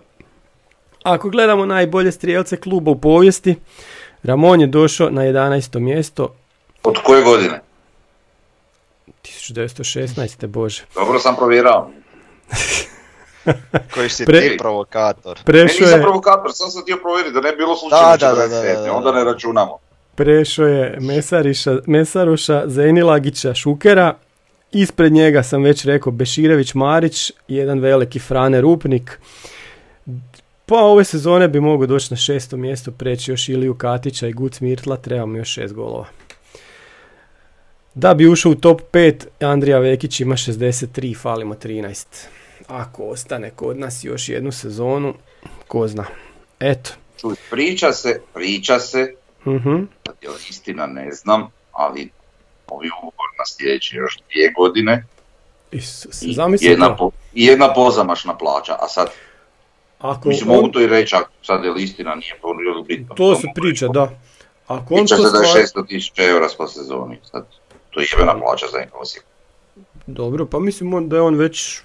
Ako 1.02 1.30
gledamo 1.30 1.66
najbolje 1.66 2.12
strijelce 2.12 2.56
kluba 2.56 2.90
u 2.90 2.98
povijesti, 2.98 3.56
Ramon 4.22 4.60
je 4.60 4.66
došao 4.66 5.10
na 5.10 5.22
11. 5.22 5.78
mjesto 5.78 6.34
Od 6.82 6.94
koje 7.04 7.22
godine? 7.22 7.60
1916. 9.22 10.46
bože. 10.46 10.84
Dobro 10.94 11.18
sam 11.18 11.36
provjerao. 11.36 11.90
Koji 13.94 14.08
si 14.08 14.24
Pre- 14.24 14.40
ti 14.40 14.56
provokator. 14.58 15.38
Nisam 15.46 15.88
je, 15.88 16.02
provokator, 16.02 16.50
sam 16.54 16.70
sam 16.70 16.82
htio 16.82 16.96
provjeriti 17.02 17.34
da 17.34 17.40
ne 17.40 17.50
bi 17.50 17.56
bilo 17.56 17.76
slučajno 17.76 18.16
Da, 18.20 18.26
da, 18.26 18.34
da, 18.34 18.48
da, 18.48 18.62
47. 18.62 18.74
da, 18.74 18.82
da. 18.82 18.92
Onda 18.92 19.12
ne 19.12 19.24
računamo. 19.24 19.78
prešao 20.14 20.66
je 20.66 20.96
Mesariša, 21.00 21.76
Mesaruša, 21.86 22.62
Zenilagića, 22.66 23.54
Šukera. 23.54 24.14
Ispred 24.72 25.12
njega 25.12 25.42
sam 25.42 25.62
već 25.62 25.84
rekao 25.84 26.12
Beširević 26.12 26.74
Marić, 26.74 27.32
jedan 27.48 27.78
veliki 27.80 28.18
Frane 28.18 28.60
Rupnik. 28.60 29.18
Pa 30.66 30.78
ove 30.78 31.04
sezone 31.04 31.48
bi 31.48 31.60
mogao 31.60 31.86
doći 31.86 32.06
na 32.10 32.16
šesto 32.16 32.56
mjesto, 32.56 32.90
preći 32.90 33.30
još 33.30 33.48
Iliju 33.48 33.74
Katića 33.74 34.26
i 34.28 34.32
Guc 34.32 34.60
Mirtla, 34.60 34.96
treba 34.96 35.26
mu 35.26 35.36
još 35.36 35.48
šest 35.54 35.74
golova. 35.74 36.06
Da 37.94 38.14
bi 38.14 38.28
ušao 38.28 38.52
u 38.52 38.54
top 38.54 38.80
5, 38.92 39.26
Andrija 39.40 39.78
Vekić 39.78 40.20
ima 40.20 40.34
63, 40.36 41.16
falimo 41.16 41.54
13. 41.54 42.06
Ako 42.72 43.04
ostane 43.04 43.50
kod 43.50 43.78
nas 43.78 44.04
još 44.04 44.28
jednu 44.28 44.52
sezonu, 44.52 45.14
ko 45.68 45.88
zna. 45.88 46.04
Eto. 46.60 46.90
Čuj, 47.16 47.34
priča 47.50 47.92
se, 47.92 48.20
priča 48.34 48.78
se, 48.80 49.14
Mhm. 49.46 49.76
da 50.04 50.12
je 50.22 50.28
istina 50.50 50.86
ne 50.86 51.12
znam, 51.12 51.42
ali 51.72 52.10
ovi 52.68 52.88
ugovor 52.98 53.30
na 53.38 53.44
sljedeće 53.46 53.96
još 53.96 54.18
dvije 54.24 54.52
godine 54.52 55.04
Isuse, 55.72 56.26
i 56.26 56.34
jedna, 56.60 56.96
po, 56.96 57.10
jedna 57.34 57.74
pozamašna 57.74 58.36
plaća, 58.36 58.72
a 58.74 58.88
sad, 58.88 59.10
Ako 59.98 60.28
mislim, 60.28 60.50
on- 60.50 60.56
mogu 60.56 60.68
to 60.68 60.80
i 60.80 60.86
reći, 60.86 61.14
ako 61.14 61.30
sad 61.42 61.64
je 61.64 61.72
istina, 61.76 62.14
nije 62.14 62.34
to 62.42 62.48
ili 62.66 62.84
bitno. 62.84 63.14
to 63.14 63.34
se 63.34 63.46
priča, 63.54 63.88
da. 63.88 64.10
Ako 64.66 64.94
on 64.94 65.00
Priča 65.00 65.16
to 65.16 65.22
se 65.22 65.32
da 65.32 65.38
je 65.38 65.44
stvar- 65.44 65.82
600 65.82 65.88
tisuća 65.88 66.22
eura 66.24 66.48
po 66.58 66.66
sezoni, 66.68 67.18
sad, 67.30 67.46
to 67.90 68.00
je 68.00 68.06
jebena 68.12 68.38
plaća 68.40 68.66
za 68.66 68.78
Osijek. 68.94 69.24
Dobro, 70.06 70.46
pa 70.46 70.58
mislim 70.58 71.08
da 71.08 71.16
je 71.16 71.22
on 71.22 71.34
već 71.34 71.80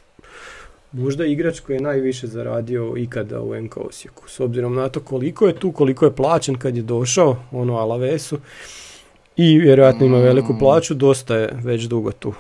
možda 0.92 1.26
igrač 1.26 1.60
koji 1.60 1.76
je 1.76 1.82
najviše 1.82 2.28
zaradio 2.28 2.94
ikada 2.98 3.42
u 3.42 3.56
NK 3.56 3.78
Osijeku. 3.80 4.24
S 4.28 4.40
obzirom 4.40 4.76
na 4.76 4.90
to 4.90 5.00
koliko 5.00 5.48
je 5.48 5.56
tu, 5.56 5.72
koliko 5.72 6.06
je 6.06 6.14
plaćen 6.14 6.56
kad 6.56 6.76
je 6.76 6.84
došao, 6.84 7.38
ono 7.52 7.76
Alavesu. 7.76 8.40
I 9.36 9.58
vjerojatno 9.58 10.06
ima 10.06 10.18
veliku 10.18 10.54
Mm. 10.54 10.60
plaću, 10.60 10.94
dosta 10.94 11.36
je 11.36 11.50
već 11.54 11.84
dugo 11.84 12.12
tu. 12.12 12.34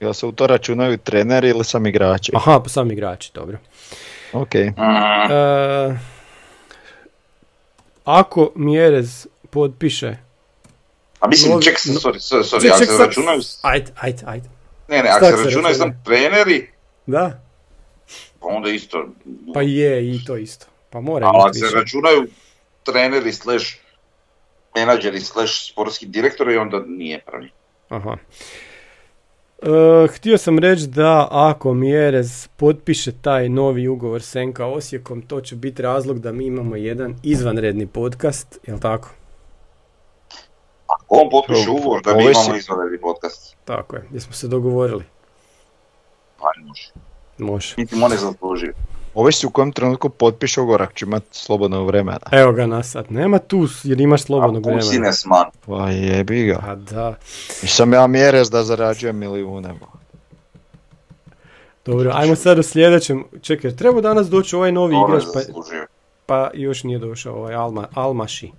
Jel 0.00 0.12
se 0.12 0.26
u 0.26 0.32
to 0.32 0.46
računaju 0.46 0.98
treneri 0.98 1.48
ili 1.48 1.64
sam 1.64 1.86
igrači? 1.86 2.32
Aha, 2.34 2.60
pa 2.60 2.68
sam 2.68 2.90
igrači, 2.90 3.30
dobro. 3.34 3.58
Ok. 4.32 4.54
E, 4.54 4.70
ako 8.04 8.52
Mjerez 8.54 9.26
potpiše... 9.50 10.16
a 11.20 11.28
mislim, 11.28 11.52
Novi- 11.52 11.64
ček 11.64 11.76
sorry, 11.76 12.18
sorry, 12.32 12.60
Ček, 12.60 12.70
ako 12.70 12.78
ček, 12.78 12.88
se 12.88 12.92
sad- 12.92 13.06
računaju, 13.06 13.40
Ajde, 13.62 13.92
ajde, 13.96 14.22
ajde. 14.26 14.48
ne, 14.88 14.96
ne, 14.98 15.08
ako 15.08 15.24
se 15.26 15.30
računaju 15.34 15.46
računa? 15.66 15.74
sam 15.74 16.02
treneri, 16.04 16.68
Da, 17.06 17.40
pa 18.40 18.46
onda 18.46 18.70
isto, 18.70 19.08
pa 19.54 19.62
je 19.62 20.14
i 20.14 20.24
to 20.24 20.36
isto. 20.36 20.66
Pa 20.90 21.00
mora 21.00 21.26
ali 21.26 21.38
ako 21.40 21.54
se 21.54 21.76
računaju 21.76 22.26
treneri 22.82 23.32
slash 23.32 23.64
menadžeri 24.76 25.20
slash 25.20 25.70
sportski 25.70 26.06
direktori, 26.06 26.56
onda 26.56 26.82
nije 26.86 27.20
pravi. 27.20 27.50
Aha. 27.88 28.16
E, 29.62 29.66
htio 30.08 30.38
sam 30.38 30.58
reći 30.58 30.86
da 30.86 31.28
ako 31.30 31.74
Mjerez 31.74 32.48
potpiše 32.48 33.12
taj 33.12 33.48
novi 33.48 33.88
ugovor 33.88 34.22
s 34.22 34.34
NK 34.36 34.60
Osijekom, 34.60 35.22
to 35.22 35.40
će 35.40 35.56
biti 35.56 35.82
razlog 35.82 36.18
da 36.18 36.32
mi 36.32 36.46
imamo 36.46 36.76
jedan 36.76 37.14
izvanredni 37.22 37.86
podcast, 37.86 38.58
jel 38.66 38.78
tako? 38.78 39.08
Ako 40.86 41.04
on 41.08 41.30
potpiše 41.30 41.68
Ovo- 41.70 41.78
ugovor 41.80 42.02
da 42.02 42.14
mi 42.14 42.22
imamo 42.22 42.56
izvanredni 42.56 42.98
podcast, 43.00 43.56
Tako 43.64 43.96
je, 43.96 44.02
jesmo 44.12 44.32
se 44.32 44.48
dogovorili. 44.48 45.04
pa 46.38 46.46
može. 46.58 46.90
Može. 47.38 47.74
Niti 47.76 47.96
mu 47.96 48.08
ne 48.08 48.16
zaslužio. 48.16 48.72
Ovisi 49.14 49.46
u 49.46 49.50
kojem 49.50 49.72
trenutku 49.72 50.08
potpiše 50.08 50.60
ugovor 50.60 50.82
ako 50.82 50.92
će 50.92 51.04
imati 51.04 51.26
slobodno 51.32 51.84
vremena. 51.84 52.18
Evo 52.32 52.52
ga 52.52 52.66
nas 52.66 52.90
sad, 52.90 53.12
nema 53.12 53.38
tu 53.38 53.66
jer 53.82 54.00
imaš 54.00 54.22
slobodnog 54.22 54.66
A 54.66 54.70
pusi 54.70 54.88
vremena. 54.88 55.06
ne 55.06 55.12
sman. 55.12 55.44
Pa 55.66 55.90
jebi 55.90 56.44
ga. 56.44 56.58
A 56.62 56.74
da, 56.74 57.14
Nisam 57.62 57.92
ja 57.92 58.06
mjerez 58.06 58.50
da 58.50 58.64
zarađujem 58.64 59.18
milijune. 59.18 59.74
dobro, 61.84 62.10
ajmo 62.14 62.36
sad 62.36 62.58
u 62.58 62.62
sljedećem. 62.62 63.24
Čekaj, 63.42 63.76
treba 63.76 64.00
danas 64.00 64.28
doći 64.28 64.56
ovaj 64.56 64.72
novi 64.72 64.94
ne 64.94 65.02
igrač, 65.02 65.22
pa, 65.24 65.40
zaslužio. 65.40 65.86
pa 66.26 66.50
još 66.54 66.84
nije 66.84 66.98
došao 66.98 67.34
ovaj 67.34 67.54
Alma, 67.54 67.88
Almaši. 67.94 68.50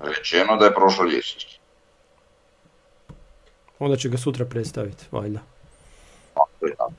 Rečeno 0.00 0.56
da 0.56 0.64
je 0.64 0.74
prošlo 0.74 1.04
liječnički. 1.04 1.58
Onda 3.78 3.96
će 3.96 4.08
ga 4.08 4.16
sutra 4.18 4.44
predstaviti, 4.44 5.04
valjda. 5.12 5.38
Pa, 6.34 6.42
to 6.60 6.66
je 6.66 6.74
tako. 6.74 6.92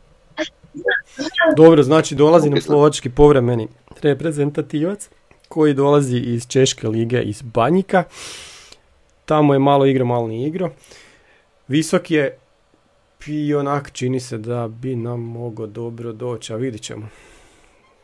Dobro, 1.56 1.84
znači 1.84 2.16
dolazi 2.16 2.50
nam 2.50 2.62
slovački 2.62 3.10
povremeni 3.10 3.68
reprezentativac 4.02 5.10
koji 5.48 5.74
dolazi 5.74 6.18
iz 6.18 6.48
Češke 6.48 6.88
lige 6.88 7.22
iz 7.22 7.42
Banjika. 7.42 8.04
Tamo 9.26 9.54
je 9.54 9.60
malo 9.60 9.86
igrao, 9.86 10.08
malo 10.08 10.28
nije 10.28 10.48
igrao. 10.48 10.70
Visok 11.68 12.12
je 12.12 12.38
i 13.28 13.56
onak 13.56 13.92
čini 13.92 14.20
se 14.20 14.38
da 14.38 14.68
bi 14.68 14.96
nam 14.96 15.22
mogao 15.22 15.68
dobro 15.68 16.14
doći, 16.14 16.54
a 16.54 16.56
vidit 16.56 16.82
ćemo. 16.82 17.08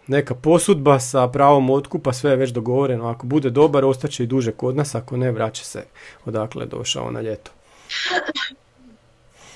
Neka 0.08 0.36
posudba 0.36 1.00
sa 1.00 1.28
pravom 1.28 1.70
otkupa, 1.70 2.14
sve 2.14 2.32
je 2.32 2.38
već 2.38 2.52
dogovoreno. 2.52 3.08
Ako 3.08 3.26
bude 3.26 3.50
dobar, 3.50 3.86
ostaće 3.86 4.24
i 4.24 4.28
duže 4.28 4.52
kod 4.52 4.76
nas, 4.76 4.96
ako 4.96 5.18
ne, 5.18 5.32
vraća 5.32 5.64
se 5.64 5.84
odakle 6.26 6.64
je 6.64 6.68
došao 6.68 7.12
na 7.12 7.22
ljeto. 7.22 7.52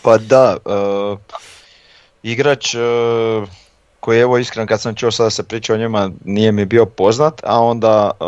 Pa 0.02 0.18
da, 0.18 0.58
e, 0.66 1.36
igrač 2.28 2.76
e, 2.76 2.80
koji 4.00 4.20
evo 4.20 4.38
iskren 4.38 4.68
kad 4.68 4.82
sam 4.82 4.96
čuo 4.96 5.12
sada 5.12 5.30
se 5.30 5.44
priča 5.44 5.74
o 5.74 5.78
njima 5.78 6.12
nije 6.26 6.52
mi 6.52 6.66
bio 6.66 6.86
poznat, 6.86 7.42
a 7.44 7.60
onda 7.62 8.12
e, 8.12 8.26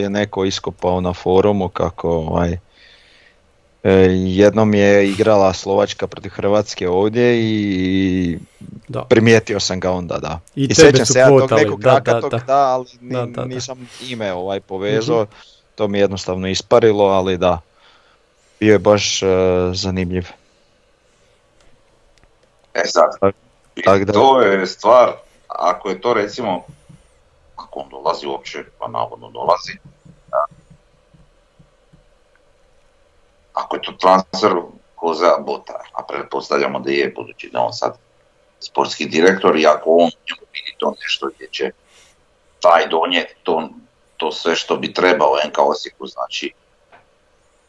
je 0.00 0.10
neko 0.10 0.44
iskopao 0.44 1.00
na 1.00 1.12
forumu 1.12 1.68
kako 1.68 2.10
ovaj, 2.10 2.52
e, 2.52 3.90
jednom 4.26 4.74
je 4.74 5.10
igrala 5.10 5.52
Slovačka 5.52 6.06
protiv 6.06 6.30
Hrvatske 6.30 6.88
ovdje 6.88 7.40
i 7.40 8.38
Da. 8.88 9.02
primijetio 9.02 9.60
sam 9.60 9.80
ga 9.80 9.90
onda, 9.90 10.18
da. 10.18 10.40
I 10.56 10.64
I, 10.64 10.74
sjećam 10.74 11.06
se 11.06 11.18
ja 11.18 11.28
tog 11.28 11.52
nekog 11.52 11.80
da, 11.80 12.00
da, 12.00 12.20
tog 12.20 12.30
da. 12.30 12.38
da, 12.38 12.66
ali 12.66 12.86
ni- 13.00 13.12
Da, 13.12 13.20
da, 13.20 13.32
da. 13.32 13.44
nisam 13.44 13.88
ime 14.02 14.32
ovaj 14.32 14.60
povezao, 14.60 15.26
to 15.74 15.88
mi 15.88 15.98
je 15.98 16.02
jednostavno 16.02 16.48
isparilo, 16.48 17.04
ali 17.04 17.38
da, 17.38 17.60
bio 18.60 18.72
je 18.72 18.78
baš 18.78 19.22
e, 19.22 19.26
zanimljiv. 19.74 20.26
E 22.74 22.82
sad, 22.84 23.32
Tak 23.76 24.04
da- 24.04 24.12
to 24.12 24.40
je 24.40 24.66
stvar, 24.66 25.12
ako 25.48 25.88
je 25.88 26.00
to 26.00 26.14
recimo 26.14 26.64
ako 27.56 27.80
on 27.80 27.88
dolazi 27.88 28.26
uopće, 28.26 28.64
pa 28.78 28.88
navodno 28.88 29.30
dolazi. 29.30 29.72
Ako 33.54 33.76
je 33.76 33.82
to 33.82 33.92
transfer 33.92 34.52
Koza 34.94 35.38
Botar, 35.38 35.82
a 35.92 36.02
pretpostavljamo 36.04 36.80
da 36.80 36.90
je, 36.90 37.10
budući 37.10 37.50
da 37.52 37.60
on 37.60 37.72
sad 37.72 37.96
sportski 38.60 39.06
direktor 39.06 39.56
i 39.56 39.66
ako 39.66 39.90
on 39.90 40.04
njemu 40.04 40.46
vidi 40.52 40.74
to 40.78 40.94
nešto 41.02 41.30
gdje 41.36 41.48
će 41.48 41.70
taj 42.60 42.88
donijeti 42.88 43.34
to, 43.42 43.68
to 44.16 44.32
sve 44.32 44.56
što 44.56 44.76
bi 44.76 44.92
trebao 44.94 45.36
NK 45.48 45.58
Osijeku, 45.58 46.06
znači 46.06 46.52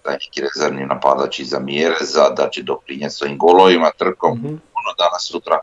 da 0.03 0.11
je 0.11 0.17
neki 0.17 0.41
rezervni 0.41 0.85
napadač 0.85 1.39
iza 1.39 1.59
mjere 1.59 1.97
za 2.01 2.29
da 2.29 2.49
će 2.49 2.61
doprinijeti 2.63 3.15
svojim 3.15 3.37
golovima, 3.37 3.91
trkom, 3.97 4.37
Mhm. 4.37 4.47
ono 4.47 4.91
danas 4.97 5.27
sutra 5.27 5.59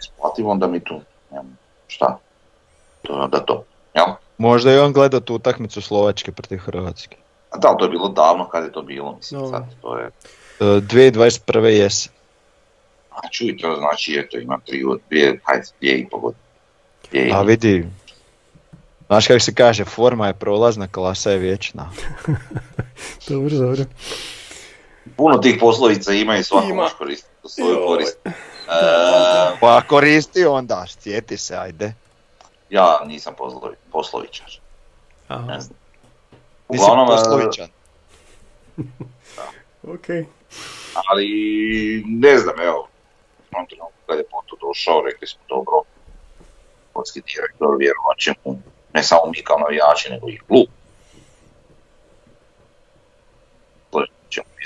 isplativo, 0.00 0.50
onda 0.50 0.66
mi 0.66 0.80
tu 0.80 1.00
nemamo 1.30 1.48
šta. 1.88 2.18
To 3.02 3.14
je 3.14 3.20
onda 3.20 3.38
to. 3.40 3.64
Jel? 3.94 4.06
Možda 4.38 4.70
je 4.72 4.82
on 4.82 4.92
gledao 4.92 5.20
tu 5.20 5.34
utakmicu 5.34 5.82
Slovačke 5.82 6.32
protiv 6.32 6.58
Hrvatske. 6.58 7.16
A 7.50 7.58
da, 7.58 7.76
to 7.76 7.84
je 7.84 7.90
bilo 7.90 8.08
davno 8.08 8.48
kad 8.48 8.64
je 8.64 8.72
to 8.72 8.82
bilo, 8.82 9.12
mislim 9.12 9.40
No. 9.40 9.48
sad, 9.48 9.64
to 9.82 9.98
je, 9.98 10.06
E, 10.60 10.64
2021. 10.80 11.64
jesen. 11.64 12.12
a 13.12 13.28
čuj, 13.28 13.56
to 13.56 13.76
znači, 13.78 14.16
eto, 14.16 14.38
ima 14.38 14.58
tri, 14.66 14.84
od- 14.84 15.00
dvije, 15.08 15.40
hajde, 15.44 15.66
dvije 15.80 15.98
i 15.98 16.08
po 16.08 16.18
godine. 16.18 16.42
Dvije 17.10 17.28
i- 17.28 17.32
A 17.32 17.42
vidi, 17.42 17.86
znaš 19.06 19.26
kako 19.26 19.40
se 19.40 19.54
kaže, 19.54 19.84
forma 19.84 20.26
je 20.26 20.34
prolazna, 20.34 20.88
klasa 20.88 21.30
je 21.30 21.38
vječna. 21.38 21.90
Dobro, 23.28 23.50
dobro. 23.50 23.84
Puno 25.16 25.38
tih 25.38 25.56
poslovica 25.60 26.12
ima 26.12 26.36
i 26.36 26.42
svako 26.44 26.66
Ima. 26.66 26.82
može 26.82 26.94
koristiti 26.98 27.34
u 27.42 27.48
svoju 27.48 27.86
korist. 27.86 28.18
E, 28.26 28.30
Pa 29.60 29.82
koristi 29.88 30.44
onda, 30.44 30.84
sjeti 31.00 31.36
se, 31.36 31.56
ajde. 31.56 31.94
ja 32.70 33.00
nisam 33.06 33.34
poslovi, 33.38 33.76
poslovičar, 33.92 34.50
Aha, 35.28 35.46
ne 35.46 35.60
znam. 35.60 35.78
Nisi 36.68 36.82
Uglavnom, 36.84 37.06
e, 37.06 37.16
poslovičan. 37.16 37.68
ok. 39.94 40.06
ali 41.10 41.26
ne 42.06 42.38
znam, 42.38 42.60
evo, 42.60 42.88
u 43.38 43.56
onom 43.56 43.66
trenutku 43.66 43.92
kad 44.06 44.18
je 44.18 44.24
Poto 44.30 44.66
došao, 44.66 45.02
rekli 45.06 45.26
smo 45.28 45.40
dobro, 45.48 45.82
sportski 46.90 47.20
direktor, 47.20 47.76
vjerovat 47.78 48.18
će 48.18 48.32
mu, 48.44 48.58
ne 48.94 49.02
samo 49.02 49.30
mi 49.30 49.42
kao 49.44 49.58
navijači, 49.58 50.10
nego 50.10 50.28
i 50.28 50.38
klub. 50.38 50.66
To 53.90 54.04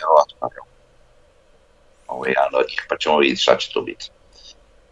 ćemo 0.00 0.12
vjerovat, 0.12 0.28
naravno. 0.40 0.70
Ovo 2.08 2.26
je 2.26 2.30
jedan 2.30 2.54
od 2.60 2.66
njih, 2.70 2.86
pa 2.88 2.96
ćemo 2.96 3.18
vidjeti 3.18 3.42
šta 3.42 3.56
će 3.56 3.72
to 3.72 3.80
biti. 3.82 4.10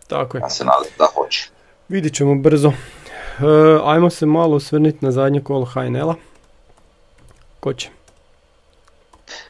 Tako 0.08 0.36
je. 0.36 0.40
Ja 0.40 0.50
se 0.50 0.64
nadam 0.64 0.90
da 0.98 1.06
hoće. 1.14 1.48
Vidit 1.88 2.14
ćemo 2.14 2.34
brzo. 2.34 2.68
E, 2.68 3.44
ajmo 3.84 4.10
se 4.10 4.26
malo 4.26 4.56
osvrniti 4.56 5.04
na 5.04 5.10
zadnje 5.12 5.40
kolo 5.44 5.64
HNL-a. 5.64 6.14
Ko 7.60 7.72
će? 7.72 7.88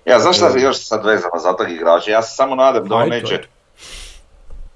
Ja, 0.05 0.19
znaš 0.19 0.37
šta 0.37 0.51
se 0.51 0.61
još 0.61 0.87
sad 0.87 1.05
vezano 1.07 1.39
za 1.43 1.53
tog 1.53 1.71
igrača? 1.71 2.11
Ja 2.11 2.23
se 2.23 2.35
samo 2.35 2.55
nadam 2.55 2.89
da 2.89 2.95
on 2.95 3.09
neće 3.09 3.43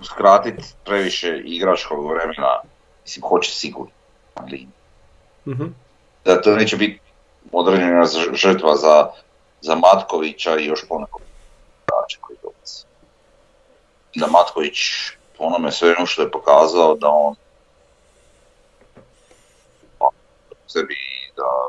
skratiti 0.05 0.63
previše 0.85 1.43
igračkog 1.45 2.11
vremena. 2.11 2.61
Mislim, 3.05 3.23
hoće 3.29 3.51
sigurno. 3.51 3.93
Ali 4.35 4.67
Mhm. 5.47 5.65
da 6.25 6.43
to 6.43 6.55
neće 6.57 6.77
biti 6.77 7.01
određena 7.53 8.05
žrtva 8.33 8.77
za, 8.77 9.11
za 9.63 9.75
Matkovića 9.75 10.59
i 10.59 10.67
još 10.67 10.89
ponekog 10.89 11.21
koji 12.21 12.39
dolazi. 12.43 12.85
Da 14.15 14.27
Matković 14.27 14.79
po 15.39 15.45
onome 15.45 15.73
svemu 15.73 16.07
što 16.07 16.23
je 16.23 16.31
pokazao 16.31 16.95
da 16.95 17.09
on 17.09 17.35
sebi 20.67 20.97
da 21.37 21.69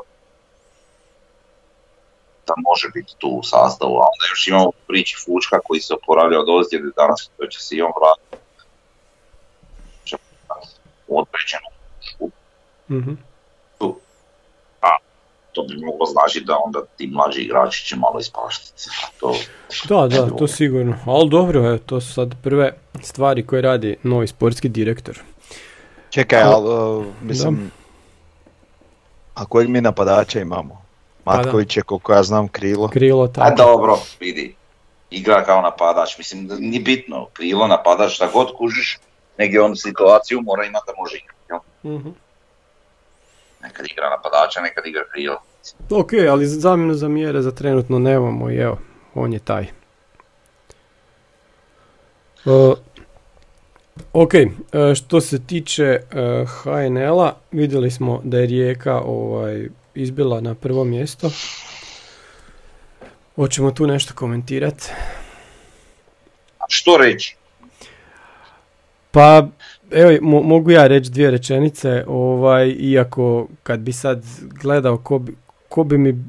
da 2.46 2.54
može 2.68 2.88
biti 2.94 3.14
tu 3.18 3.28
u 3.28 3.42
sastavu, 3.42 3.96
a 3.96 4.06
onda 4.12 4.24
još 4.30 4.48
imamo 4.48 4.70
priči 4.86 5.16
Fučka 5.24 5.60
koji 5.64 5.80
se 5.80 5.94
oporavlja 5.94 6.40
od 6.40 6.48
ozljede 6.48 6.90
danas, 6.96 7.30
će 7.50 7.60
se 7.60 7.76
i 7.76 7.82
on 7.82 7.92
vratiti. 8.00 8.36
U 11.08 11.18
određenu. 11.20 11.68
To 15.54 15.62
bi 15.62 15.74
moglo 15.86 16.06
značiti 16.06 16.44
da 16.44 16.58
onda 16.64 16.80
ti 16.96 17.06
mlađi 17.06 17.40
igrači 17.40 17.86
će 17.86 17.96
malo 17.96 18.18
ispaštati. 18.20 18.90
To, 19.20 19.34
Da, 19.88 20.08
da, 20.08 20.30
to 20.30 20.48
sigurno. 20.48 20.96
Ali 21.06 21.30
dobro, 21.30 21.60
je, 21.60 21.78
to 21.78 22.00
su 22.00 22.12
sad 22.12 22.34
prve 22.42 22.72
stvari 23.02 23.46
koje 23.46 23.62
radi 23.62 23.96
novi 24.02 24.26
sportski 24.26 24.68
direktor. 24.68 25.20
Čekaj, 26.10 26.42
ali, 26.42 26.68
uh, 26.68 27.04
mislim, 27.22 27.70
a 29.34 29.44
kojeg 29.44 29.68
mi 29.68 29.80
napadača 29.80 30.40
imamo? 30.40 30.82
Pa 31.24 31.32
da. 31.32 31.42
Matković 31.42 31.76
je, 31.76 31.82
koliko 31.82 32.12
ja 32.12 32.22
znam, 32.22 32.48
krilo. 32.48 32.88
Krilo 32.88 33.24
A 33.24 33.32
tako. 33.32 33.56
dobro, 33.56 33.98
vidi, 34.20 34.54
igra 35.10 35.44
kao 35.44 35.60
napadač, 35.62 36.18
mislim, 36.18 36.46
da 36.46 36.56
nije 36.58 36.80
bitno, 36.80 37.26
krilo 37.32 37.66
napadač, 37.66 38.12
šta 38.12 38.28
god 38.32 38.48
kužiš, 38.58 38.98
negdje 39.38 39.62
on 39.62 39.76
situaciju 39.76 40.40
mora 40.40 40.64
imati 40.64 40.84
da 40.86 40.92
može 41.02 41.16
igrati. 41.16 41.40
jel? 41.48 42.12
Nekad 43.64 43.86
igra 43.90 44.10
napadača, 44.10 44.60
nekad 44.60 44.86
igra 44.86 45.04
krilo. 45.12 45.42
Ok, 45.90 46.10
ali 46.30 46.46
zamjenu 46.46 46.94
za 46.94 47.08
mjere 47.08 47.42
za 47.42 47.50
trenutno 47.50 47.98
nemamo 47.98 48.50
i 48.50 48.56
evo, 48.56 48.78
on 49.14 49.32
je 49.32 49.38
taj. 49.38 49.66
Uh, 52.44 52.74
ok, 54.12 54.34
e, 54.34 54.48
što 54.94 55.20
se 55.20 55.46
tiče 55.46 55.84
e, 55.84 56.00
HNL-a, 56.46 57.34
vidjeli 57.50 57.90
smo 57.90 58.20
da 58.24 58.38
je 58.38 58.46
Rijeka 58.46 59.00
ovaj, 59.00 59.68
izbila 59.94 60.40
na 60.40 60.54
prvo 60.54 60.84
mjesto. 60.84 61.30
Hoćemo 63.36 63.70
tu 63.70 63.86
nešto 63.86 64.14
komentirati? 64.14 64.90
Što 66.68 66.96
reći? 66.96 67.36
Pa, 69.10 69.46
evo, 69.90 70.10
mo- 70.10 70.42
mogu 70.42 70.70
ja 70.70 70.86
reći 70.86 71.10
dvije 71.10 71.30
rečenice, 71.30 72.04
ovaj, 72.06 72.68
iako 72.78 73.48
kad 73.62 73.80
bi 73.80 73.92
sad 73.92 74.24
gledao 74.62 74.96
ko 74.98 75.18
bi, 75.18 75.32
ko 75.68 75.84
bi 75.84 75.98
mi 75.98 76.24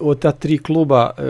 od 0.00 0.18
ta 0.18 0.32
tri 0.32 0.58
kluba 0.58 1.10
e, 1.18 1.22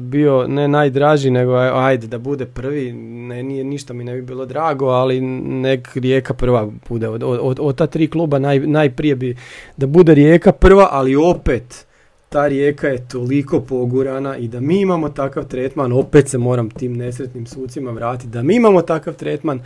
bio 0.00 0.46
ne 0.48 0.68
najdraži, 0.68 1.30
nego 1.30 1.52
aj- 1.52 1.86
ajde 1.88 2.06
da 2.06 2.18
bude 2.18 2.46
prvi, 2.46 2.92
ne, 2.92 3.42
nije, 3.42 3.64
ništa 3.64 3.92
mi 3.94 4.04
ne 4.04 4.14
bi 4.14 4.22
bilo 4.22 4.46
drago, 4.46 4.86
ali 4.86 5.20
nek 5.20 5.96
Rijeka 5.96 6.34
prva 6.34 6.70
bude. 6.88 7.08
Od, 7.08 7.22
od, 7.22 7.38
od, 7.42 7.58
od 7.60 7.76
ta 7.76 7.86
tri 7.86 8.06
kluba 8.06 8.38
naj, 8.38 8.58
najprije 8.60 9.16
bi 9.16 9.36
da 9.76 9.86
bude 9.86 10.14
Rijeka 10.14 10.52
prva, 10.52 10.88
ali 10.90 11.16
opet 11.16 11.86
ta 12.28 12.48
Rijeka 12.48 12.88
je 12.88 13.08
toliko 13.08 13.60
pogurana 13.60 14.36
i 14.36 14.48
da 14.48 14.60
mi 14.60 14.80
imamo 14.80 15.08
takav 15.08 15.44
tretman, 15.44 15.92
opet 15.92 16.28
se 16.28 16.38
moram 16.38 16.70
tim 16.70 16.96
nesretnim 16.96 17.46
sucima 17.46 17.90
vratiti, 17.90 18.28
da 18.28 18.42
mi 18.42 18.56
imamo 18.56 18.82
takav 18.82 19.14
tretman, 19.14 19.60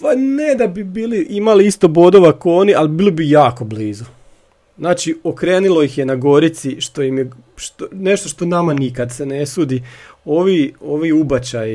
pa 0.00 0.14
ne 0.14 0.54
da 0.54 0.66
bi 0.66 0.84
bili 0.84 1.26
imali 1.30 1.66
isto 1.66 1.88
bodova 1.88 2.32
ko 2.32 2.54
oni, 2.54 2.74
ali 2.74 2.88
bili 2.88 3.10
bi 3.10 3.30
jako 3.30 3.64
blizu. 3.64 4.04
Znači, 4.78 5.18
okrenilo 5.24 5.82
ih 5.82 5.98
je 5.98 6.06
na 6.06 6.16
Gorici, 6.16 6.80
što 6.80 7.02
im 7.02 7.18
je 7.18 7.30
što, 7.56 7.86
nešto 7.92 8.28
što 8.28 8.44
nama 8.44 8.74
nikad 8.74 9.12
se 9.12 9.26
ne 9.26 9.46
sudi. 9.46 9.82
Ovi, 10.24 10.74
ovi 10.80 11.12
ubačaj 11.12 11.70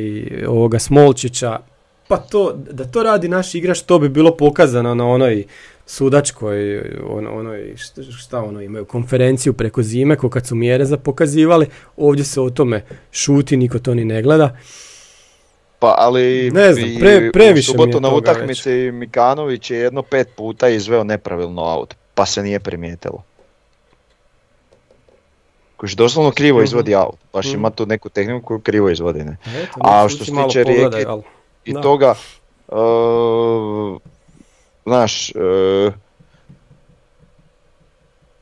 ovoga 0.48 0.80
Smolčića, 0.80 1.60
pa 2.08 2.18
to, 2.18 2.54
da 2.72 2.86
to 2.86 3.04
radi 3.04 3.28
naš 3.28 3.56
igrač, 3.56 3.82
to 3.82 4.00
bi 4.00 4.10
bilo 4.10 4.36
pokazano 4.36 4.96
na 4.96 5.08
onoj 5.08 5.44
sudačkoj, 5.86 6.82
on, 7.10 7.28
onoj, 7.28 7.76
šta, 8.18 8.44
ono 8.44 8.62
imaju, 8.62 8.86
konferenciju 8.86 9.54
preko 9.54 9.84
zime, 9.84 10.16
ko 10.16 10.30
kad 10.30 10.48
su 10.48 10.56
mjere 10.56 10.86
za 10.86 10.98
pokazivali. 10.98 11.66
Ovdje 11.98 12.26
se 12.26 12.42
o 12.42 12.50
tome 12.50 12.86
šuti, 13.12 13.58
niko 13.58 13.80
to 13.80 13.94
ni 13.94 14.06
ne 14.06 14.22
gleda. 14.22 14.58
Pa 15.80 15.96
ali 15.98 16.52
Ne 16.52 16.74
znam, 16.74 16.90
pre- 16.90 17.32
previše 17.32 17.72
u 17.72 17.74
subotu 17.74 18.00
na 18.00 18.10
utakmici 18.10 18.70
Mikanović 18.92 19.72
je 19.72 19.78
jedno 19.80 20.02
pet 20.02 20.28
puta 20.36 20.70
izveo 20.70 21.04
nepravilno 21.04 21.62
aut, 21.64 21.96
pa 22.14 22.26
se 22.26 22.44
nije 22.44 22.60
primijetilo. 22.60 23.24
Koji 25.78 25.90
doslovno 25.92 26.32
krivo 26.32 26.58
Mhm. 26.58 26.64
izvodi 26.64 26.96
aut, 26.96 27.16
baš 27.34 27.46
Mhm. 27.46 27.56
ima 27.56 27.70
tu 27.70 27.86
neku 27.86 28.10
tehniku 28.10 28.46
koju 28.46 28.60
krivo 28.60 28.90
izvodi. 28.90 29.24
Ne? 29.24 29.38
A 29.76 30.10
što 30.10 30.26
se 30.26 30.32
tiče 30.44 30.64
Rijeke 30.64 31.06
ali- 31.08 31.22
I 31.66 31.74
Da. 31.74 31.82
toga, 31.82 32.16
uh, 32.68 33.98
znaš, 34.86 35.32
uh, 35.32 35.94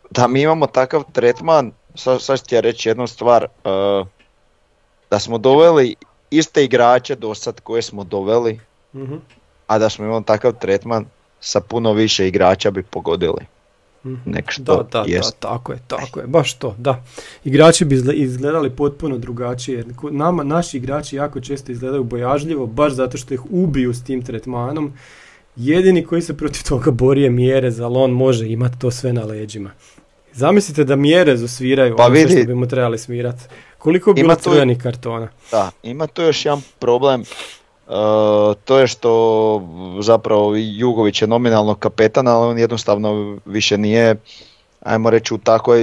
da 0.09 0.27
mi 0.27 0.41
imamo 0.41 0.67
takav 0.67 1.03
tretman, 1.11 1.71
sad 1.95 2.39
ću 2.39 2.45
ti 2.45 2.55
ja 2.55 2.61
reći 2.61 2.89
jednu 2.89 3.07
stvar, 3.07 3.43
uh, 3.43 4.07
da 5.11 5.19
smo 5.19 5.37
doveli 5.37 5.95
iste 6.37 6.63
igrače 6.63 7.15
do 7.15 7.35
sad 7.35 7.59
koje 7.59 7.81
smo 7.81 8.03
doveli, 8.03 8.59
Mhm. 8.93 9.15
a 9.67 9.79
da 9.79 9.89
smo 9.89 10.05
imali 10.05 10.23
takav 10.23 10.53
tretman 10.53 11.05
sa 11.39 11.59
puno 11.61 11.93
više 11.93 12.27
igrača 12.27 12.71
bi 12.71 12.83
pogodili. 12.83 13.45
Mhm. 14.05 14.15
Nek 14.25 14.51
što 14.51 14.63
Da, 14.63 14.83
da, 14.93 15.05
da, 15.11 15.31
tako 15.31 15.71
je, 15.71 15.79
tako 15.87 16.19
je, 16.19 16.27
baš 16.27 16.53
to, 16.53 16.75
da. 16.77 17.03
Igrači 17.43 17.85
bi 17.85 17.95
izgle- 17.95 18.13
izgledali 18.13 18.69
potpuno 18.69 19.17
drugačije, 19.17 19.75
jer 19.77 19.85
nama, 20.03 20.43
naši 20.43 20.77
igrači 20.77 21.15
jako 21.15 21.41
često 21.41 21.71
izgledaju 21.71 22.03
bojažljivo, 22.03 22.65
baš 22.67 22.93
zato 22.93 23.17
što 23.17 23.33
ih 23.33 23.41
ubiju 23.45 23.93
s 23.93 24.03
tim 24.03 24.21
tretmanom 24.21 24.93
jedini 25.55 26.05
koji 26.05 26.21
se 26.21 26.37
protiv 26.37 26.63
toga 26.63 26.91
bori 26.91 27.21
je 27.21 27.29
Mjerez, 27.29 27.79
ali 27.79 27.97
on 27.97 28.11
može 28.11 28.47
imati 28.47 28.79
to 28.79 28.91
sve 28.91 29.13
na 29.13 29.23
leđima. 29.23 29.71
Zamislite 30.35 30.83
da 30.83 30.95
Mjerezu 30.95 31.47
sviraju 31.47 31.95
Pa 31.95 32.03
ono 32.03 32.13
vidi- 32.13 32.33
što 32.33 32.43
bi 32.43 32.55
mu 32.55 32.67
trebali 32.67 32.97
svirati. 32.97 33.43
Koliko 33.77 34.13
bi 34.13 34.21
bilo 34.21 34.35
crvenih 34.35 34.77
kartona? 34.77 35.27
Da, 35.51 35.71
ima 35.83 36.07
tu 36.07 36.21
još 36.21 36.45
jedan 36.45 36.61
problem, 36.79 37.21
e, 37.21 37.25
to 38.65 38.79
je 38.79 38.87
što 38.87 39.61
zapravo 39.99 40.53
Jugović 40.55 41.21
je 41.21 41.27
nominalno 41.27 41.75
kapetan, 41.75 42.27
ali 42.27 42.47
on 42.47 42.59
jednostavno 42.59 43.37
više 43.45 43.77
nije, 43.77 44.15
ajmo 44.81 45.09
reći, 45.09 45.33
u 45.33 45.37
takvoj 45.37 45.79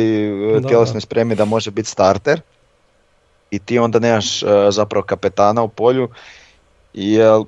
e, 0.56 0.60
Da, 0.60 0.68
tjelesnoj 0.68 1.00
spremi 1.00 1.34
da 1.34 1.44
može 1.44 1.70
biti 1.70 1.88
starter. 1.88 2.40
I 3.50 3.58
ti 3.58 3.78
onda 3.78 3.98
nemaš 3.98 4.42
e, 4.42 4.46
zapravo 4.70 5.02
kapetana 5.04 5.62
u 5.62 5.68
polju, 5.68 6.08
jer 6.94 7.40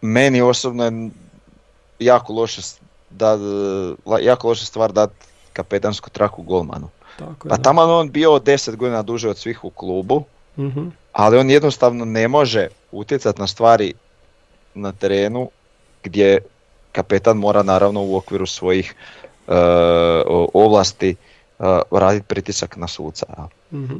meni 0.00 0.40
osobno 0.42 0.84
je 0.84 1.10
jako 1.98 2.32
loše, 2.32 2.60
da, 3.10 3.38
la- 4.06 4.20
jako 4.20 4.48
loša 4.48 4.64
stvar 4.64 4.92
dati 4.92 5.14
kapetansku 5.52 6.10
traku 6.10 6.42
golmanu. 6.42 6.88
Tako 7.18 7.48
je, 7.48 7.50
Pa 7.50 7.56
tamo 7.56 7.82
on 7.82 8.10
bio 8.10 8.30
10 8.32 8.76
godina 8.76 9.02
duže 9.02 9.28
od 9.28 9.38
svih 9.38 9.64
u 9.64 9.70
klubu, 9.70 10.24
Mhm. 10.56 10.88
ali 11.12 11.38
on 11.38 11.50
jednostavno 11.50 12.04
ne 12.04 12.28
može 12.28 12.68
utjecati 12.92 13.40
na 13.40 13.46
stvari 13.46 13.94
na 14.74 14.92
terenu 14.92 15.50
gdje 16.02 16.38
kapetan 16.92 17.36
mora 17.36 17.62
naravno 17.62 18.02
u 18.02 18.16
okviru 18.16 18.46
svojih 18.46 18.94
o- 20.26 20.48
ovlasti 20.54 21.10
e, 21.10 21.64
raditi 21.90 22.26
pritisak 22.26 22.76
na 22.76 22.88
suca. 22.88 23.26
Mhm. 23.72 23.96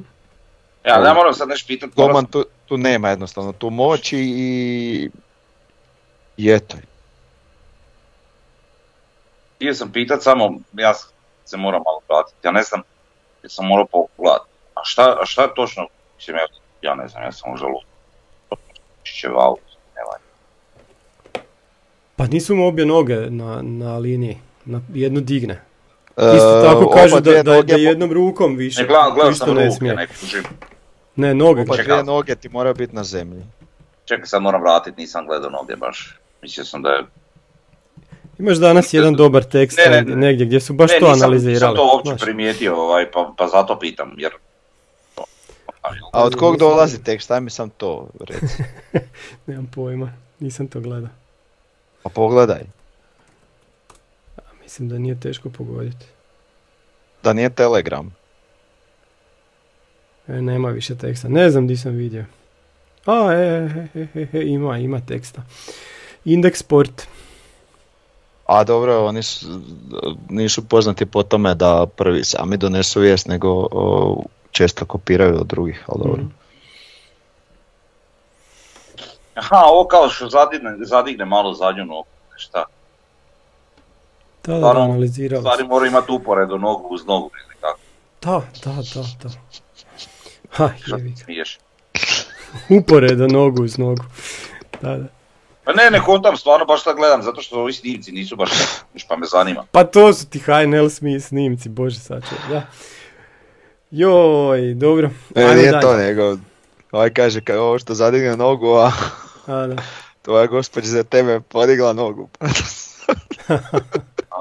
Ja, 0.85 0.99
ja 0.99 1.15
moram 1.15 1.35
sad 1.35 1.49
nešto 1.49 1.67
pitati. 1.67 1.93
Golman 1.97 2.27
tu, 2.27 2.45
tu 2.67 2.77
nema 2.77 3.09
jednostavno 3.09 3.53
tu 3.53 3.71
moći 3.71 4.19
i, 4.19 5.11
i 6.37 6.51
eto. 6.51 6.77
Htio 9.57 9.75
sam 9.75 9.93
pitat 9.93 10.23
samo, 10.23 10.59
ja 10.73 10.95
se 11.45 11.57
moram 11.57 11.83
malo 11.85 12.01
vratiti, 12.09 12.47
ja 12.47 12.53
ne 12.53 12.63
znam, 12.63 12.83
jer 13.43 13.51
sam 13.53 13.67
morao 13.67 13.87
pogledati. 13.87 14.51
A 14.75 14.81
šta, 14.85 15.17
a 15.23 15.27
šta 15.27 15.43
je 15.43 15.55
točno, 15.57 15.87
mislim, 16.17 16.37
ja, 16.37 16.45
ja 16.83 16.95
ne 16.95 17.09
znam, 17.09 17.23
ja 17.23 17.33
sam 17.33 17.51
možda 17.51 17.67
lud. 17.67 17.83
Pa 22.17 22.27
nisu 22.27 22.57
mu 22.57 22.67
obje 22.67 22.87
noge 22.87 23.17
na, 23.17 23.63
na 23.63 23.99
liniji, 23.99 24.39
na 24.65 24.81
jednu 24.95 25.21
digne. 25.21 25.55
E, 26.17 26.37
Isto 26.37 26.63
tako 26.65 26.85
oba 26.85 26.95
kažu 26.95 27.21
da, 27.21 27.33
da, 27.33 27.43
da 27.43 27.75
po- 27.75 27.79
jednom 27.79 28.13
rukom 28.13 28.57
više. 28.57 28.81
Ne, 28.83 28.89
gledam, 28.89 29.15
gledao 29.15 29.31
isto 29.31 29.45
sam 29.47 29.55
ne 29.55 29.65
ruke, 29.65 29.77
smije. 29.77 29.95
ne 29.95 30.07
kužim. 30.07 30.43
Ne, 31.17 31.35
noge. 31.35 31.61
Oba 31.63 31.77
Čekaj. 31.77 31.85
dvije 31.93 32.05
noge 32.05 32.35
ti 32.35 32.49
moraju 32.49 32.75
biti 32.75 32.95
na 32.97 33.05
zemlji. 33.05 33.43
Čekaj, 34.05 34.27
sad 34.27 34.43
moram 34.43 34.63
vratiti, 34.63 35.01
nisam 35.01 35.27
gledao 35.27 35.51
noge 35.51 35.77
baš. 35.77 36.19
Mislio 36.43 36.65
sam 36.65 36.83
da 36.83 36.89
je... 36.89 37.03
Imaš 38.39 38.59
danas 38.59 38.95
jedan 38.95 39.15
dobar 39.15 39.45
tekst 39.45 39.79
Ne, 39.79 39.91
ne, 39.91 40.03
ne. 40.03 40.17
negdje 40.17 40.47
gdje 40.47 40.61
su 40.61 40.73
baš 40.73 40.91
ne, 40.91 40.99
to 40.99 41.09
nisam, 41.09 41.23
analizirali. 41.23 41.73
nisam 41.73 41.77
to 41.77 41.97
uopće 41.97 42.25
primijetio, 42.25 42.77
ovaj, 42.77 43.11
pa, 43.11 43.35
pa 43.39 43.47
zato 43.49 43.79
pitam, 43.79 44.15
jer... 44.19 44.33
A 46.13 46.25
od 46.25 46.35
kog 46.37 46.57
dolazi 46.59 47.03
tekst? 47.03 47.31
Aj 47.31 47.41
mi 47.41 47.51
sam 47.51 47.71
to 47.71 48.09
reci. 48.21 48.63
Nemam 49.47 49.67
pojma, 49.75 50.13
nisam 50.41 50.69
to 50.69 50.81
gledao. 50.81 51.11
Pa 52.03 52.09
pogledaj. 52.09 52.61
Mislim 54.63 54.89
da 54.89 54.99
nije 54.99 55.21
teško 55.21 55.51
pogoditi. 55.51 56.07
Da 57.23 57.33
nije 57.33 57.51
telegram. 57.51 58.15
E, 60.29 60.43
nema 60.43 60.69
više 60.69 60.97
teksta. 60.97 61.29
Ne 61.29 61.51
znam 61.51 61.67
di 61.67 61.77
sam 61.77 61.93
vidio. 61.93 62.25
A, 63.07 63.33
e, 63.33 63.39
e, 63.95 64.01
e, 64.01 64.07
e, 64.15 64.39
e, 64.39 64.43
ima, 64.43 64.79
ima 64.79 65.01
teksta. 65.01 65.43
Indeks 66.25 66.59
Sport. 66.59 67.07
A 68.53 68.65
dobro, 68.65 69.07
oni 69.07 69.23
su, 69.23 69.47
nisu 70.29 70.69
poznati 70.69 71.07
po 71.07 71.23
tome 71.23 71.55
da 71.55 71.87
prvi 71.97 72.25
sami 72.25 72.57
donesu 72.57 73.01
vijest, 73.01 73.27
nego 73.27 73.69
o, 73.71 74.23
često 74.51 74.85
kopiraju 74.85 75.41
od 75.41 75.47
drugih, 75.47 75.85
ali 75.87 76.03
dobro. 76.03 76.23
Mhm. 76.23 76.33
Aha, 79.35 79.63
ovo 79.67 79.87
kao 79.87 80.09
što 80.09 80.29
zadigne, 80.29 80.77
zadigne 80.81 81.25
malo 81.25 81.55
zadnju 81.55 81.85
nogu, 81.85 82.07
šta? 82.37 82.65
Da, 84.45 84.59
da, 84.59 84.71
analizirali 84.71 85.43
Stvari 85.43 85.65
mora 85.65 85.87
imati 85.87 86.13
uporedu 86.13 86.59
nogu 86.59 86.89
uz 86.89 87.07
nogu 87.07 87.31
ili 87.47 87.55
kako, 87.61 87.79
Da, 88.23 88.43
da, 88.65 88.83
da, 88.95 89.03
da. 89.23 89.35
Ha, 90.51 90.71
smiješ. 91.25 91.59
Uporeda 92.81 93.27
nogu 93.27 93.63
uz 93.63 93.79
nogu. 93.79 94.05
Da, 94.83 94.97
da. 94.97 95.22
Pa 95.65 95.73
ne, 95.73 95.91
ne 95.91 96.01
kontam, 96.01 96.37
stvarno 96.37 96.67
baš 96.67 96.83
sad 96.85 96.97
gledam, 96.97 97.23
zato 97.23 97.43
što 97.43 97.61
ovi 97.61 97.73
snimci 97.73 98.13
nisu 98.13 98.37
baš, 98.37 98.51
baš 98.93 99.07
pa 99.09 99.17
me 99.17 99.27
zanima. 99.27 99.65
Pa 99.73 99.85
to 99.85 100.13
su 100.13 100.27
ti 100.27 100.39
HNL 100.39 100.89
snimci, 101.21 101.69
bože 101.69 102.01
sačuvaj, 102.01 102.49
da. 102.51 102.63
Joj, 103.91 104.75
dobro. 104.75 105.11
E, 105.35 105.43
Ajmo 105.43 105.55
nije 105.55 105.71
dalje. 105.71 105.83
to 105.83 105.97
nego, 105.97 106.37
ovaj 106.93 107.11
kaže 107.11 107.41
ka, 107.41 107.61
ovo 107.61 107.79
što 107.79 107.95
zadigne 107.95 108.37
nogu, 108.37 108.75
a 108.75 108.93
A, 109.47 109.67
da. 109.67 109.77
tvoja 110.23 110.47
gospođa 110.47 110.87
za 110.87 111.03
tebe 111.03 111.41
podigla 111.41 111.93
nogu. 111.93 112.29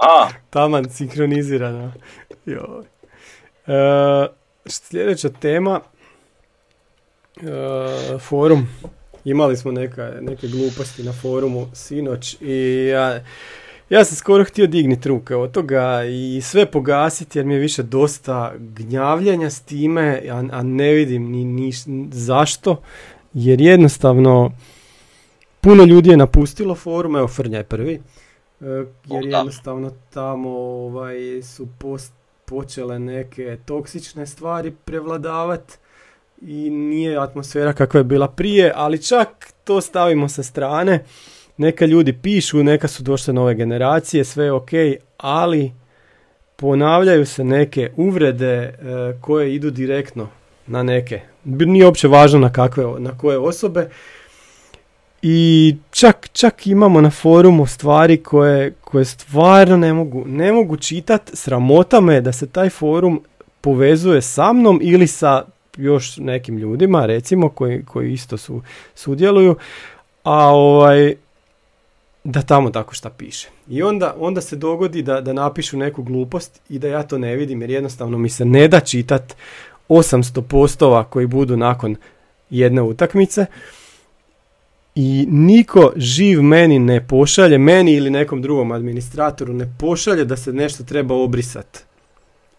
Aha, 0.04 0.30
Taman 0.50 0.90
sinkronizirano. 0.90 1.92
Joj. 2.46 2.86
E, 3.68 4.28
sljedeća 4.66 5.30
tema. 5.30 5.80
E, 7.38 8.20
forum. 8.20 8.68
Imali 9.26 9.58
smo 9.58 9.72
neka, 9.72 10.14
neke 10.22 10.48
gluposti 10.48 11.04
na 11.04 11.14
forumu 11.14 11.68
sinoć 11.74 12.38
i 12.42 12.88
ja, 12.92 13.24
ja 13.90 14.06
sam 14.06 14.16
skoro 14.16 14.44
htio 14.44 14.68
digniti 14.68 15.10
ruke 15.10 15.36
od 15.36 15.52
toga 15.52 16.04
i 16.04 16.42
sve 16.44 16.66
pogasiti 16.66 17.40
jer 17.40 17.46
mi 17.46 17.54
je 17.54 17.60
više 17.60 17.84
dosta 17.84 18.54
gnjavljenja 18.58 19.50
s 19.50 19.62
time, 19.62 20.22
a, 20.32 20.44
a 20.52 20.64
ne 20.64 20.94
vidim 20.94 21.32
ni, 21.32 21.46
ni 21.46 21.72
zašto. 22.12 22.82
Jer 23.34 23.62
jednostavno 23.62 24.52
puno 25.62 25.84
ljudi 25.84 26.10
je 26.10 26.18
napustilo 26.18 26.76
forum, 26.76 27.16
evo 27.16 27.28
Frnja 27.28 27.58
je 27.58 27.64
prvi. 27.64 28.02
E, 28.62 28.66
jer 29.06 29.26
jednostavno 29.26 29.92
tamo 30.10 30.50
ovaj, 30.60 31.42
su 31.44 31.68
post, 31.80 32.14
počele 32.46 33.00
neke 33.00 33.58
toksične 33.66 34.28
stvari 34.28 34.72
prevladavat 34.86 35.78
i 36.42 36.70
nije 36.70 37.18
atmosfera 37.18 37.74
kakva 37.74 38.00
je 38.00 38.04
bila 38.04 38.28
prije, 38.28 38.72
ali 38.76 39.04
čak 39.04 39.54
to 39.64 39.82
stavimo 39.82 40.30
sa 40.30 40.44
strane. 40.44 41.04
Neka 41.58 41.86
ljudi 41.86 42.14
pišu, 42.14 42.64
neka 42.64 42.88
su 42.88 43.04
došle 43.04 43.34
nove 43.34 43.56
generacije, 43.56 44.24
sve 44.24 44.46
je 44.46 44.52
ok, 44.52 44.70
ali 45.18 45.72
ponavljaju 46.56 47.26
se 47.26 47.44
neke 47.44 47.92
uvrede 47.96 48.54
e, 48.54 48.74
koje 49.22 49.56
idu 49.56 49.70
direktno 49.72 50.30
na 50.68 50.84
neke. 50.84 51.22
Nije 51.44 51.86
uopće 51.86 52.08
važno 52.08 52.40
na 52.40 52.54
kakve, 52.54 52.86
na 53.00 53.18
koje 53.18 53.38
osobe. 53.38 53.90
I 55.22 55.76
čak, 55.92 56.30
čak 56.34 56.68
imamo 56.68 57.02
na 57.02 57.10
forumu 57.10 57.68
stvari 57.68 58.18
koje, 58.18 58.74
koje 58.82 59.06
stvarno 59.06 59.78
ne 59.78 59.94
mogu, 59.94 60.24
ne 60.28 60.52
mogu 60.52 60.78
čitat. 60.78 61.32
Sramota 61.34 62.02
me 62.02 62.22
da 62.22 62.32
se 62.32 62.48
taj 62.48 62.70
forum 62.70 63.24
povezuje 63.62 64.22
sa 64.22 64.54
mnom 64.54 64.80
ili 64.84 65.08
sa 65.08 65.46
još 65.78 66.18
nekim 66.18 66.58
ljudima, 66.58 67.06
recimo, 67.06 67.50
koji, 67.50 67.86
koji 67.86 68.14
isto 68.14 68.38
su, 68.38 68.62
sudjeluju, 68.96 69.56
a 70.24 70.48
ovaj, 70.48 71.16
da 72.24 72.42
tamo 72.42 72.70
tako 72.70 72.94
šta 72.94 73.10
piše. 73.10 73.50
I 73.70 73.84
onda, 73.84 74.16
onda 74.20 74.42
se 74.42 74.56
dogodi 74.56 75.02
da, 75.02 75.22
da 75.22 75.34
napišu 75.34 75.78
neku 75.78 76.04
glupost 76.04 76.62
i 76.70 76.80
da 76.80 76.88
ja 76.88 77.04
to 77.04 77.18
ne 77.18 77.36
vidim 77.36 77.62
jer 77.62 77.70
jednostavno 77.70 78.18
mi 78.18 78.30
se 78.30 78.46
ne 78.46 78.68
da 78.68 78.80
čitat 78.80 79.36
800 79.90 80.42
postova 80.42 81.04
koji 81.04 81.28
budu 81.28 81.58
nakon 81.58 81.96
jedne 82.50 82.82
utakmice 82.82 83.46
i 84.96 85.26
niko 85.30 85.92
živ 85.96 86.42
meni 86.42 86.80
ne 86.80 87.08
pošalje, 87.08 87.58
meni 87.58 87.94
ili 87.94 88.10
nekom 88.10 88.42
drugom 88.42 88.72
administratoru 88.72 89.54
ne 89.54 89.74
pošalje 89.80 90.26
da 90.26 90.38
se 90.38 90.54
nešto 90.54 90.84
treba 90.84 91.16
obrisat. 91.16 91.84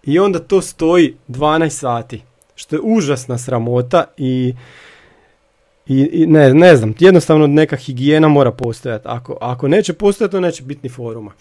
I 0.05 0.19
onda 0.19 0.39
to 0.39 0.63
stoji 0.63 1.15
12 1.29 1.69
sati, 1.69 2.23
što 2.55 2.77
je 2.77 2.81
užasna 2.85 3.39
sramota 3.39 4.05
i, 4.17 4.55
i, 5.87 6.09
i 6.13 6.27
ne, 6.27 6.55
ne 6.55 6.77
znam, 6.77 6.95
jednostavno 6.99 7.47
neka 7.47 7.77
higijena 7.77 8.29
mora 8.29 8.53
postojati. 8.53 9.05
Ako, 9.09 9.39
ako 9.41 9.69
neće 9.69 9.93
postojati, 9.93 10.33
to 10.33 10.41
neće 10.41 10.63
biti 10.63 10.81
ni 10.83 10.89
foruma. 10.89 11.33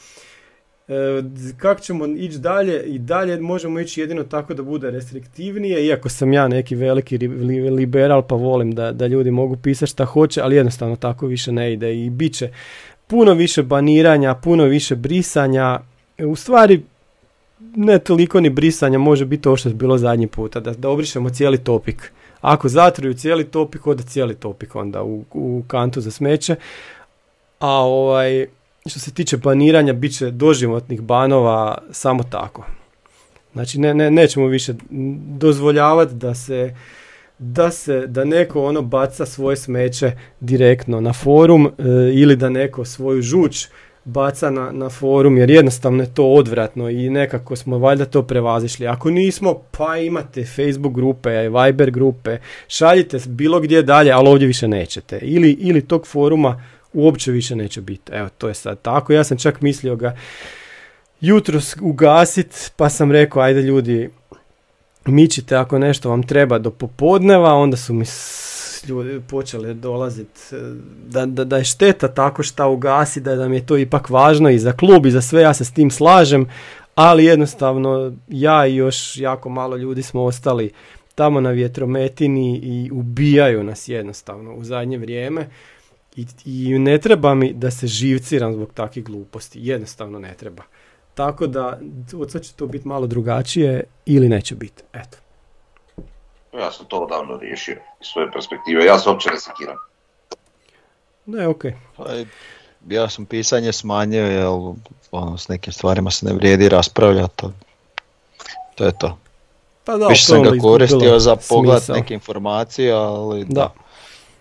E, 0.88 1.24
kako 1.58 1.82
ćemo 1.82 2.06
ići 2.06 2.38
dalje? 2.38 2.84
I 2.84 3.00
dalje 3.00 3.40
možemo 3.40 3.80
ići 3.80 4.02
jedino 4.02 4.24
tako 4.24 4.54
da 4.54 4.64
bude 4.64 4.92
restriktivnije, 4.92 5.86
iako 5.86 6.10
sam 6.10 6.34
ja 6.34 6.48
neki 6.48 6.76
veliki 6.76 7.18
liberal 7.72 8.28
pa 8.28 8.36
volim 8.36 8.72
da, 8.72 8.92
da 8.92 9.08
ljudi 9.08 9.32
mogu 9.32 9.58
pisati 9.58 9.92
šta 9.92 10.06
hoće, 10.06 10.42
ali 10.42 10.56
jednostavno 10.56 10.96
tako 10.96 11.28
više 11.28 11.52
ne 11.52 11.74
ide 11.74 11.96
i 11.96 12.10
bit 12.10 12.34
će 12.34 12.50
puno 13.08 13.34
više 13.34 13.64
baniranja, 13.64 14.36
puno 14.36 14.64
više 14.64 14.96
brisanja. 14.96 15.80
U 16.26 16.36
stvari, 16.36 16.82
ne 17.76 18.00
toliko 18.00 18.40
ni 18.40 18.50
brisanja, 18.50 19.00
može 19.00 19.26
biti 19.26 19.48
ovo 19.48 19.58
što 19.58 19.70
je 19.70 19.76
bilo 19.76 19.98
zadnji 19.98 20.28
puta, 20.28 20.60
da, 20.60 20.74
da 20.74 20.90
obrišemo 20.90 21.30
cijeli 21.30 21.58
topik. 21.58 22.12
Ako 22.42 22.70
zatruju 22.70 23.14
cijeli 23.14 23.44
topik, 23.44 23.88
ode 23.88 24.04
cijeli 24.04 24.36
topik 24.36 24.76
onda 24.76 25.04
u, 25.04 25.24
u 25.32 25.64
kantu 25.68 26.02
za 26.02 26.12
smeće. 26.12 26.56
A 27.60 27.72
ovaj, 27.72 28.48
što 28.86 29.00
se 29.00 29.14
tiče 29.14 29.38
baniranja, 29.38 29.94
bit 29.94 30.18
će 30.18 30.32
doživotnih 30.32 31.02
banova 31.02 31.78
samo 31.92 32.24
tako. 32.24 32.66
Znači 33.54 33.80
ne, 33.80 33.94
ne, 33.94 34.12
nećemo 34.12 34.48
više 34.48 34.74
dozvoljavati 35.38 36.14
da 36.14 36.36
se 36.36 36.76
da 37.38 37.72
se 37.72 38.08
da 38.08 38.26
neko 38.26 38.64
ono 38.64 38.82
baca 38.82 39.26
svoje 39.26 39.58
smeće 39.58 40.12
direktno 40.40 41.02
na 41.02 41.14
forum 41.14 41.66
e, 41.66 41.72
ili 42.14 42.36
da 42.36 42.50
neko 42.50 42.86
svoju 42.86 43.22
žuč 43.22 43.68
baca 44.04 44.50
na, 44.50 44.72
na 44.72 44.90
forum 44.90 45.38
jer 45.38 45.50
jednostavno 45.50 46.04
je 46.04 46.14
to 46.14 46.26
odvratno 46.26 46.90
i 46.90 47.10
nekako 47.10 47.56
smo 47.56 47.78
valjda 47.78 48.06
to 48.06 48.24
prevazišli. 48.24 48.88
Ako 48.88 49.10
nismo, 49.10 49.62
pa 49.72 49.98
imate 49.98 50.46
Facebook 50.46 50.94
grupe, 50.94 51.30
Viber 51.30 51.92
grupe, 51.92 52.38
šaljite 52.68 53.20
bilo 53.28 53.60
gdje 53.60 53.82
dalje, 53.82 54.12
ali 54.12 54.30
ovdje 54.30 54.48
više 54.48 54.68
nećete. 54.68 55.20
Ili, 55.22 55.52
ili 55.52 55.88
tog 55.88 56.08
foruma 56.08 56.64
uopće 56.94 57.32
više 57.32 57.56
neće 57.56 57.82
biti. 57.82 58.12
Evo, 58.12 58.30
to 58.38 58.48
je 58.48 58.54
sad 58.54 58.82
tako. 58.82 59.14
Ja 59.14 59.24
sam 59.24 59.38
čak 59.38 59.62
mislio 59.62 59.96
ga 59.96 60.16
jutros 61.22 61.76
ugasit, 61.82 62.72
pa 62.76 62.90
sam 62.90 63.12
rekao, 63.12 63.42
ajde 63.42 63.62
ljudi, 63.62 64.10
mičite 65.06 65.56
ako 65.56 65.80
nešto 65.80 66.10
vam 66.10 66.24
treba 66.24 66.60
do 66.60 66.72
popodneva, 66.72 67.54
onda 67.54 67.78
su 67.78 67.94
mi 67.94 68.06
ljudi 68.88 69.22
počeli 69.30 69.74
dolaziti 69.74 70.42
e, 70.52 70.58
da, 71.08 71.26
da, 71.26 71.44
da 71.44 71.58
je 71.58 71.64
šteta 71.64 72.08
tako 72.08 72.44
šta 72.44 72.68
ugasi, 72.68 73.22
da 73.22 73.36
nam 73.36 73.54
je 73.54 73.66
to 73.66 73.78
ipak 73.78 74.10
važno 74.10 74.50
i 74.50 74.60
za 74.60 74.72
klub 74.72 75.06
i 75.06 75.12
za 75.12 75.22
sve, 75.22 75.42
ja 75.42 75.54
se 75.54 75.66
s 75.66 75.72
tim 75.72 75.92
slažem, 75.92 76.48
ali 76.96 77.26
jednostavno 77.26 78.14
ja 78.28 78.68
i 78.68 78.76
još 78.76 79.18
jako 79.18 79.50
malo 79.50 79.76
ljudi 79.78 80.04
smo 80.04 80.24
ostali 80.24 80.72
tamo 81.16 81.42
na 81.42 81.50
vjetrometini 81.50 82.58
i 82.58 82.92
ubijaju 82.92 83.64
nas 83.64 83.88
jednostavno 83.88 84.56
u 84.56 84.64
zadnje 84.64 84.98
vrijeme 84.98 85.50
i, 86.16 86.26
i 86.46 86.80
ne 86.80 86.98
treba 86.98 87.36
mi 87.36 87.54
da 87.54 87.72
se 87.72 87.88
živciram 87.88 88.54
zbog 88.54 88.74
takvih 88.74 89.06
gluposti, 89.06 89.60
jednostavno 89.62 90.20
ne 90.20 90.34
treba. 90.34 90.64
Tako 91.14 91.48
da, 91.48 91.80
od 92.16 92.32
sad 92.32 92.42
će 92.42 92.54
to 92.54 92.68
biti 92.68 92.88
malo 92.88 93.08
drugačije 93.08 93.84
ili 94.06 94.30
neće 94.30 94.56
biti. 94.56 94.84
Eto. 94.94 95.18
Ja 96.54 96.72
sam 96.72 96.86
to 96.86 97.00
odavno 97.00 97.38
riješio 97.38 97.78
iz 98.02 98.08
svoje 98.08 98.32
perspektive. 98.32 98.86
Ja 98.86 99.00
se 99.00 99.10
uopće 99.10 99.30
ne 99.30 99.40
sekiram. 99.40 99.78
Ne, 101.26 101.48
okej. 101.48 101.72
Okay. 101.72 101.76
Pa, 101.98 102.94
ja 102.96 103.10
sam 103.10 103.26
pisanje 103.26 103.72
smanjio, 103.72 104.26
jer 104.26 104.46
ono, 105.12 105.38
s 105.38 105.48
nekim 105.48 105.74
stvarima 105.74 106.12
se 106.12 106.26
ne 106.26 106.34
vrijedi 106.34 106.70
raspravljati. 106.70 107.46
To, 108.76 108.86
je 108.86 108.92
to. 108.98 109.18
Pa 109.86 109.98
da, 109.98 110.08
Više 110.08 110.26
sam 110.26 110.44
ga 110.44 110.52
koristio 110.62 111.20
za 111.20 111.36
pogled 111.50 111.84
neke 111.90 112.14
informacije, 112.14 112.92
ali 112.92 113.46
da. 113.46 113.54
da. 113.54 113.74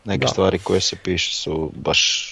Neke 0.04 0.26
stvari 0.26 0.58
koje 0.58 0.80
se 0.80 0.96
piše 0.96 1.34
su 1.34 1.70
baš 1.74 2.29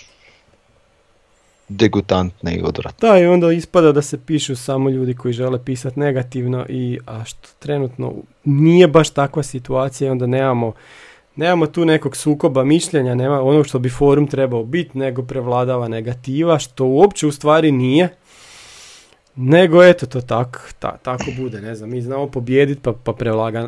degutantne 1.69 2.55
i 2.55 2.63
odvratne. 2.63 3.09
Da, 3.09 3.19
i 3.19 3.27
onda 3.27 3.53
ispada 3.53 3.93
da 3.93 4.03
se 4.03 4.19
pišu 4.27 4.57
samo 4.57 4.91
ljudi 4.91 5.15
koji 5.15 5.35
žele 5.35 5.65
pisati 5.65 6.01
negativno 6.01 6.67
i 6.69 6.99
a 7.07 7.25
što 7.25 7.49
trenutno 7.59 8.13
nije 8.45 8.89
baš 8.89 9.11
takva 9.11 9.43
situacija 9.43 10.09
i 10.09 10.11
onda 10.11 10.27
nemamo 10.27 10.73
nemamo 11.39 11.67
tu 11.67 11.85
nekog 11.85 12.17
sukoba 12.17 12.65
mišljenja, 12.65 13.15
nema 13.15 13.43
onog 13.43 13.67
što 13.67 13.79
bi 13.79 13.89
forum 13.89 14.27
trebao 14.27 14.65
biti, 14.65 14.99
nego 14.99 15.23
prevladava 15.23 15.89
negativa, 15.89 16.59
što 16.59 16.87
uopće 16.87 17.27
u 17.27 17.33
stvari 17.33 17.73
nije. 17.73 18.09
Nego 19.41 19.85
eto 19.85 20.07
to 20.07 20.21
tak, 20.21 20.75
ta, 20.79 20.97
tako 21.03 21.25
bude, 21.39 21.61
ne 21.61 21.75
znam, 21.75 21.91
mi 21.91 22.01
znamo 22.01 22.27
pobijediti 22.27 22.81
pa, 22.83 22.93
pa 23.05 23.13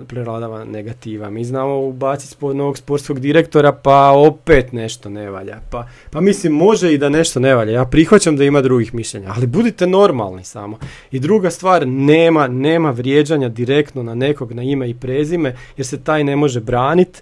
prevladava 0.07 0.65
negativa, 0.65 1.31
mi 1.31 1.45
znamo 1.45 1.79
ubaciti 1.79 2.33
spod 2.33 2.57
novog 2.57 2.79
sportskog 2.79 3.21
direktora 3.21 3.73
pa 3.73 4.11
opet 4.11 4.73
nešto 4.73 5.09
ne 5.09 5.31
valja, 5.31 5.61
pa, 5.71 5.89
pa 6.11 6.21
mislim 6.21 6.53
može 6.53 6.95
i 6.95 6.99
da 6.99 7.09
nešto 7.09 7.41
ne 7.41 7.55
valja, 7.55 7.73
ja 7.73 7.85
prihvaćam 7.85 8.37
da 8.37 8.45
ima 8.45 8.61
drugih 8.61 8.95
mišljenja, 8.95 9.33
ali 9.37 9.47
budite 9.47 9.87
normalni 9.87 10.45
samo. 10.45 10.79
I 11.11 11.21
druga 11.21 11.51
stvar, 11.51 11.87
nema, 11.87 12.49
nema 12.49 12.91
vrijeđanja 12.91 13.49
direktno 13.49 14.03
na 14.03 14.15
nekog 14.15 14.53
na 14.53 14.63
ime 14.63 14.91
i 14.91 14.95
prezime 14.95 15.57
jer 15.77 15.87
se 15.87 16.01
taj 16.01 16.25
ne 16.25 16.37
može 16.37 16.61
braniti, 16.61 17.21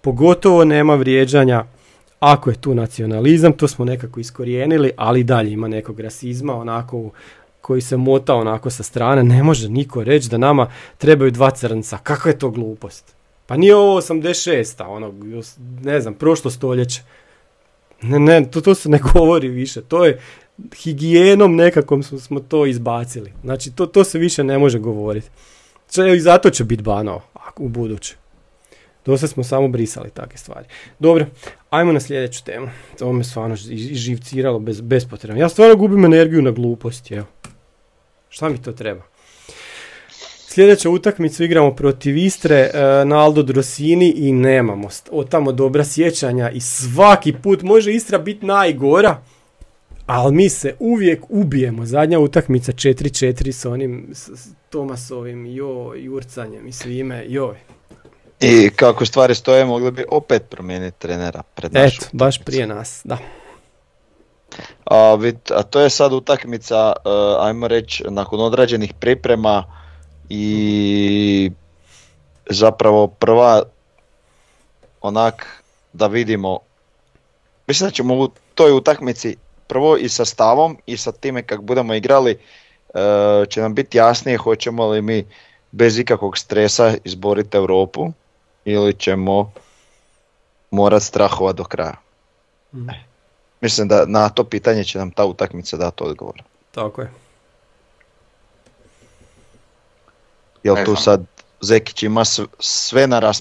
pogotovo 0.00 0.64
nema 0.64 0.94
vrijeđanja 0.94 1.64
ako 2.20 2.50
je 2.50 2.60
tu 2.60 2.74
nacionalizam, 2.74 3.52
to 3.52 3.68
smo 3.68 3.84
nekako 3.84 4.20
iskorijenili, 4.20 4.90
ali 4.96 5.24
dalje 5.24 5.52
ima 5.52 5.68
nekog 5.68 6.00
rasizma, 6.00 6.54
onako 6.54 6.98
u 6.98 7.12
koji 7.66 7.80
se 7.80 7.96
mota 7.96 8.34
onako 8.34 8.70
sa 8.70 8.82
strane, 8.82 9.22
ne 9.22 9.42
može 9.42 9.68
niko 9.68 10.04
reći 10.04 10.28
da 10.28 10.38
nama 10.38 10.70
trebaju 10.98 11.30
dva 11.30 11.50
crnca. 11.50 11.98
Kakva 11.98 12.30
je 12.30 12.38
to 12.38 12.50
glupost? 12.50 13.14
Pa 13.46 13.56
nije 13.56 13.76
ovo 13.76 14.00
86. 14.00 14.84
ono, 14.88 15.14
ne 15.82 16.00
znam, 16.00 16.14
prošlo 16.14 16.50
stoljeće. 16.50 17.02
Ne, 18.02 18.18
ne, 18.18 18.50
to, 18.50 18.60
to 18.60 18.74
se 18.74 18.88
ne 18.88 18.98
govori 19.12 19.48
više. 19.48 19.82
To 19.82 20.04
je 20.04 20.20
higijenom 20.76 21.56
nekakvom 21.56 22.02
smo, 22.02 22.18
smo 22.18 22.40
to 22.40 22.66
izbacili. 22.66 23.32
Znači, 23.44 23.72
to, 23.72 23.86
to 23.86 24.04
se 24.04 24.18
više 24.18 24.44
ne 24.44 24.58
može 24.58 24.78
govoriti. 24.78 25.28
I 26.16 26.20
zato 26.20 26.50
će 26.50 26.64
biti 26.64 26.82
bano 26.82 27.20
u 27.56 27.68
buduće. 27.68 28.16
Dosta 29.06 29.26
smo 29.26 29.44
samo 29.44 29.68
brisali 29.68 30.10
takve 30.10 30.38
stvari. 30.38 30.66
Dobro, 30.98 31.26
ajmo 31.70 31.92
na 31.92 32.00
sljedeću 32.00 32.44
temu. 32.44 32.68
Ovo 33.00 33.12
me 33.12 33.24
stvarno 33.24 33.56
živciralo 33.92 34.58
bez, 34.58 34.80
bespotrebno. 34.80 35.40
Ja 35.40 35.48
stvarno 35.48 35.76
gubim 35.76 36.04
energiju 36.04 36.42
na 36.42 36.50
gluposti, 36.50 37.14
evo. 37.14 37.26
Šta 38.36 38.48
mi 38.48 38.62
to 38.62 38.72
treba? 38.72 39.02
Sljedeća 40.48 40.90
utakmicu 40.90 41.44
igramo 41.44 41.74
protiv 41.74 42.16
Istre 42.16 42.56
e, 42.56 43.04
na 43.04 43.18
Aldo 43.18 43.42
Drosini 43.42 44.10
i 44.16 44.32
nemamo 44.32 44.88
od 45.10 45.28
tamo 45.28 45.52
dobra 45.52 45.84
sjećanja 45.84 46.50
i 46.50 46.60
svaki 46.60 47.32
put 47.32 47.62
može 47.62 47.92
Istra 47.92 48.18
biti 48.18 48.46
najgora, 48.46 49.22
ali 50.06 50.34
mi 50.34 50.48
se 50.48 50.74
uvijek 50.78 51.24
ubijemo. 51.28 51.86
Zadnja 51.86 52.18
utakmica 52.18 52.72
4-4 52.72 53.52
s 53.52 53.64
onim 53.64 54.08
s 54.12 54.48
Tomasovim 54.70 55.46
joj, 55.46 56.04
jurcanjem 56.04 56.66
i 56.66 56.72
svime, 56.72 57.24
joj. 57.28 57.56
I 58.40 58.70
kako 58.70 59.06
stvari 59.06 59.34
stoje, 59.34 59.64
mogli 59.64 59.90
bi 59.90 60.04
opet 60.10 60.42
promijeniti 60.50 60.98
trenera 60.98 61.42
pred 61.54 61.76
Eto, 61.76 62.06
baš 62.12 62.44
prije 62.44 62.66
nas, 62.66 63.00
da. 63.04 63.18
A, 64.84 65.18
a 65.54 65.62
to 65.62 65.80
je 65.80 65.90
sad 65.90 66.12
utakmica, 66.12 66.92
uh, 67.04 67.46
ajmo 67.46 67.68
reći, 67.68 68.04
nakon 68.08 68.40
odrađenih 68.40 68.94
priprema 68.94 69.64
i 70.28 71.50
zapravo 72.50 73.06
prva 73.06 73.62
onak 75.00 75.62
da 75.92 76.06
vidimo, 76.06 76.58
mislim 77.66 77.88
da 77.88 77.94
ćemo 77.94 78.14
u 78.14 78.28
toj 78.54 78.72
utakmici 78.72 79.36
prvo 79.66 79.96
i 79.96 80.08
sa 80.08 80.24
stavom 80.24 80.78
i 80.86 80.96
sa 80.96 81.12
time 81.12 81.42
kako 81.42 81.62
budemo 81.62 81.94
igrali 81.94 82.38
uh, 82.88 83.48
će 83.48 83.60
nam 83.60 83.74
biti 83.74 83.98
jasnije 83.98 84.38
hoćemo 84.38 84.86
li 84.86 85.02
mi 85.02 85.24
bez 85.70 85.98
ikakvog 85.98 86.38
stresa 86.38 86.94
izboriti 87.04 87.56
Europu 87.56 88.12
ili 88.64 88.94
ćemo 88.94 89.52
morati 90.70 91.04
strahovat 91.04 91.56
do 91.56 91.64
kraja. 91.64 91.94
Mm. 92.72 92.88
Mislim 93.66 93.88
da 93.88 94.04
na 94.06 94.28
to 94.28 94.44
pitanje 94.44 94.84
će 94.84 94.98
nam 94.98 95.10
ta 95.10 95.24
utakmica 95.24 95.76
dati 95.76 96.04
odgovor. 96.04 96.42
Tako 96.70 97.02
je. 97.02 97.10
Jel 100.62 100.76
tu 100.84 100.96
sad 100.96 101.24
Zekić 101.60 102.02
ima 102.02 102.24
sve, 102.58 103.06
na 103.06 103.32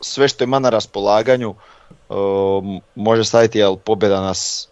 sve 0.00 0.28
što 0.28 0.44
ima 0.44 0.58
na 0.58 0.70
raspolaganju, 0.70 1.54
može 2.94 3.24
staviti 3.24 3.58
jel 3.58 3.76
pobjeda 3.76 4.20
nas, 4.20 4.68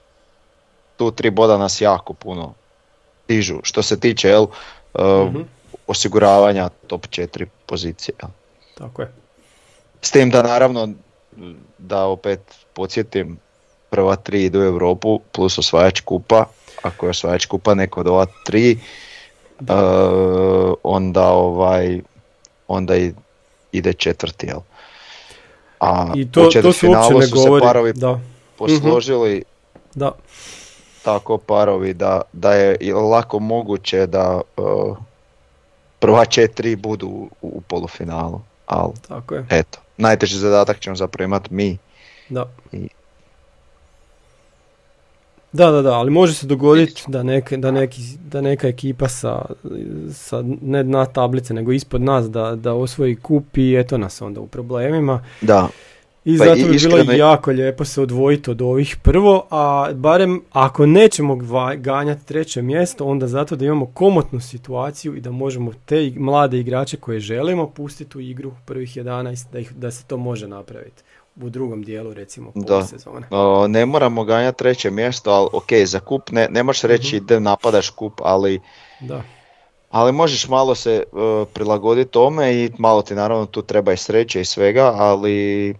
tu 0.96 1.10
tri 1.10 1.30
boda 1.30 1.58
nas 1.58 1.80
jako 1.80 2.12
puno 2.12 2.54
dižu. 3.28 3.58
Što 3.62 3.82
se 3.82 4.00
tiče 4.00 4.28
jel, 4.28 4.46
mhm. 4.98 5.42
osiguravanja 5.86 6.68
top 6.86 7.06
4 7.06 7.46
pozicije. 7.66 8.14
Jel. 8.22 8.30
Tako 8.74 9.02
je. 9.02 9.12
S 10.00 10.10
tim 10.10 10.30
da 10.30 10.42
naravno, 10.42 10.88
da 11.78 12.04
opet 12.04 12.40
podsjetim, 12.74 13.38
prva 13.92 14.16
tri 14.16 14.44
idu 14.44 14.60
u 14.60 14.64
Europu 14.64 15.20
plus 15.32 15.58
osvajač 15.58 16.00
kupa, 16.00 16.44
ako 16.82 17.06
je 17.06 17.10
osvajač 17.10 17.46
kupa 17.46 17.74
neko 17.74 18.00
od 18.00 18.08
ova 18.08 18.26
tri, 18.44 18.78
uh, 19.60 19.68
onda 20.82 21.28
ovaj 21.28 22.00
onda 22.68 22.94
ide 23.72 23.92
četvrti, 23.92 24.46
jel? 24.46 24.60
A 25.80 26.12
I 26.16 26.30
to, 26.30 26.50
to 26.62 26.72
se 26.72 26.88
uopće 26.88 27.14
ne 27.14 27.26
govori. 27.26 27.60
se 27.60 27.66
parovi 27.66 27.92
da. 27.92 28.20
posložili 28.58 29.34
mhm. 29.36 30.00
da. 30.00 30.12
tako 31.02 31.38
parovi 31.38 31.94
da, 31.94 32.20
da 32.32 32.52
je 32.54 32.94
lako 32.94 33.38
moguće 33.38 34.06
da 34.06 34.40
uh, 34.56 34.96
prva 35.98 36.24
četiri 36.24 36.76
budu 36.76 37.08
u, 37.08 37.28
u 37.40 37.60
polufinalu. 37.60 38.40
Ali, 38.66 38.92
tako 39.08 39.34
je. 39.34 39.46
eto, 39.50 39.78
najteži 39.96 40.38
zadatak 40.38 40.80
ćemo 40.80 40.96
zapravo 40.96 41.24
imati 41.24 41.54
mi. 41.54 41.78
Da. 42.28 42.46
I 42.72 42.88
da, 45.52 45.70
da, 45.70 45.82
da, 45.82 45.92
ali 45.92 46.10
može 46.10 46.34
se 46.34 46.46
dogoditi 46.46 47.02
da, 47.08 47.22
neke, 47.22 47.56
da, 47.56 47.70
neki, 47.70 48.02
da 48.24 48.40
neka 48.40 48.68
ekipa 48.68 49.08
sa, 49.08 49.42
sa, 50.12 50.44
ne 50.62 50.84
na 50.84 51.06
tablice, 51.06 51.54
nego 51.54 51.72
ispod 51.72 52.02
nas 52.02 52.30
da, 52.30 52.56
da 52.56 52.72
osvoji 52.72 53.16
kup 53.16 53.56
i 53.56 53.74
eto 53.74 53.98
nas 53.98 54.22
onda 54.22 54.40
u 54.40 54.46
problemima. 54.46 55.24
Da. 55.40 55.68
I 56.24 56.38
Pa 56.38 56.44
zato 56.44 56.58
i 56.58 56.64
bi 56.64 56.78
bilo 56.78 56.98
iskreno- 56.98 57.12
jako 57.12 57.50
lijepo 57.50 57.84
se 57.84 58.00
odvojiti 58.00 58.50
od 58.50 58.62
ovih 58.62 58.96
prvo, 59.02 59.46
a 59.50 59.90
barem 59.94 60.40
ako 60.52 60.86
nećemo 60.86 61.38
ganjati 61.76 62.26
treće 62.26 62.62
mjesto, 62.62 63.06
onda 63.06 63.26
zato 63.26 63.56
da 63.56 63.64
imamo 63.64 63.86
komotnu 63.86 64.40
situaciju 64.40 65.16
i 65.16 65.20
da 65.20 65.30
možemo 65.30 65.72
te 65.84 66.12
mlade 66.16 66.58
igrače 66.58 66.96
koje 66.96 67.20
želimo 67.20 67.70
pustiti 67.70 68.18
u 68.18 68.20
igru 68.20 68.52
prvih 68.66 68.96
11, 68.96 69.44
da, 69.52 69.58
ih, 69.58 69.72
da 69.72 69.90
se 69.90 70.04
to 70.04 70.16
može 70.16 70.48
napraviti 70.48 71.02
u 71.36 71.50
drugom 71.50 71.82
dijelu 71.82 72.14
recimo 72.14 72.52
Da. 72.54 72.84
sezone. 72.84 73.26
O, 73.30 73.68
ne 73.68 73.86
moramo 73.86 74.24
ganjati 74.24 74.58
treće 74.58 74.90
mjesto, 74.90 75.30
ali 75.30 75.48
ok, 75.52 75.72
za 75.84 76.00
kup 76.00 76.30
ne, 76.30 76.48
ne 76.50 76.62
možeš 76.62 76.82
reći 76.82 77.16
Mhm. 77.16 77.26
da 77.26 77.38
napadaš 77.40 77.90
kup, 77.90 78.20
ali, 78.20 78.60
Da. 79.00 79.22
ali 79.90 80.12
možeš 80.12 80.48
malo 80.48 80.74
se 80.74 80.92
e, 80.92 81.04
prilagoditi 81.46 82.10
tome 82.10 82.54
i 82.54 82.70
malo 82.78 83.02
ti 83.02 83.14
naravno 83.14 83.46
tu 83.46 83.62
treba 83.62 83.92
i 83.92 83.96
sreće 83.96 84.40
i 84.40 84.44
svega, 84.44 84.92
ali 84.94 85.74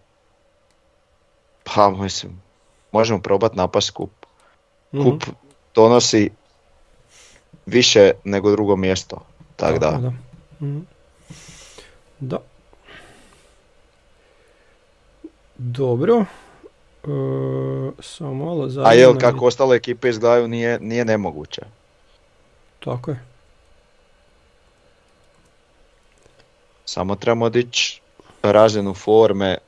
pa 1.64 1.90
mislim, 1.90 2.42
možemo 2.92 3.20
probati 3.20 3.57
napast 3.57 3.90
kup. 3.90 4.11
Mhm. 4.94 5.03
Kup 5.05 5.22
donosi 5.74 6.30
više 7.66 8.11
nego 8.24 8.50
drugo 8.50 8.76
mjesto, 8.76 9.20
tako 9.57 9.78
da. 9.78 9.90
Da. 9.90 10.12
Mhm. 10.62 10.78
Da. 12.20 12.38
Dobro. 15.62 16.24
E, 17.04 17.06
samo 18.00 18.34
malo 18.44 18.64
A 18.64 18.68
zadnje 18.68 19.00
jel 19.00 19.18
kako 19.18 19.46
ostale 19.46 19.76
ekipe 19.76 20.08
izgledaju 20.08 20.48
nije, 20.48 20.80
nije 20.80 21.04
nemoguće. 21.04 21.62
Tako 22.84 23.10
je. 23.10 23.20
Samo 26.84 27.14
trebamo 27.14 27.48
dići 27.48 28.00
razinu 28.42 28.94
forme 28.94 29.48
e, 29.50 29.58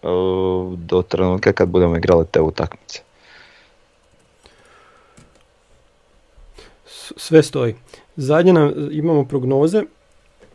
do 0.77 1.03
trenutka 1.03 1.53
kad 1.53 1.69
budemo 1.69 1.97
igrali 1.97 2.27
te 2.31 2.41
utakmice. 2.41 3.01
Sve 7.17 7.43
stoji. 7.43 7.75
Zadnje 8.17 8.53
nam, 8.53 8.89
imamo 8.91 9.25
prognoze. 9.25 9.83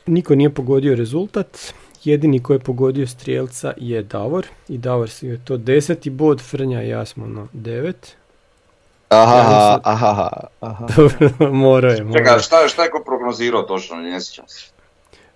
Niko 0.05 0.35
nije 0.35 0.53
pogodio 0.53 0.95
rezultat. 0.95 1.73
Jedini 2.03 2.39
koji 2.39 2.55
je 2.55 2.61
pogodio 2.61 3.07
strijelca 3.07 3.73
je 3.77 4.03
Davor. 4.03 4.47
I 4.67 4.77
Davor 4.77 5.09
si 5.09 5.27
je 5.27 5.45
to 5.45 5.57
deseti 5.57 6.09
bod, 6.09 6.41
Frnja 6.41 6.83
i 6.83 6.89
ja 6.89 7.05
smo 7.05 7.27
na 7.27 7.47
devet. 7.53 8.15
Aha, 9.09 9.35
Ja 9.35 9.79
aha, 9.83 10.29
aha. 10.59 10.87
Dobro, 10.95 11.51
morao 11.51 11.91
je. 11.91 12.03
morao 12.03 12.17
Čekaj, 12.17 12.35
je. 12.35 12.39
šta, 12.39 12.59
je- 12.59 12.69
šta 12.69 12.83
je 12.83 12.89
ko 12.89 13.03
prognozirao 13.05 13.61
točno, 13.61 13.95
ne 13.95 14.21
sjećam 14.21 14.47
se. 14.47 14.69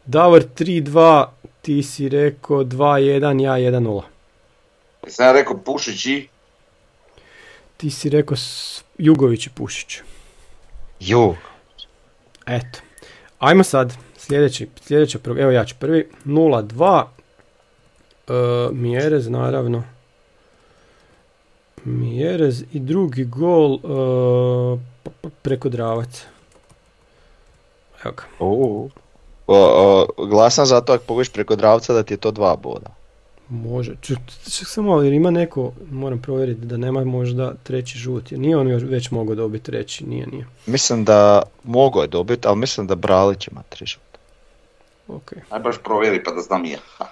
Davor 0.06 0.44
3-2, 0.50 1.26
ti 1.62 1.84
si 1.84 2.10
rekao 2.10 2.58
2-1, 2.58 3.00
ja 3.42 3.72
1-0. 3.72 4.02
Jesam 5.06 5.26
ja 5.26 5.32
rekao 5.32 5.58
Pušić 5.58 6.06
i... 6.06 6.28
Ti 7.78 7.90
si 7.90 8.10
rekao 8.10 8.38
Jugović 8.98 9.48
i 9.48 9.50
Pušić. 9.50 9.98
Ju, 11.00 11.36
Eto. 12.48 12.80
Ajmo 13.40 13.64
sad. 13.64 13.94
Sljedeći, 14.26 14.68
sljedeća, 14.82 15.20
pro- 15.20 15.42
evo 15.42 15.52
ja 15.52 15.66
ću 15.66 15.76
prvi. 15.80 16.10
0-2. 16.26 17.04
E, 18.28 18.34
Mjerez, 18.74 19.28
naravno. 19.30 19.84
Mjerez 21.84 22.64
i 22.74 22.80
drugi 22.80 23.24
gol 23.26 23.74
e, 23.76 23.80
p- 25.04 25.30
preko 25.42 25.70
Dravac. 25.70 26.24
Evo 28.06 28.14
ga. 28.18 28.24
O, 28.40 28.88
o, 29.48 30.26
glasam 30.26 30.66
za 30.66 30.82
to 30.82 30.94
ako 30.94 31.04
pogodiš 31.04 31.30
preko 31.30 31.56
dravca 31.56 31.94
da 31.94 32.04
ti 32.04 32.14
je 32.14 32.18
to 32.18 32.32
dva 32.32 32.56
boda. 32.56 32.90
Može. 33.50 33.96
Ček 34.02 34.18
samo, 34.46 35.02
jer 35.02 35.14
ima 35.14 35.32
neko, 35.32 35.72
moram 35.92 36.22
provjeriti 36.22 36.62
da 36.62 36.78
nema 36.78 37.04
možda 37.06 37.54
treći 37.64 37.98
žut. 37.98 38.32
Jer 38.32 38.40
nije 38.40 38.58
on 38.58 38.68
još 38.68 38.84
već 38.84 39.12
mogao 39.12 39.36
dobiti 39.36 39.66
treći, 39.66 40.06
nije, 40.06 40.28
nije. 40.28 40.46
Mislim 40.66 41.06
da 41.06 41.42
mogo 41.64 42.02
je 42.02 42.08
dobiti, 42.08 42.48
ali 42.48 42.58
mislim 42.58 42.88
da 42.88 42.96
Bralić 42.96 43.48
ima 43.48 43.62
tri 43.70 43.86
šuta. 43.86 44.13
Ok. 45.08 45.34
Aj 45.50 45.60
baš 45.60 45.76
provjeri 45.84 46.24
pa 46.24 46.32
da 46.32 46.42
znam 46.42 46.66
i 46.66 46.70
ja. 46.72 46.80
Ha. 46.98 47.06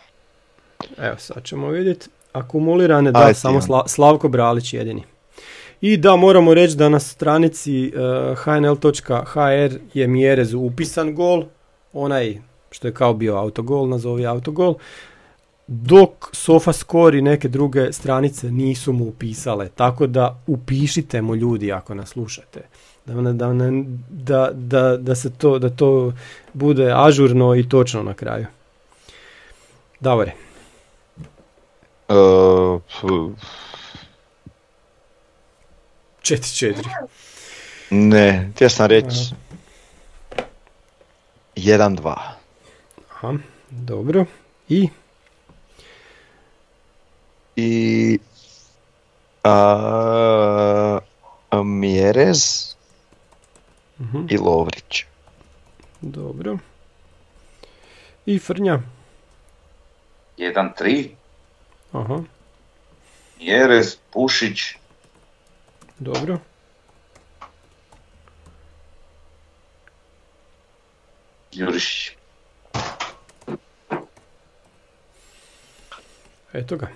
Evo 0.97 1.15
sad 1.17 1.43
ćemo 1.43 1.69
vidjeti. 1.69 2.09
Akumulirane, 2.33 3.11
da, 3.11 3.33
samo. 3.33 3.61
Sla- 3.61 3.87
Slavko 3.87 4.29
Bralić 4.29 4.73
jedini. 4.73 5.03
I 5.81 5.97
da, 5.97 6.15
moramo 6.15 6.53
reći 6.53 6.75
da 6.75 6.89
na 6.89 6.99
stranici 6.99 7.93
uh, 7.95 8.37
hnl.hr 8.37 9.77
je 9.93 10.07
Mjerez 10.07 10.53
upisan 10.53 11.15
gol, 11.15 11.43
onaj 11.93 12.41
što 12.71 12.87
je 12.87 12.93
kao 12.93 13.13
bio 13.13 13.35
autogol, 13.35 13.89
nazovi 13.89 14.25
autogol, 14.25 14.75
dok 15.67 16.09
SofaScore 16.31 17.17
i 17.17 17.21
neke 17.21 17.47
druge 17.47 17.93
stranice 17.93 18.51
nisu 18.51 18.93
mu 18.93 19.05
upisale. 19.05 19.69
Tako 19.69 20.07
da 20.07 20.41
upišite 20.47 21.21
mu 21.21 21.35
ljudi 21.35 21.71
ako 21.71 21.93
nas 21.93 22.09
slušate. 22.09 22.61
Da, 23.11 23.53
ne- 23.53 23.83
da, 24.09 24.49
da, 24.49 24.51
da, 24.53 24.97
da 24.97 25.15
se 25.15 25.29
to, 25.29 25.59
da 25.59 25.69
to 25.69 26.13
bude 26.53 26.91
ažurno 26.95 27.55
i 27.55 27.69
točno 27.69 28.03
na 28.03 28.13
kraju. 28.13 28.45
Davore. 29.99 30.31
E, 32.09 32.13
fu, 32.99 33.31
4-4. 36.21 36.75
ne, 37.89 38.51
htio 38.55 38.69
sam 38.69 38.85
reći 38.85 39.33
1-2. 41.55 42.15
Aha, 43.11 43.33
dobro. 43.69 44.25
I 44.69 44.89
I 47.55 48.19
a, 49.43 50.99
a, 51.51 51.63
Mjerez 51.63 52.75
mhm, 54.01 54.25
i 54.29 54.37
Lovrić. 54.37 55.05
dobro. 56.01 56.57
I 58.25 58.39
Frnja. 58.39 58.79
1-3, 60.37 61.09
Aha, 61.91 62.23
Jerez, 63.39 63.97
Pušić, 64.13 64.59
dobro. 65.99 66.39
Jurišić. 71.51 72.15
Eto 76.53 76.77
ga. 76.77 76.87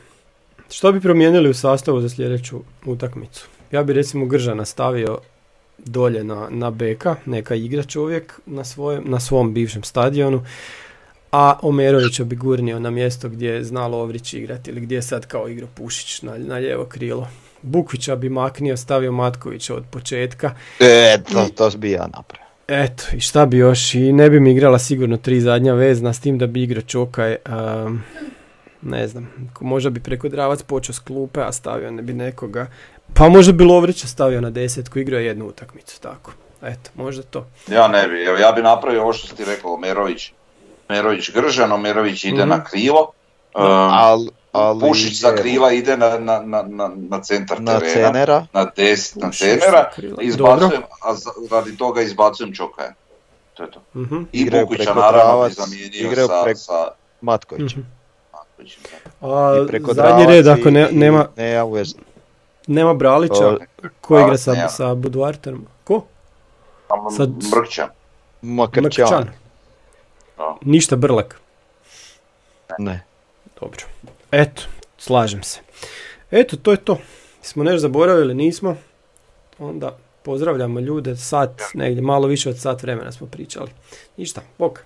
Što 0.69 0.91
bi 0.91 1.01
promijenili 1.01 1.49
u 1.49 1.53
sastavu 1.53 2.01
za 2.01 2.09
sljedeću 2.09 2.61
utakmicu? 2.85 3.47
Ja 3.71 3.83
bi 3.83 3.93
recimo 3.93 4.25
Gržana 4.25 4.65
stavio 4.65 5.19
dolje 5.77 6.23
na, 6.23 6.47
na 6.49 6.71
beka, 6.71 7.15
neka 7.25 7.55
igra 7.55 7.83
čovjek 7.83 8.39
na, 8.45 8.63
svojem, 8.63 9.03
na 9.05 9.19
svom 9.19 9.53
bivšem 9.53 9.83
stadionu, 9.83 10.43
a 11.31 11.59
Omerovića 11.61 12.23
bi 12.23 12.35
gurnio 12.35 12.79
na 12.79 12.89
mjesto 12.89 13.29
gdje 13.29 13.49
je 13.49 13.63
zna 13.63 13.87
Lovrić 13.87 14.33
igrati 14.33 14.71
ili 14.71 14.81
gdje 14.81 14.95
je 14.95 15.01
sad 15.01 15.25
kao 15.25 15.49
igrao 15.49 15.69
Pušić 15.75 16.21
na, 16.21 16.37
na 16.37 16.55
lijevo 16.55 16.85
krilo. 16.85 17.27
Bukvića 17.61 18.15
bi 18.15 18.29
maknio, 18.29 18.77
stavio 18.77 19.11
Matkovića 19.11 19.75
od 19.75 19.83
početka. 19.91 20.55
E, 20.79 21.17
to, 21.31 21.47
to 21.55 21.77
bi 21.77 21.91
ja 21.91 22.07
napravio. 22.07 22.45
Eto, 22.67 23.03
i 23.17 23.19
šta 23.19 23.45
bi 23.45 23.57
još, 23.57 23.95
i 23.95 24.13
ne 24.13 24.29
bi 24.29 24.39
mi 24.39 24.51
igrala 24.51 24.79
sigurno 24.79 25.17
tri 25.17 25.41
zadnja 25.41 25.73
vezna, 25.73 26.13
s 26.13 26.19
tim 26.19 26.37
da 26.37 26.47
bi 26.47 26.63
igrao 26.63 26.81
Čokaj, 26.81 27.35
um, 27.85 28.01
ne 28.81 29.07
znam, 29.07 29.49
možda 29.61 29.89
bi 29.89 29.99
preko 29.99 30.29
Dravac 30.29 30.63
počeo 30.63 30.93
s 30.93 30.99
klupe, 30.99 31.41
a 31.41 31.51
stavio 31.51 31.91
ne 31.91 32.01
bi 32.01 32.13
nekoga, 32.13 32.67
pa 33.13 33.29
možda 33.29 33.53
bi 33.53 33.63
Lovrića 33.63 34.07
stavio 34.07 34.41
na 34.41 34.49
desetku, 34.49 34.99
igrao 34.99 35.19
je 35.19 35.25
jednu 35.25 35.45
utakmicu, 35.47 36.01
tako. 36.01 36.31
Eto, 36.63 36.89
možda 36.95 37.23
to. 37.23 37.45
Ja 37.67 37.87
ne 37.87 38.07
bi, 38.07 38.23
evo 38.23 38.37
ja 38.37 38.51
bi 38.51 38.61
napravio 38.61 39.01
ovo 39.01 39.13
što 39.13 39.27
si 39.27 39.35
ti 39.35 39.45
rekao, 39.45 39.77
Merović, 39.77 40.31
Merović 40.89 41.31
Gržan, 41.31 41.81
Merović 41.81 42.23
ide 42.23 42.37
Mhm. 42.37 42.49
na 42.49 42.63
krivo, 42.63 43.11
um, 43.55 43.61
Al, 43.91 44.19
ali 44.51 44.79
Pušić 44.79 45.21
sa 45.21 45.27
je 45.27 45.35
kriva 45.35 45.71
ide 45.71 45.97
na, 45.97 46.19
na, 46.19 46.39
na, 46.39 46.63
na, 46.63 46.91
na 46.99 47.21
centar 47.21 47.61
na 47.61 47.79
terena, 47.79 47.93
cenera. 48.03 48.45
na 48.53 48.65
des, 48.67 49.15
na 49.15 49.27
Pušić 49.27 49.39
cenera, 49.39 49.91
krila. 49.91 50.21
izbacujem, 50.21 50.81
a 51.01 51.15
za- 51.15 51.29
radi 51.51 51.77
toga 51.77 52.01
izbacujem 52.01 52.53
Čokaja. 52.53 52.93
To 53.53 53.63
je 53.63 53.71
to. 53.71 53.81
Mhm, 53.95 54.15
I 54.23 54.39
Igraju 54.39 54.65
Bukića 54.65 54.83
preko 54.83 54.99
naravno 55.01 55.49
zamijenio 55.49 56.15
sa, 56.17 56.43
preko- 56.43 56.55
sa 56.55 56.73
mhm. 56.73 56.95
Matkovićem. 57.21 57.85
A 59.21 59.57
I 59.57 59.67
preko 59.67 59.93
zadnji 59.93 60.25
red, 60.25 60.47
ako 60.47 60.69
ne, 60.71 60.87
i- 60.91 60.95
nema, 60.95 61.27
Ne, 61.37 61.49
ja 61.49 61.63
uvez- 61.63 61.95
nema 62.67 62.93
Bralića, 62.93 63.47
O, 63.47 63.57
ko 64.01 64.19
igra 64.19 64.37
sa, 64.37 64.53
nema. 64.53 64.69
sa 64.69 64.95
Budvarterom? 64.95 65.65
Ko? 65.83 66.03
Sad- 67.17 67.29
Mrkća. 67.57 67.87
Makrčan. 68.41 69.29
Ništa 70.61 70.95
Brlek. 70.95 71.35
Ne. 72.79 73.03
Dobro. 73.59 73.79
Eto, 74.31 74.61
slažem 74.97 75.43
se. 75.43 75.59
Eto, 76.31 76.57
to 76.57 76.71
je 76.71 76.77
to. 76.77 76.97
Smo 77.41 77.63
nešto 77.63 77.79
zaboravili, 77.79 78.33
nismo. 78.33 78.77
Onda 79.59 79.97
pozdravljamo 80.23 80.79
ljude, 80.79 81.15
sat, 81.15 81.61
negdje 81.73 82.01
malo 82.01 82.27
više 82.27 82.49
od 82.49 82.59
sat 82.59 82.83
vremena 82.83 83.11
smo 83.11 83.27
pričali. 83.27 83.69
Ništa, 84.17 84.41
bok. 84.57 84.79